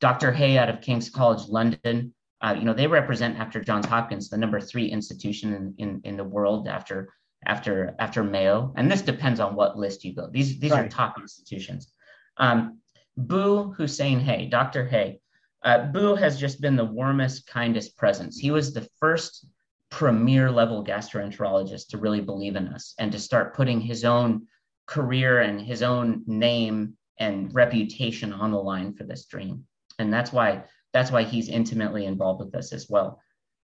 Dr. 0.00 0.32
Hayee 0.32 0.58
out 0.58 0.68
of 0.68 0.80
King's 0.80 1.10
College 1.10 1.48
London, 1.48 2.14
uh, 2.40 2.54
you 2.58 2.64
know, 2.64 2.74
they 2.74 2.86
represent 2.86 3.38
after 3.38 3.62
Johns 3.62 3.86
Hopkins, 3.86 4.28
the 4.28 4.36
number 4.36 4.60
three 4.60 4.86
institution 4.86 5.54
in, 5.54 5.74
in, 5.78 6.00
in 6.04 6.16
the 6.16 6.24
world 6.24 6.68
after 6.68 7.08
after 7.46 7.94
after 7.98 8.24
Mayo. 8.24 8.72
And 8.76 8.90
this 8.90 9.02
depends 9.02 9.40
on 9.40 9.54
what 9.54 9.78
list 9.78 10.04
you 10.04 10.14
go. 10.14 10.28
These 10.30 10.58
these 10.58 10.72
right. 10.72 10.86
are 10.86 10.88
top 10.88 11.18
institutions. 11.18 11.92
Um, 12.36 12.80
Bu'Hussain 13.18 14.24
Hayee, 14.24 14.50
Dr. 14.50 14.88
Hayee. 14.88 15.20
Uh, 15.64 15.86
Bu 15.86 16.14
has 16.14 16.38
just 16.38 16.60
been 16.60 16.76
the 16.76 16.84
warmest, 16.84 17.46
kindest 17.46 17.96
presence. 17.96 18.38
He 18.38 18.50
was 18.50 18.72
the 18.72 18.86
first 19.00 19.46
premier 19.90 20.50
level 20.50 20.84
gastroenterologist 20.84 21.88
to 21.88 21.98
really 21.98 22.20
believe 22.20 22.56
in 22.56 22.68
us 22.68 22.94
and 22.98 23.10
to 23.12 23.18
start 23.18 23.54
putting 23.54 23.80
his 23.80 24.04
own 24.04 24.46
career 24.86 25.40
and 25.40 25.60
his 25.60 25.82
own 25.82 26.22
name 26.26 26.96
and 27.18 27.54
reputation 27.54 28.32
on 28.32 28.50
the 28.50 28.58
line 28.58 28.92
for 28.92 29.04
this 29.04 29.24
dream. 29.24 29.64
And 29.98 30.12
that's 30.12 30.32
why 30.32 30.64
that's 30.92 31.10
why 31.10 31.22
he's 31.22 31.48
intimately 31.48 32.04
involved 32.04 32.44
with 32.44 32.54
us 32.54 32.72
as 32.72 32.88
well. 32.88 33.20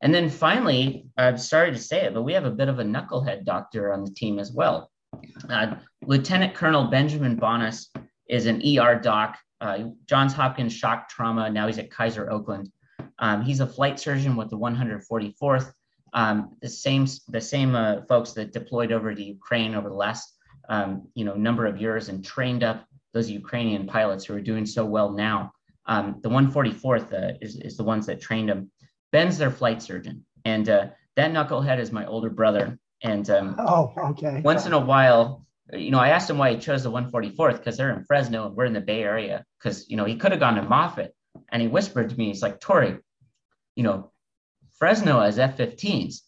And 0.02 0.14
then 0.14 0.28
finally, 0.28 1.06
I'm 1.16 1.38
sorry 1.38 1.70
to 1.70 1.78
say 1.78 2.02
it, 2.04 2.14
but 2.14 2.22
we 2.22 2.34
have 2.34 2.44
a 2.44 2.50
bit 2.50 2.68
of 2.68 2.78
a 2.78 2.84
knucklehead 2.84 3.44
doctor 3.44 3.92
on 3.92 4.04
the 4.04 4.10
team 4.10 4.38
as 4.38 4.52
well. 4.52 4.90
Uh, 5.48 5.76
Lieutenant 6.04 6.54
Colonel 6.54 6.88
Benjamin 6.88 7.36
Bonas 7.36 7.90
is 8.28 8.46
an 8.46 8.60
ER 8.60 8.98
doc, 8.98 9.38
uh, 9.60 9.78
Johns 10.06 10.32
Hopkins 10.32 10.72
shock 10.72 11.08
trauma. 11.08 11.50
Now 11.50 11.66
he's 11.66 11.78
at 11.78 11.90
Kaiser 11.90 12.30
Oakland. 12.30 12.70
Um, 13.18 13.42
he's 13.42 13.60
a 13.60 13.66
flight 13.66 13.98
surgeon 13.98 14.36
with 14.36 14.50
the 14.50 14.58
144th. 14.58 15.72
Um, 16.12 16.56
the 16.62 16.68
same 16.68 17.06
the 17.28 17.40
same 17.40 17.74
uh, 17.74 18.02
folks 18.08 18.32
that 18.32 18.52
deployed 18.52 18.92
over 18.92 19.14
to 19.14 19.22
Ukraine 19.22 19.74
over 19.74 19.88
the 19.88 19.94
last 19.94 20.34
um, 20.68 21.08
you 21.14 21.24
know 21.24 21.34
number 21.34 21.66
of 21.66 21.80
years 21.80 22.08
and 22.08 22.24
trained 22.24 22.62
up 22.62 22.86
those 23.12 23.30
Ukrainian 23.30 23.86
pilots 23.86 24.24
who 24.24 24.34
are 24.34 24.40
doing 24.40 24.66
so 24.66 24.84
well 24.84 25.10
now. 25.10 25.52
Um, 25.86 26.18
the 26.22 26.28
144th 26.28 27.12
uh, 27.12 27.38
is, 27.40 27.56
is 27.56 27.76
the 27.76 27.84
ones 27.84 28.06
that 28.06 28.20
trained 28.20 28.48
them. 28.48 28.70
Ben's 29.12 29.38
their 29.38 29.50
flight 29.50 29.82
surgeon, 29.82 30.24
and 30.44 30.68
uh, 30.68 30.86
that 31.16 31.32
knucklehead 31.32 31.78
is 31.78 31.92
my 31.92 32.06
older 32.06 32.30
brother. 32.30 32.78
And 33.02 33.28
um, 33.30 33.56
oh, 33.58 33.92
okay. 34.10 34.40
Once 34.42 34.66
in 34.66 34.72
a 34.72 34.78
while, 34.78 35.45
you 35.72 35.90
know, 35.90 35.98
I 35.98 36.10
asked 36.10 36.30
him 36.30 36.38
why 36.38 36.52
he 36.52 36.58
chose 36.58 36.84
the 36.84 36.90
144th 36.90 37.58
because 37.58 37.76
they're 37.76 37.96
in 37.96 38.04
Fresno 38.04 38.46
and 38.46 38.56
we're 38.56 38.66
in 38.66 38.72
the 38.72 38.80
Bay 38.80 39.02
Area. 39.02 39.44
Because 39.58 39.88
you 39.88 39.96
know, 39.96 40.04
he 40.04 40.16
could 40.16 40.32
have 40.32 40.40
gone 40.40 40.54
to 40.56 40.62
Moffett, 40.62 41.10
and 41.50 41.60
he 41.60 41.68
whispered 41.68 42.10
to 42.10 42.16
me, 42.16 42.26
he's 42.26 42.42
like, 42.42 42.60
Torrey, 42.60 42.98
you 43.74 43.82
know, 43.82 44.12
Fresno 44.78 45.20
has 45.20 45.38
F-15s. 45.38 46.20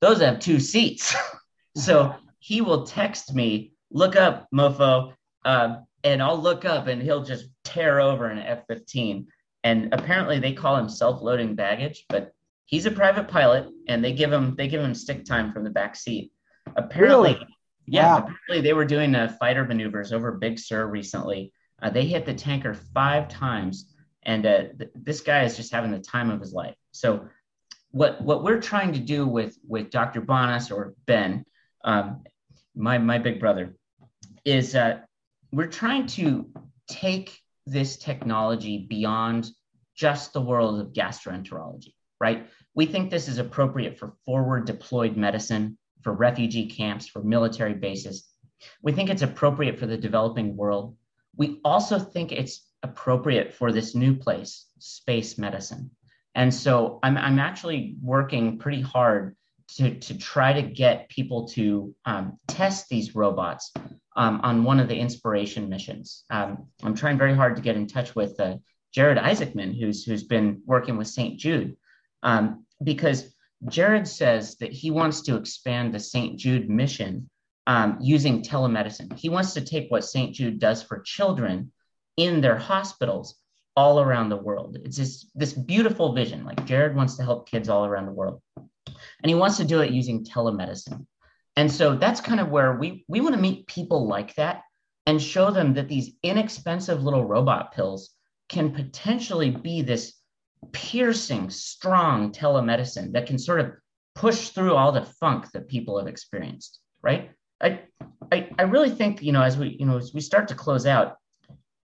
Those 0.00 0.20
have 0.20 0.40
two 0.40 0.60
seats. 0.60 1.14
so 1.76 2.14
he 2.38 2.60
will 2.60 2.84
text 2.86 3.34
me, 3.34 3.72
look 3.90 4.16
up, 4.16 4.46
mofo, 4.54 5.14
uh, 5.44 5.76
and 6.04 6.22
I'll 6.22 6.40
look 6.40 6.64
up, 6.64 6.86
and 6.86 7.02
he'll 7.02 7.24
just 7.24 7.46
tear 7.64 8.00
over 8.00 8.26
an 8.26 8.38
F-15. 8.38 9.26
And 9.64 9.92
apparently, 9.92 10.38
they 10.38 10.52
call 10.52 10.76
him 10.76 10.88
self-loading 10.88 11.54
baggage, 11.54 12.04
but 12.08 12.32
he's 12.66 12.86
a 12.86 12.90
private 12.90 13.28
pilot, 13.28 13.68
and 13.88 14.04
they 14.04 14.12
give 14.12 14.32
him 14.32 14.54
they 14.56 14.68
give 14.68 14.80
him 14.80 14.94
stick 14.94 15.24
time 15.24 15.52
from 15.52 15.64
the 15.64 15.70
back 15.70 15.96
seat. 15.96 16.32
Apparently. 16.76 17.34
Really? 17.34 17.46
Yeah, 17.86 18.06
wow. 18.06 18.18
apparently 18.18 18.60
they 18.62 18.72
were 18.72 18.84
doing 18.84 19.14
uh, 19.14 19.34
fighter 19.38 19.64
maneuvers 19.64 20.12
over 20.12 20.32
Big 20.32 20.58
Sur 20.58 20.86
recently. 20.86 21.52
Uh, 21.80 21.90
they 21.90 22.04
hit 22.04 22.26
the 22.26 22.34
tanker 22.34 22.74
five 22.74 23.28
times, 23.28 23.94
and 24.22 24.44
uh, 24.44 24.62
th- 24.78 24.90
this 24.94 25.20
guy 25.20 25.44
is 25.44 25.56
just 25.56 25.72
having 25.72 25.92
the 25.92 26.00
time 26.00 26.30
of 26.30 26.40
his 26.40 26.52
life. 26.52 26.74
So, 26.90 27.28
what 27.90 28.20
what 28.20 28.42
we're 28.42 28.60
trying 28.60 28.92
to 28.94 28.98
do 28.98 29.26
with 29.26 29.56
with 29.66 29.90
Dr. 29.90 30.20
Bonas 30.20 30.70
or 30.70 30.94
Ben, 31.06 31.44
um, 31.84 32.24
my 32.74 32.98
my 32.98 33.18
big 33.18 33.38
brother, 33.38 33.76
is 34.44 34.74
uh, 34.74 35.00
we're 35.52 35.68
trying 35.68 36.06
to 36.08 36.50
take 36.88 37.38
this 37.66 37.96
technology 37.96 38.86
beyond 38.88 39.48
just 39.94 40.32
the 40.32 40.40
world 40.40 40.80
of 40.80 40.92
gastroenterology. 40.92 41.94
Right? 42.18 42.46
We 42.74 42.86
think 42.86 43.10
this 43.10 43.28
is 43.28 43.38
appropriate 43.38 43.98
for 43.98 44.14
forward 44.24 44.66
deployed 44.66 45.16
medicine 45.16 45.78
for 46.06 46.12
refugee 46.12 46.66
camps, 46.66 47.08
for 47.08 47.20
military 47.20 47.74
bases. 47.74 48.28
We 48.80 48.92
think 48.92 49.10
it's 49.10 49.22
appropriate 49.22 49.76
for 49.76 49.86
the 49.86 49.96
developing 49.96 50.56
world. 50.56 50.94
We 51.36 51.58
also 51.64 51.98
think 51.98 52.30
it's 52.30 52.64
appropriate 52.84 53.54
for 53.54 53.72
this 53.72 53.96
new 53.96 54.14
place, 54.14 54.66
space 54.78 55.36
medicine. 55.36 55.90
And 56.36 56.54
so 56.54 57.00
I'm, 57.02 57.16
I'm 57.16 57.40
actually 57.40 57.96
working 58.00 58.56
pretty 58.56 58.82
hard 58.82 59.34
to, 59.78 59.98
to 59.98 60.16
try 60.16 60.52
to 60.52 60.62
get 60.62 61.08
people 61.08 61.48
to 61.48 61.92
um, 62.04 62.38
test 62.46 62.88
these 62.88 63.16
robots 63.16 63.72
um, 64.14 64.40
on 64.44 64.62
one 64.62 64.78
of 64.78 64.86
the 64.86 64.96
inspiration 64.96 65.68
missions. 65.68 66.22
Um, 66.30 66.68
I'm 66.84 66.94
trying 66.94 67.18
very 67.18 67.34
hard 67.34 67.56
to 67.56 67.62
get 67.62 67.74
in 67.74 67.88
touch 67.88 68.14
with 68.14 68.38
uh, 68.38 68.58
Jared 68.92 69.18
Isaacman, 69.18 69.76
who's, 69.76 70.04
who's 70.04 70.22
been 70.22 70.62
working 70.66 70.96
with 70.98 71.08
St. 71.08 71.36
Jude, 71.36 71.76
um, 72.22 72.64
because 72.80 73.34
Jared 73.68 74.06
says 74.06 74.56
that 74.56 74.72
he 74.72 74.90
wants 74.90 75.22
to 75.22 75.36
expand 75.36 75.92
the 75.92 75.98
St. 75.98 76.38
Jude 76.38 76.68
mission 76.68 77.30
um, 77.66 77.98
using 78.00 78.42
telemedicine. 78.42 79.16
He 79.18 79.28
wants 79.28 79.54
to 79.54 79.60
take 79.60 79.90
what 79.90 80.04
St. 80.04 80.34
Jude 80.34 80.58
does 80.58 80.82
for 80.82 81.00
children 81.00 81.72
in 82.16 82.40
their 82.40 82.56
hospitals 82.56 83.36
all 83.76 84.00
around 84.00 84.28
the 84.28 84.36
world. 84.36 84.78
It's 84.84 84.96
this, 84.96 85.30
this 85.34 85.52
beautiful 85.52 86.14
vision. 86.14 86.44
Like 86.44 86.64
Jared 86.64 86.96
wants 86.96 87.16
to 87.16 87.24
help 87.24 87.48
kids 87.48 87.68
all 87.68 87.84
around 87.84 88.06
the 88.06 88.12
world. 88.12 88.40
And 88.56 89.28
he 89.28 89.34
wants 89.34 89.56
to 89.58 89.64
do 89.64 89.80
it 89.80 89.90
using 89.90 90.24
telemedicine. 90.24 91.06
And 91.56 91.70
so 91.70 91.96
that's 91.96 92.20
kind 92.20 92.40
of 92.40 92.50
where 92.50 92.74
we, 92.74 93.04
we 93.08 93.20
want 93.20 93.34
to 93.34 93.40
meet 93.40 93.66
people 93.66 94.06
like 94.06 94.34
that 94.36 94.62
and 95.06 95.22
show 95.22 95.50
them 95.50 95.74
that 95.74 95.88
these 95.88 96.12
inexpensive 96.22 97.02
little 97.02 97.24
robot 97.24 97.72
pills 97.72 98.10
can 98.48 98.72
potentially 98.72 99.50
be 99.50 99.82
this 99.82 100.14
piercing, 100.72 101.50
strong 101.50 102.32
telemedicine 102.32 103.12
that 103.12 103.26
can 103.26 103.38
sort 103.38 103.60
of 103.60 103.72
push 104.14 104.48
through 104.48 104.74
all 104.74 104.92
the 104.92 105.02
funk 105.02 105.50
that 105.52 105.68
people 105.68 105.98
have 105.98 106.08
experienced, 106.08 106.80
right? 107.02 107.30
I, 107.60 107.80
I, 108.32 108.48
I 108.58 108.62
really 108.62 108.90
think, 108.90 109.22
you 109.22 109.32
know, 109.32 109.42
as 109.42 109.56
we, 109.56 109.76
you 109.78 109.86
know, 109.86 109.98
as 109.98 110.12
we 110.14 110.20
start 110.20 110.48
to 110.48 110.54
close 110.54 110.86
out, 110.86 111.16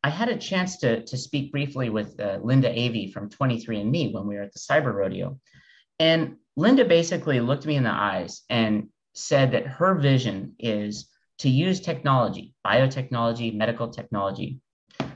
I 0.02 0.10
had 0.10 0.28
a 0.28 0.36
chance 0.36 0.78
to, 0.78 1.04
to 1.04 1.16
speak 1.16 1.52
briefly 1.52 1.90
with 1.90 2.18
uh, 2.20 2.38
Linda 2.42 2.70
Avey 2.70 3.12
from 3.12 3.28
23andMe 3.28 4.12
when 4.12 4.26
we 4.26 4.36
were 4.36 4.42
at 4.42 4.52
the 4.52 4.58
Cyber 4.58 4.94
Rodeo. 4.94 5.38
And 5.98 6.36
Linda 6.56 6.84
basically 6.84 7.40
looked 7.40 7.66
me 7.66 7.76
in 7.76 7.84
the 7.84 7.90
eyes 7.90 8.42
and 8.48 8.88
said 9.14 9.52
that 9.52 9.66
her 9.66 9.94
vision 9.94 10.54
is 10.58 11.10
to 11.38 11.50
use 11.50 11.80
technology, 11.80 12.54
biotechnology, 12.66 13.54
medical 13.54 13.88
technology, 13.88 14.60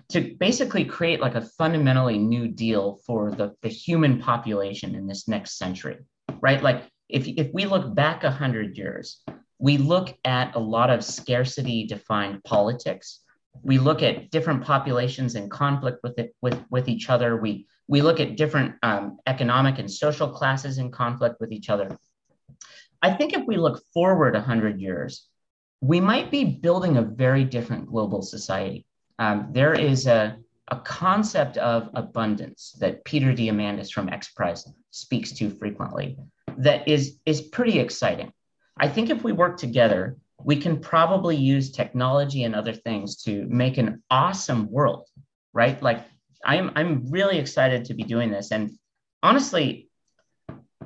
to 0.08 0.34
basically 0.38 0.84
create 0.84 1.20
like 1.20 1.34
a 1.34 1.40
fundamentally 1.40 2.18
new 2.18 2.48
deal 2.48 3.00
for 3.06 3.30
the, 3.30 3.54
the 3.62 3.68
human 3.68 4.20
population 4.20 4.94
in 4.94 5.06
this 5.06 5.28
next 5.28 5.58
century, 5.58 5.98
right? 6.40 6.62
Like 6.62 6.84
if, 7.08 7.26
if 7.26 7.52
we 7.52 7.64
look 7.64 7.94
back 7.94 8.22
100 8.22 8.76
years, 8.76 9.22
we 9.58 9.78
look 9.78 10.16
at 10.24 10.54
a 10.56 10.58
lot 10.58 10.90
of 10.90 11.04
scarcity 11.04 11.86
defined 11.86 12.44
politics. 12.44 13.20
We 13.62 13.78
look 13.78 14.02
at 14.02 14.30
different 14.30 14.64
populations 14.64 15.36
in 15.36 15.48
conflict 15.48 16.00
with 16.02 16.18
it, 16.18 16.34
with, 16.42 16.60
with 16.70 16.88
each 16.88 17.08
other. 17.08 17.36
We, 17.36 17.66
we 17.86 18.02
look 18.02 18.20
at 18.20 18.36
different 18.36 18.74
um, 18.82 19.18
economic 19.26 19.78
and 19.78 19.90
social 19.90 20.28
classes 20.28 20.78
in 20.78 20.90
conflict 20.90 21.36
with 21.40 21.52
each 21.52 21.70
other. 21.70 21.96
I 23.00 23.12
think 23.12 23.32
if 23.32 23.46
we 23.46 23.56
look 23.56 23.82
forward 23.92 24.34
100 24.34 24.80
years, 24.80 25.28
we 25.80 26.00
might 26.00 26.30
be 26.30 26.44
building 26.44 26.96
a 26.96 27.02
very 27.02 27.44
different 27.44 27.86
global 27.86 28.22
society 28.22 28.86
um, 29.18 29.48
there 29.52 29.74
is 29.74 30.06
a, 30.06 30.36
a 30.68 30.76
concept 30.80 31.56
of 31.56 31.90
abundance 31.94 32.76
that 32.80 33.04
Peter 33.04 33.32
Diamandis 33.32 33.90
from 33.92 34.08
X 34.08 34.30
Prize 34.32 34.66
speaks 34.90 35.32
to 35.32 35.50
frequently 35.50 36.16
that 36.58 36.88
is, 36.88 37.18
is 37.26 37.40
pretty 37.40 37.78
exciting. 37.78 38.32
I 38.76 38.88
think 38.88 39.10
if 39.10 39.22
we 39.22 39.32
work 39.32 39.56
together, 39.56 40.16
we 40.42 40.56
can 40.56 40.80
probably 40.80 41.36
use 41.36 41.70
technology 41.70 42.44
and 42.44 42.54
other 42.54 42.72
things 42.72 43.22
to 43.22 43.46
make 43.48 43.78
an 43.78 44.02
awesome 44.10 44.70
world, 44.70 45.06
right? 45.52 45.80
Like 45.82 46.04
I'm 46.44 46.72
I'm 46.74 47.10
really 47.10 47.38
excited 47.38 47.86
to 47.86 47.94
be 47.94 48.02
doing 48.02 48.30
this. 48.30 48.52
And 48.52 48.72
honestly, 49.22 49.88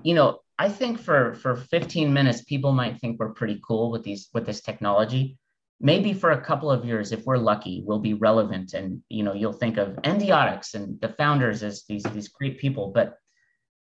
you 0.02 0.14
know, 0.14 0.40
I 0.58 0.68
think 0.68 1.00
for 1.00 1.34
for 1.34 1.56
15 1.56 2.12
minutes, 2.12 2.42
people 2.42 2.72
might 2.72 3.00
think 3.00 3.18
we're 3.18 3.32
pretty 3.32 3.60
cool 3.66 3.90
with 3.90 4.04
these 4.04 4.28
with 4.32 4.46
this 4.46 4.60
technology 4.60 5.38
maybe 5.80 6.12
for 6.12 6.30
a 6.30 6.40
couple 6.40 6.70
of 6.70 6.84
years 6.84 7.12
if 7.12 7.24
we're 7.24 7.36
lucky 7.36 7.82
we'll 7.86 7.98
be 7.98 8.14
relevant 8.14 8.74
and 8.74 9.02
you 9.08 9.22
know 9.22 9.34
you'll 9.34 9.52
think 9.52 9.76
of 9.76 9.96
Endiatx 10.02 10.74
and 10.74 11.00
the 11.00 11.10
founders 11.10 11.62
as 11.62 11.84
these 11.88 12.02
these 12.04 12.28
great 12.28 12.58
people. 12.58 12.92
But 12.94 13.16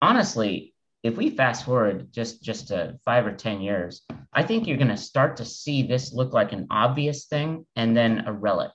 honestly 0.03 0.74
if 1.05 1.16
we 1.16 1.31
fast 1.31 1.64
forward 1.64 2.12
just 2.12 2.43
just 2.43 2.68
to 2.68 2.99
five 3.05 3.24
or 3.24 3.33
ten 3.33 3.61
years 3.61 4.03
i 4.33 4.43
think 4.43 4.66
you're 4.66 4.76
going 4.76 4.89
to 4.89 4.97
start 4.97 5.37
to 5.37 5.45
see 5.45 5.83
this 5.83 6.12
look 6.12 6.33
like 6.33 6.53
an 6.53 6.66
obvious 6.70 7.26
thing 7.26 7.64
and 7.76 7.97
then 7.97 8.24
a 8.26 8.33
relic 8.33 8.72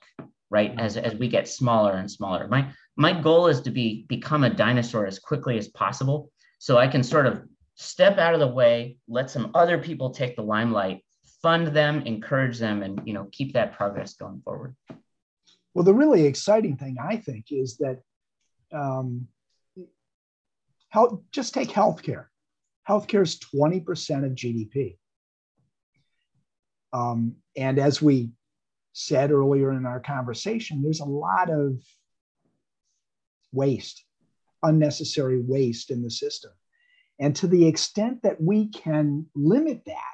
right 0.50 0.74
as 0.78 0.96
as 0.96 1.14
we 1.16 1.28
get 1.28 1.48
smaller 1.48 1.94
and 1.94 2.10
smaller. 2.10 2.46
My 2.48 2.70
my 2.96 3.12
goal 3.12 3.48
is 3.48 3.60
to 3.62 3.70
be 3.70 4.06
become 4.08 4.44
a 4.44 4.50
dinosaur 4.50 5.04
as 5.06 5.18
quickly 5.18 5.58
as 5.58 5.68
possible 5.68 6.30
so 6.58 6.78
i 6.78 6.86
can 6.86 7.02
sort 7.02 7.26
of 7.26 7.42
step 7.76 8.18
out 8.18 8.34
of 8.34 8.40
the 8.40 8.46
way, 8.46 8.96
let 9.08 9.30
some 9.30 9.50
other 9.54 9.78
people 9.78 10.10
take 10.10 10.36
the 10.36 10.42
limelight, 10.42 11.04
fund 11.44 11.66
them, 11.66 12.00
encourage 12.06 12.58
them, 12.58 12.82
and 12.82 13.02
you 13.04 13.12
know 13.12 13.28
keep 13.30 13.52
that 13.52 13.74
progress 13.74 14.14
going 14.14 14.40
forward. 14.42 14.74
Well, 15.74 15.84
the 15.84 15.92
really 15.92 16.24
exciting 16.24 16.78
thing 16.78 16.96
I 16.98 17.18
think 17.18 17.48
is 17.50 17.76
that 17.76 18.00
um, 18.72 19.28
health, 20.88 21.20
just 21.32 21.52
take 21.52 21.68
healthcare. 21.68 22.26
Healthcare 22.88 23.22
is 23.22 23.38
20% 23.38 24.24
of 24.24 24.32
GDP. 24.32 24.96
Um, 26.94 27.36
and 27.56 27.78
as 27.78 28.00
we 28.00 28.30
said 28.94 29.30
earlier 29.30 29.70
in 29.72 29.84
our 29.84 30.00
conversation, 30.00 30.82
there's 30.82 31.00
a 31.00 31.04
lot 31.04 31.50
of 31.50 31.78
waste, 33.52 34.02
unnecessary 34.62 35.42
waste 35.42 35.90
in 35.90 36.02
the 36.02 36.10
system. 36.10 36.52
And 37.18 37.36
to 37.36 37.46
the 37.46 37.66
extent 37.66 38.22
that 38.22 38.40
we 38.40 38.68
can 38.68 39.26
limit 39.34 39.82
that 39.86 40.13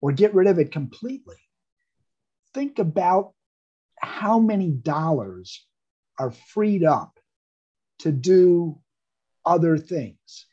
or 0.00 0.12
get 0.12 0.34
rid 0.34 0.46
of 0.46 0.58
it 0.58 0.72
completely, 0.72 1.36
think 2.54 2.78
about 2.78 3.32
how 3.98 4.38
many 4.38 4.70
dollars 4.70 5.66
are 6.18 6.30
freed 6.30 6.84
up 6.84 7.18
to 8.00 8.10
do 8.10 8.78
other 9.44 9.76
things. 9.76 10.46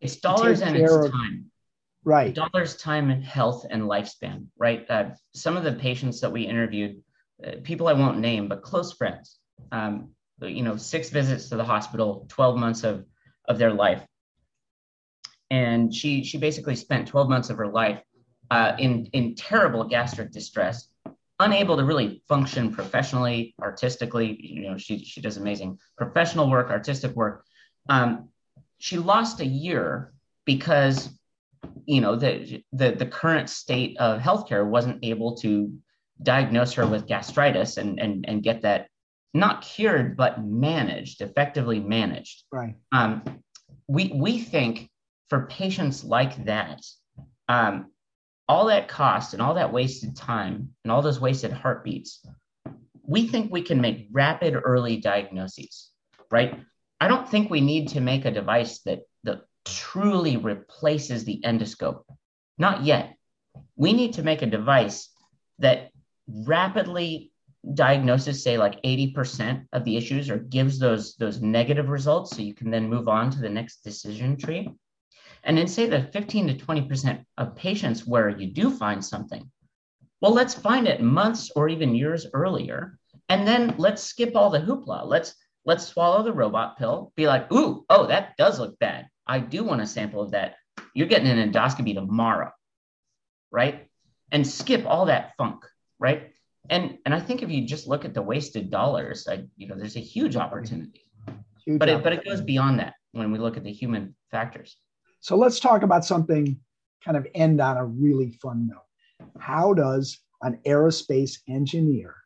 It's 0.00 0.16
dollars 0.16 0.62
and 0.62 0.76
it's 0.76 0.92
of, 0.92 1.10
time. 1.10 1.50
Right. 2.04 2.34
Dollars, 2.34 2.76
time, 2.76 3.10
and 3.10 3.22
health 3.22 3.64
and 3.70 3.82
lifespan, 3.82 4.46
right? 4.58 4.84
Uh, 4.90 5.10
some 5.34 5.56
of 5.56 5.64
the 5.64 5.72
patients 5.72 6.20
that 6.20 6.32
we 6.32 6.42
interviewed, 6.42 7.02
uh, 7.46 7.52
people 7.62 7.88
I 7.88 7.92
won't 7.92 8.18
name, 8.18 8.48
but 8.48 8.62
close 8.62 8.92
friends, 8.92 9.38
um, 9.70 10.10
you 10.40 10.62
know, 10.62 10.76
six 10.76 11.10
visits 11.10 11.48
to 11.50 11.56
the 11.56 11.64
hospital, 11.64 12.26
12 12.28 12.56
months 12.56 12.82
of, 12.82 13.04
of 13.48 13.58
their 13.58 13.72
life. 13.72 14.04
And 15.50 15.94
she, 15.94 16.24
she 16.24 16.38
basically 16.38 16.74
spent 16.74 17.06
12 17.06 17.28
months 17.28 17.50
of 17.50 17.58
her 17.58 17.68
life 17.68 18.02
uh, 18.52 18.76
in, 18.78 19.06
in 19.14 19.34
terrible 19.34 19.82
gastric 19.84 20.30
distress, 20.30 20.88
unable 21.40 21.74
to 21.74 21.84
really 21.84 22.22
function 22.28 22.70
professionally, 22.70 23.54
artistically. 23.62 24.38
You 24.38 24.68
know, 24.68 24.76
she, 24.76 25.02
she 25.04 25.22
does 25.22 25.38
amazing 25.38 25.78
professional 25.96 26.50
work, 26.50 26.68
artistic 26.68 27.16
work. 27.16 27.46
Um, 27.88 28.28
she 28.76 28.98
lost 28.98 29.40
a 29.40 29.46
year 29.46 30.12
because 30.44 31.08
you 31.86 32.02
know 32.02 32.14
the, 32.16 32.62
the 32.72 32.90
the 32.92 33.06
current 33.06 33.48
state 33.48 33.96
of 33.98 34.20
healthcare 34.20 34.66
wasn't 34.66 35.02
able 35.02 35.36
to 35.36 35.72
diagnose 36.22 36.74
her 36.74 36.86
with 36.86 37.06
gastritis 37.06 37.78
and 37.78 37.98
and 38.00 38.24
and 38.28 38.42
get 38.42 38.62
that 38.62 38.88
not 39.32 39.62
cured 39.62 40.16
but 40.16 40.44
managed 40.44 41.20
effectively 41.22 41.80
managed 41.80 42.42
right 42.52 42.74
um, 42.90 43.22
we 43.86 44.12
we 44.14 44.40
think 44.40 44.90
for 45.30 45.46
patients 45.46 46.04
like 46.04 46.44
that 46.44 46.80
um, 47.48 47.86
all 48.48 48.66
that 48.66 48.88
cost 48.88 49.32
and 49.32 49.42
all 49.42 49.54
that 49.54 49.72
wasted 49.72 50.16
time 50.16 50.70
and 50.84 50.92
all 50.92 51.02
those 51.02 51.20
wasted 51.20 51.52
heartbeats 51.52 52.24
we 53.06 53.26
think 53.26 53.50
we 53.50 53.62
can 53.62 53.80
make 53.80 54.08
rapid 54.12 54.54
early 54.64 54.96
diagnoses 54.96 55.90
right 56.30 56.60
i 57.00 57.08
don't 57.08 57.28
think 57.28 57.50
we 57.50 57.60
need 57.60 57.88
to 57.88 58.00
make 58.00 58.24
a 58.24 58.30
device 58.30 58.80
that 58.80 59.00
that 59.24 59.42
truly 59.64 60.36
replaces 60.36 61.24
the 61.24 61.40
endoscope. 61.44 62.02
Not 62.58 62.84
yet. 62.84 63.16
We 63.76 63.92
need 63.92 64.14
to 64.14 64.22
make 64.22 64.42
a 64.42 64.46
device 64.46 65.08
that 65.58 65.90
rapidly 66.28 67.32
diagnoses, 67.74 68.42
say, 68.42 68.58
like 68.58 68.82
80% 68.82 69.66
of 69.72 69.84
the 69.84 69.96
issues 69.96 70.30
or 70.30 70.38
gives 70.38 70.78
those, 70.78 71.14
those 71.16 71.40
negative 71.40 71.88
results 71.88 72.34
so 72.34 72.42
you 72.42 72.54
can 72.54 72.70
then 72.70 72.88
move 72.88 73.08
on 73.08 73.30
to 73.30 73.40
the 73.40 73.48
next 73.48 73.84
decision 73.84 74.36
tree. 74.36 74.70
And 75.44 75.58
then 75.58 75.66
say 75.66 75.86
that 75.86 76.12
15 76.12 76.48
to 76.48 76.54
20% 76.54 77.24
of 77.38 77.56
patients 77.56 78.06
where 78.06 78.28
you 78.28 78.48
do 78.48 78.70
find 78.70 79.04
something, 79.04 79.50
well, 80.20 80.32
let's 80.32 80.54
find 80.54 80.86
it 80.86 81.02
months 81.02 81.50
or 81.56 81.68
even 81.68 81.94
years 81.94 82.26
earlier. 82.32 82.98
And 83.28 83.46
then 83.46 83.74
let's 83.76 84.02
skip 84.02 84.36
all 84.36 84.50
the 84.50 84.60
hoopla. 84.60 85.04
Let's 85.04 85.34
let's 85.64 85.86
swallow 85.86 86.22
the 86.22 86.32
robot 86.32 86.78
pill, 86.78 87.12
be 87.16 87.26
like, 87.26 87.50
ooh, 87.52 87.84
oh, 87.88 88.06
that 88.06 88.36
does 88.36 88.58
look 88.58 88.78
bad. 88.78 89.06
I 89.26 89.38
do 89.38 89.64
want 89.64 89.80
a 89.80 89.86
sample 89.86 90.20
of 90.22 90.32
that. 90.32 90.56
You're 90.94 91.06
getting 91.06 91.28
an 91.28 91.52
endoscopy 91.52 91.94
tomorrow, 91.94 92.50
right? 93.50 93.86
And 94.30 94.46
skip 94.46 94.84
all 94.86 95.06
that 95.06 95.32
funk, 95.36 95.64
right? 95.98 96.30
And 96.70 96.98
and 97.04 97.14
I 97.14 97.20
think 97.20 97.42
if 97.42 97.50
you 97.50 97.66
just 97.66 97.88
look 97.88 98.04
at 98.04 98.14
the 98.14 98.22
wasted 98.22 98.70
dollars, 98.70 99.26
I, 99.28 99.44
you 99.56 99.66
know, 99.66 99.76
there's 99.76 99.96
a 99.96 100.00
huge 100.00 100.36
opportunity. 100.36 101.04
Huge 101.64 101.78
but 101.78 101.88
it 101.88 102.02
but 102.02 102.12
it 102.12 102.24
goes 102.24 102.40
beyond 102.40 102.78
that 102.78 102.94
when 103.12 103.32
we 103.32 103.38
look 103.38 103.56
at 103.56 103.64
the 103.64 103.72
human 103.72 104.14
factors. 104.30 104.76
So 105.22 105.36
let's 105.36 105.60
talk 105.60 105.84
about 105.84 106.04
something 106.04 106.58
kind 107.04 107.16
of 107.16 107.28
end 107.32 107.60
on 107.60 107.76
a 107.76 107.86
really 107.86 108.32
fun 108.42 108.66
note. 108.66 109.28
How 109.38 109.72
does 109.72 110.18
an 110.42 110.58
aerospace 110.66 111.38
engineer 111.48 112.16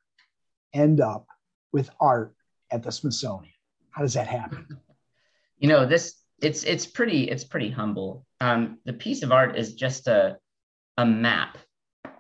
end 0.73 1.03
up 1.03 1.27
with 1.73 1.91
art 2.01 2.35
at 2.73 2.83
the 2.83 2.91
Smithsonian? 2.91 3.53
How 3.91 4.01
does 4.01 4.15
that 4.15 4.27
happen? 4.27 4.67
You 5.59 5.71
know, 5.71 5.87
this 5.87 6.21
it's 6.43 6.65
it's 6.65 6.85
pretty 6.85 7.31
it's 7.31 7.43
pretty 7.43 7.71
humble. 7.71 8.27
Um, 8.43 8.77
the 8.85 8.93
piece 8.93 9.23
of 9.23 9.33
art 9.33 9.57
is 9.57 9.73
just 9.73 10.07
a 10.07 10.37
a 10.99 11.07
map. 11.07 11.57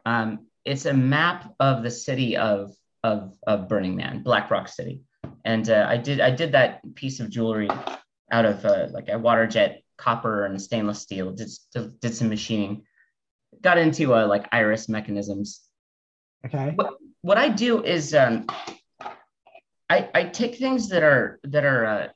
Um, 0.07 0.47
it's 0.64 0.87
a 0.87 0.95
map 0.95 1.53
of 1.61 1.83
the 1.83 1.91
city 1.91 2.39
of 2.39 2.74
of 3.05 3.37
of 3.47 3.68
Burning 3.68 3.95
Man, 3.95 4.22
Black 4.22 4.51
Rock 4.51 4.68
City, 4.68 5.03
and 5.45 5.68
uh, 5.68 5.85
I 5.87 5.99
did 5.99 6.22
I 6.22 6.31
did 6.31 6.53
that 6.53 6.81
piece 6.95 7.20
of 7.20 7.29
jewelry 7.29 7.68
out 8.33 8.47
of 8.47 8.64
uh, 8.64 8.87
like 8.91 9.11
a 9.11 9.18
water 9.18 9.47
jet 9.47 9.83
copper 9.97 10.44
and 10.44 10.61
stainless 10.61 11.01
steel. 11.01 11.32
Did 11.32 11.51
did 12.01 12.14
some 12.14 12.28
machining. 12.28 12.82
Got 13.61 13.78
into 13.78 14.14
uh, 14.14 14.26
like 14.26 14.47
iris 14.53 14.88
mechanisms. 14.88 15.62
Okay. 16.44 16.72
What, 16.74 16.94
what 17.22 17.38
I 17.38 17.49
do 17.49 17.82
is 17.82 18.14
um, 18.14 18.47
I 19.88 20.09
I 20.14 20.24
take 20.24 20.57
things 20.57 20.88
that 20.90 21.03
are 21.03 21.40
that 21.44 21.64
are 21.64 21.86
uh, 21.86 22.09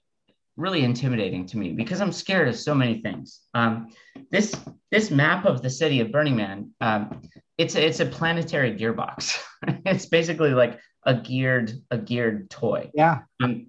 really 0.56 0.84
intimidating 0.84 1.46
to 1.46 1.58
me 1.58 1.72
because 1.72 2.00
I'm 2.00 2.12
scared 2.12 2.48
of 2.48 2.56
so 2.56 2.74
many 2.74 3.00
things. 3.00 3.40
Um, 3.54 3.92
this 4.30 4.54
this 4.90 5.10
map 5.10 5.46
of 5.46 5.62
the 5.62 5.70
city 5.70 6.00
of 6.00 6.12
Burning 6.12 6.36
Man, 6.36 6.70
um, 6.80 7.22
it's 7.58 7.74
a, 7.74 7.86
it's 7.86 8.00
a 8.00 8.06
planetary 8.06 8.74
gearbox. 8.76 9.38
it's 9.86 10.06
basically 10.06 10.50
like 10.50 10.78
a 11.04 11.14
geared 11.14 11.82
a 11.90 11.98
geared 11.98 12.50
toy. 12.50 12.90
Yeah. 12.94 13.20
Um, 13.42 13.66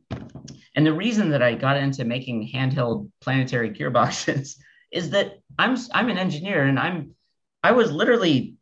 and 0.76 0.86
the 0.86 0.94
reason 0.94 1.30
that 1.32 1.42
I 1.42 1.56
got 1.56 1.78
into 1.78 2.06
making 2.06 2.50
handheld 2.54 3.10
planetary 3.22 3.72
gearboxes 3.72 4.58
is 4.92 5.12
that 5.12 5.40
I'm 5.58 5.78
I'm 5.94 6.10
an 6.10 6.18
engineer 6.18 6.64
and 6.64 6.80
I'm 6.80 7.16
I 7.64 7.72
was 7.72 7.92
literally 7.92 8.56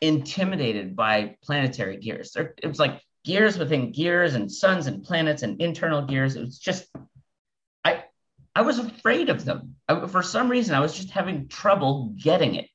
intimidated 0.00 0.96
by 0.96 1.36
planetary 1.42 1.98
gears. 1.98 2.36
It 2.36 2.66
was 2.66 2.78
like 2.78 3.00
gears 3.24 3.58
within 3.58 3.92
gears 3.92 4.34
and 4.34 4.50
suns 4.50 4.86
and 4.86 5.02
planets 5.02 5.42
and 5.42 5.60
internal 5.60 6.02
gears. 6.02 6.36
It 6.36 6.40
was 6.40 6.58
just 6.58 6.86
I 7.84 8.04
I 8.54 8.62
was 8.62 8.78
afraid 8.78 9.28
of 9.28 9.44
them. 9.44 9.76
I, 9.88 10.06
for 10.06 10.22
some 10.22 10.48
reason, 10.48 10.74
I 10.74 10.80
was 10.80 10.94
just 10.94 11.10
having 11.10 11.48
trouble 11.48 12.14
getting 12.16 12.56
it. 12.56 12.68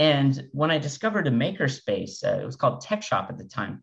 And 0.00 0.48
when 0.52 0.70
I 0.70 0.78
discovered 0.78 1.26
a 1.26 1.30
makerspace, 1.30 2.24
uh, 2.24 2.40
it 2.40 2.46
was 2.46 2.56
called 2.56 2.80
Tech 2.80 3.02
Shop 3.02 3.26
at 3.30 3.38
the 3.38 3.44
time. 3.44 3.82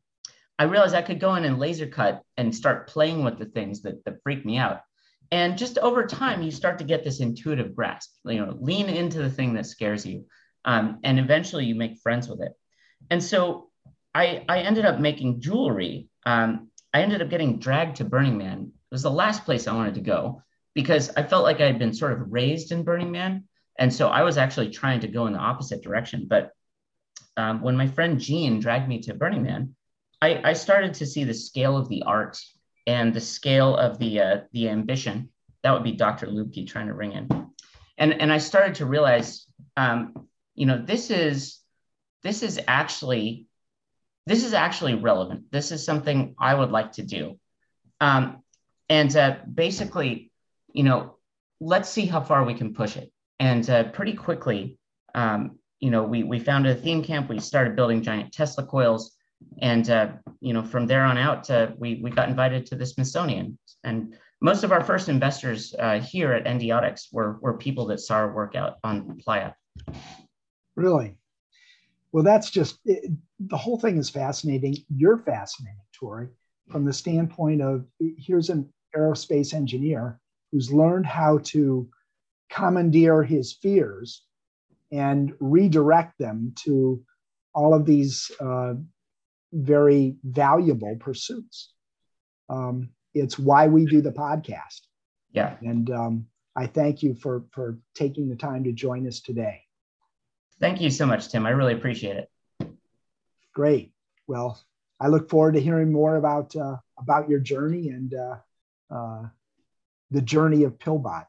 I 0.57 0.63
realized 0.63 0.95
I 0.95 1.01
could 1.01 1.19
go 1.19 1.35
in 1.35 1.45
and 1.45 1.59
laser 1.59 1.87
cut 1.87 2.21
and 2.37 2.55
start 2.55 2.87
playing 2.87 3.23
with 3.23 3.37
the 3.37 3.45
things 3.45 3.81
that, 3.81 4.03
that 4.05 4.21
freak 4.23 4.45
me 4.45 4.57
out. 4.57 4.81
And 5.31 5.57
just 5.57 5.77
over 5.79 6.05
time, 6.05 6.43
you 6.43 6.51
start 6.51 6.77
to 6.77 6.83
get 6.83 7.03
this 7.03 7.19
intuitive 7.19 7.75
grasp. 7.75 8.11
You 8.25 8.45
know, 8.45 8.57
lean 8.59 8.87
into 8.87 9.17
the 9.19 9.29
thing 9.29 9.53
that 9.55 9.65
scares 9.65 10.05
you, 10.05 10.25
um, 10.63 10.99
and 11.03 11.19
eventually 11.19 11.65
you 11.65 11.75
make 11.75 11.99
friends 11.99 12.29
with 12.29 12.41
it. 12.41 12.53
And 13.09 13.23
so 13.23 13.69
I, 14.13 14.45
I 14.47 14.59
ended 14.59 14.85
up 14.85 14.99
making 14.99 15.41
jewelry. 15.41 16.07
Um, 16.25 16.69
I 16.93 17.01
ended 17.01 17.21
up 17.21 17.29
getting 17.29 17.59
dragged 17.59 17.97
to 17.97 18.05
Burning 18.05 18.37
Man. 18.37 18.71
It 18.71 18.93
was 18.93 19.03
the 19.03 19.11
last 19.11 19.45
place 19.45 19.67
I 19.67 19.75
wanted 19.75 19.95
to 19.95 20.01
go 20.01 20.41
because 20.73 21.11
I 21.17 21.23
felt 21.23 21.43
like 21.43 21.59
I 21.59 21.65
had 21.65 21.79
been 21.79 21.93
sort 21.93 22.13
of 22.13 22.31
raised 22.31 22.71
in 22.71 22.83
Burning 22.83 23.11
Man. 23.11 23.45
And 23.77 23.93
so 23.93 24.07
I 24.07 24.23
was 24.23 24.37
actually 24.37 24.69
trying 24.69 25.01
to 25.01 25.07
go 25.07 25.27
in 25.27 25.33
the 25.33 25.39
opposite 25.39 25.81
direction. 25.81 26.27
But 26.29 26.51
um, 27.35 27.61
when 27.61 27.75
my 27.75 27.87
friend 27.87 28.19
Gene 28.19 28.59
dragged 28.59 28.87
me 28.87 29.01
to 29.01 29.13
Burning 29.13 29.43
Man, 29.43 29.75
I, 30.25 30.49
I, 30.49 30.53
started 30.53 30.95
to 30.95 31.05
see 31.05 31.23
the 31.23 31.33
scale 31.33 31.77
of 31.77 31.87
the 31.87 32.03
art 32.03 32.39
and 32.87 33.13
the 33.13 33.21
scale 33.21 33.75
of 33.75 33.99
the 33.99 34.21
uh, 34.21 34.37
the 34.53 34.69
ambition. 34.69 35.29
That 35.63 35.73
would 35.73 35.83
be 35.83 35.91
Dr. 35.91 36.27
Luebke 36.27 36.67
trying 36.67 36.87
to 36.87 36.93
ring 36.93 37.13
in, 37.13 37.29
and 37.97 38.21
and 38.21 38.33
I 38.33 38.39
started 38.39 38.75
to 38.75 38.85
realize, 38.85 39.45
um, 39.77 40.27
you 40.55 40.65
know, 40.65 40.81
this 40.83 41.11
is 41.11 41.59
this 42.23 42.43
is 42.43 42.59
actually 42.67 43.47
this 44.25 44.43
is 44.43 44.53
actually 44.53 44.95
relevant. 44.95 45.51
This 45.51 45.71
is 45.71 45.85
something 45.85 46.35
I 46.39 46.55
would 46.55 46.71
like 46.71 46.93
to 46.93 47.03
do, 47.03 47.39
um, 48.01 48.41
and 48.89 49.15
uh, 49.15 49.37
basically 49.53 50.31
you 50.75 50.83
know, 50.83 51.15
let's 51.61 51.89
see 51.89 52.05
how 52.05 52.21
far 52.21 52.43
we 52.43 52.53
can 52.53 52.73
push 52.73 52.97
it. 52.97 53.11
And 53.39 53.67
uh, 53.69 53.85
pretty 53.85 54.13
quickly, 54.13 54.77
um, 55.15 55.57
you 55.79 55.89
know, 55.89 56.03
we, 56.03 56.23
we 56.23 56.39
founded 56.39 56.77
a 56.77 56.79
theme 56.79 57.01
camp. 57.01 57.29
We 57.29 57.39
started 57.39 57.77
building 57.77 58.01
giant 58.01 58.33
Tesla 58.33 58.65
coils. 58.65 59.14
And 59.61 59.89
uh, 59.89 60.09
you 60.41 60.53
know 60.53 60.63
from 60.63 60.87
there 60.87 61.03
on 61.03 61.17
out 61.17 61.49
uh, 61.49 61.71
we 61.77 61.99
we 62.03 62.09
got 62.11 62.29
invited 62.29 62.65
to 62.67 62.75
the 62.75 62.85
Smithsonian 62.85 63.57
and 63.83 64.15
most 64.41 64.63
of 64.63 64.71
our 64.71 64.83
first 64.83 65.09
investors 65.09 65.73
uh, 65.79 65.99
here 65.99 66.33
at 66.33 66.45
Endiatx 66.45 67.07
were 67.11 67.39
were 67.41 67.57
people 67.57 67.85
that 67.87 67.99
saw 67.99 68.15
our 68.15 68.33
work 68.33 68.55
out 68.55 68.77
on 68.83 69.17
Playa. 69.17 69.53
Really? 70.75 71.17
Well, 72.11 72.23
that's 72.23 72.49
just 72.49 72.79
it, 72.85 73.11
the 73.39 73.57
whole 73.57 73.79
thing 73.79 73.97
is 73.97 74.09
fascinating. 74.09 74.75
You're 74.89 75.17
fascinating, 75.17 75.81
Torrey, 75.93 76.29
from 76.69 76.85
the 76.85 76.93
standpoint 76.93 77.61
of 77.61 77.85
here's 78.17 78.49
an 78.49 78.71
aerospace 78.95 79.53
engineer 79.53 80.19
who's 80.51 80.71
learned 80.71 81.05
how 81.05 81.39
to 81.39 81.89
commandeer 82.49 83.23
his 83.23 83.53
fears 83.53 84.23
and 84.91 85.33
redirect 85.39 86.17
them 86.19 86.53
to 86.63 87.03
all 87.53 87.73
of 87.73 87.85
these 87.85 88.31
uh, 88.39 88.75
very 89.53 90.17
valuable 90.23 90.95
pursuits. 90.99 91.71
Um, 92.49 92.89
it's 93.13 93.39
why 93.39 93.67
we 93.67 93.85
do 93.85 94.01
the 94.01 94.11
podcast. 94.11 94.81
Yeah. 95.31 95.55
And 95.61 95.89
um, 95.91 96.27
I 96.55 96.67
thank 96.67 97.03
you 97.03 97.15
for 97.15 97.45
for 97.51 97.77
taking 97.93 98.29
the 98.29 98.35
time 98.35 98.63
to 98.65 98.71
join 98.71 99.07
us 99.07 99.21
today. 99.21 99.61
Thank 100.59 100.81
you 100.81 100.89
so 100.89 101.05
much, 101.05 101.29
Tim. 101.29 101.45
I 101.45 101.49
really 101.49 101.73
appreciate 101.73 102.17
it. 102.17 102.71
Great. 103.53 103.93
Well, 104.27 104.59
I 104.99 105.07
look 105.07 105.29
forward 105.29 105.53
to 105.53 105.61
hearing 105.61 105.91
more 105.91 106.15
about 106.15 106.55
uh, 106.55 106.77
about 106.97 107.29
your 107.29 107.39
journey 107.39 107.89
and 107.89 108.13
uh, 108.13 108.35
uh, 108.89 109.23
the 110.11 110.21
journey 110.21 110.63
of 110.63 110.79
Pillbot 110.79 111.25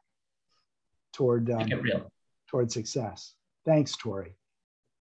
toward 1.13 1.51
um, 1.51 1.69
toward 2.49 2.71
success. 2.71 3.35
Thanks, 3.65 3.97
Torrey. 3.97 4.37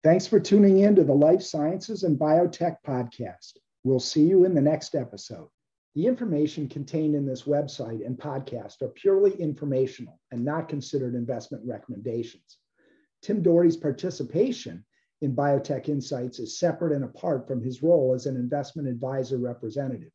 Thanks 0.04 0.26
for 0.26 0.40
tuning 0.40 0.80
in 0.80 0.96
to 0.96 1.04
the 1.04 1.14
Life 1.14 1.42
Sciences 1.42 2.02
and 2.02 2.18
Biotech 2.18 2.78
podcast. 2.84 3.52
We'll 3.84 4.00
see 4.00 4.24
you 4.24 4.44
in 4.44 4.52
the 4.52 4.60
next 4.60 4.96
episode. 4.96 5.48
The 5.94 6.06
information 6.06 6.68
contained 6.68 7.14
in 7.14 7.24
this 7.24 7.44
website 7.44 8.04
and 8.04 8.18
podcast 8.18 8.82
are 8.82 8.88
purely 8.88 9.32
informational 9.40 10.18
and 10.32 10.44
not 10.44 10.68
considered 10.68 11.14
investment 11.14 11.62
recommendations. 11.64 12.58
Tim 13.20 13.44
Dougherty's 13.44 13.76
participation 13.76 14.84
in 15.20 15.36
Biotech 15.36 15.88
Insights 15.88 16.40
is 16.40 16.58
separate 16.58 16.92
and 16.92 17.04
apart 17.04 17.46
from 17.46 17.62
his 17.62 17.80
role 17.80 18.12
as 18.12 18.26
an 18.26 18.34
investment 18.34 18.88
advisor 18.88 19.38
representative. 19.38 20.10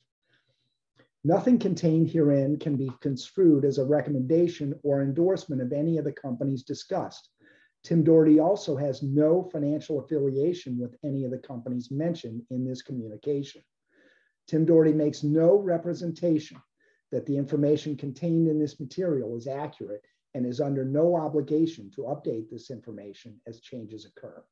Nothing 1.23 1.57
contained 1.57 2.09
herein 2.09 2.59
can 2.59 2.75
be 2.75 2.91
construed 2.99 3.63
as 3.63 3.77
a 3.77 3.85
recommendation 3.85 4.77
or 4.83 5.01
endorsement 5.01 5.61
of 5.61 5.71
any 5.71 5.97
of 5.97 6.03
the 6.03 6.11
companies 6.11 6.63
discussed. 6.63 7.29
Tim 7.87 8.03
Dougherty 8.03 8.37
also 8.37 8.75
has 8.75 9.01
no 9.01 9.43
financial 9.43 10.01
affiliation 10.01 10.77
with 10.77 10.97
any 11.05 11.23
of 11.23 11.31
the 11.31 11.37
companies 11.37 11.89
mentioned 11.89 12.41
in 12.49 12.65
this 12.65 12.81
communication. 12.81 13.61
Tim 14.45 14.65
Dougherty 14.65 14.91
makes 14.91 15.23
no 15.23 15.55
representation 15.55 16.57
that 17.13 17.25
the 17.25 17.37
information 17.37 17.95
contained 17.95 18.49
in 18.49 18.59
this 18.59 18.77
material 18.77 19.37
is 19.37 19.47
accurate 19.47 20.03
and 20.33 20.45
is 20.45 20.59
under 20.59 20.83
no 20.83 21.15
obligation 21.15 21.89
to 21.91 22.01
update 22.01 22.49
this 22.49 22.71
information 22.71 23.39
as 23.47 23.61
changes 23.61 24.05
occur. 24.05 24.43